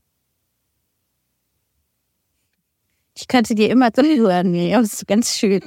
Ich 3.16 3.28
könnte 3.28 3.54
dir 3.54 3.70
immer 3.70 3.92
zuhören, 3.92 4.54
das 4.72 4.94
ist 4.94 5.08
ganz 5.08 5.36
schön. 5.36 5.62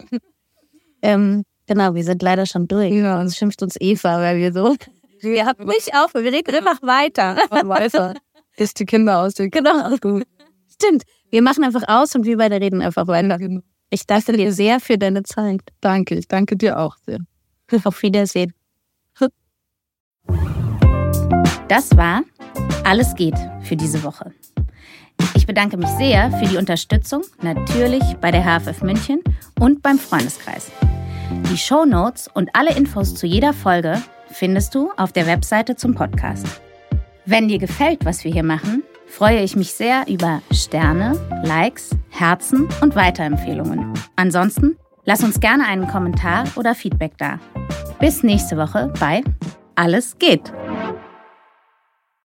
Ähm, 1.03 1.44
genau, 1.66 1.94
wir 1.94 2.05
sind 2.05 2.22
leider 2.22 2.46
schon 2.46 2.66
durch. 2.66 2.92
Ja. 2.92 3.20
Uns 3.20 3.36
schimpft 3.36 3.62
uns 3.62 3.76
Eva, 3.78 4.20
weil 4.20 4.38
wir 4.38 4.53
so. 4.53 4.76
Wir 5.20 5.46
haben 5.46 5.66
mich 5.66 5.94
auf, 5.94 6.14
wir 6.14 6.32
reden 6.32 6.57
einfach 6.57 6.82
weiter. 6.82 7.36
Weiter. 7.48 8.14
Ist 8.57 8.80
die 8.80 8.84
Kinder 8.84 9.20
aus 9.20 9.34
dem 9.34 9.53
Genau. 9.53 9.96
Gut. 9.98 10.24
Stimmt. 10.66 11.05
Wir 11.30 11.42
machen 11.42 11.62
einfach 11.62 11.84
aus 11.86 12.16
und 12.16 12.24
wir 12.24 12.36
beide 12.36 12.61
reden 12.61 12.82
einfach 12.82 13.07
weiter. 13.07 13.38
Genau. 13.38 13.61
Ich 13.95 14.07
danke 14.07 14.32
dir 14.32 14.55
sehr 14.55 14.80
für 14.80 14.97
deine 14.97 15.22
Zeit. 15.22 15.61
Danke, 15.82 16.14
ich 16.14 16.26
danke 16.26 16.57
dir 16.57 16.78
auch 16.78 16.97
sehr. 17.05 17.18
Auf 17.84 18.03
Wiedersehen. 18.03 18.55
Das 21.68 21.95
war 21.95 22.22
Alles 22.84 23.14
geht 23.14 23.36
für 23.62 23.76
diese 23.76 24.03
Woche. 24.03 24.32
Ich 25.34 25.47
bedanke 25.47 25.76
mich 25.76 25.90
sehr 25.90 26.30
für 26.30 26.47
die 26.47 26.57
Unterstützung, 26.57 27.22
natürlich 27.43 28.03
bei 28.18 28.30
der 28.30 28.45
HFF 28.45 28.80
München 28.80 29.20
und 29.61 29.82
beim 29.82 29.99
Freundeskreis. 29.99 30.70
Die 31.51 31.59
Show 31.59 31.84
Notes 31.84 32.30
und 32.32 32.49
alle 32.55 32.74
Infos 32.74 33.14
zu 33.14 33.26
jeder 33.26 33.53
Folge 33.53 34.03
findest 34.30 34.74
du 34.74 34.90
auf 34.97 35.12
der 35.12 35.26
Webseite 35.26 35.76
zum 35.76 35.95
Podcast. 35.95 36.47
Wenn 37.26 37.47
dir 37.47 37.59
gefällt, 37.59 38.07
was 38.07 38.24
wir 38.24 38.32
hier 38.32 38.43
machen, 38.43 38.84
freue 39.12 39.42
ich 39.42 39.56
mich 39.56 39.74
sehr 39.74 40.06
über 40.08 40.40
Sterne, 40.50 41.20
Likes, 41.44 41.90
Herzen 42.08 42.66
und 42.80 42.96
Weiterempfehlungen. 42.96 43.92
Ansonsten 44.16 44.78
lass 45.04 45.22
uns 45.22 45.38
gerne 45.38 45.66
einen 45.66 45.86
Kommentar 45.86 46.44
oder 46.56 46.74
Feedback 46.74 47.12
da. 47.18 47.38
Bis 48.00 48.22
nächste 48.22 48.56
Woche 48.56 48.92
bei 48.98 49.22
Alles 49.74 50.18
geht. 50.18 50.52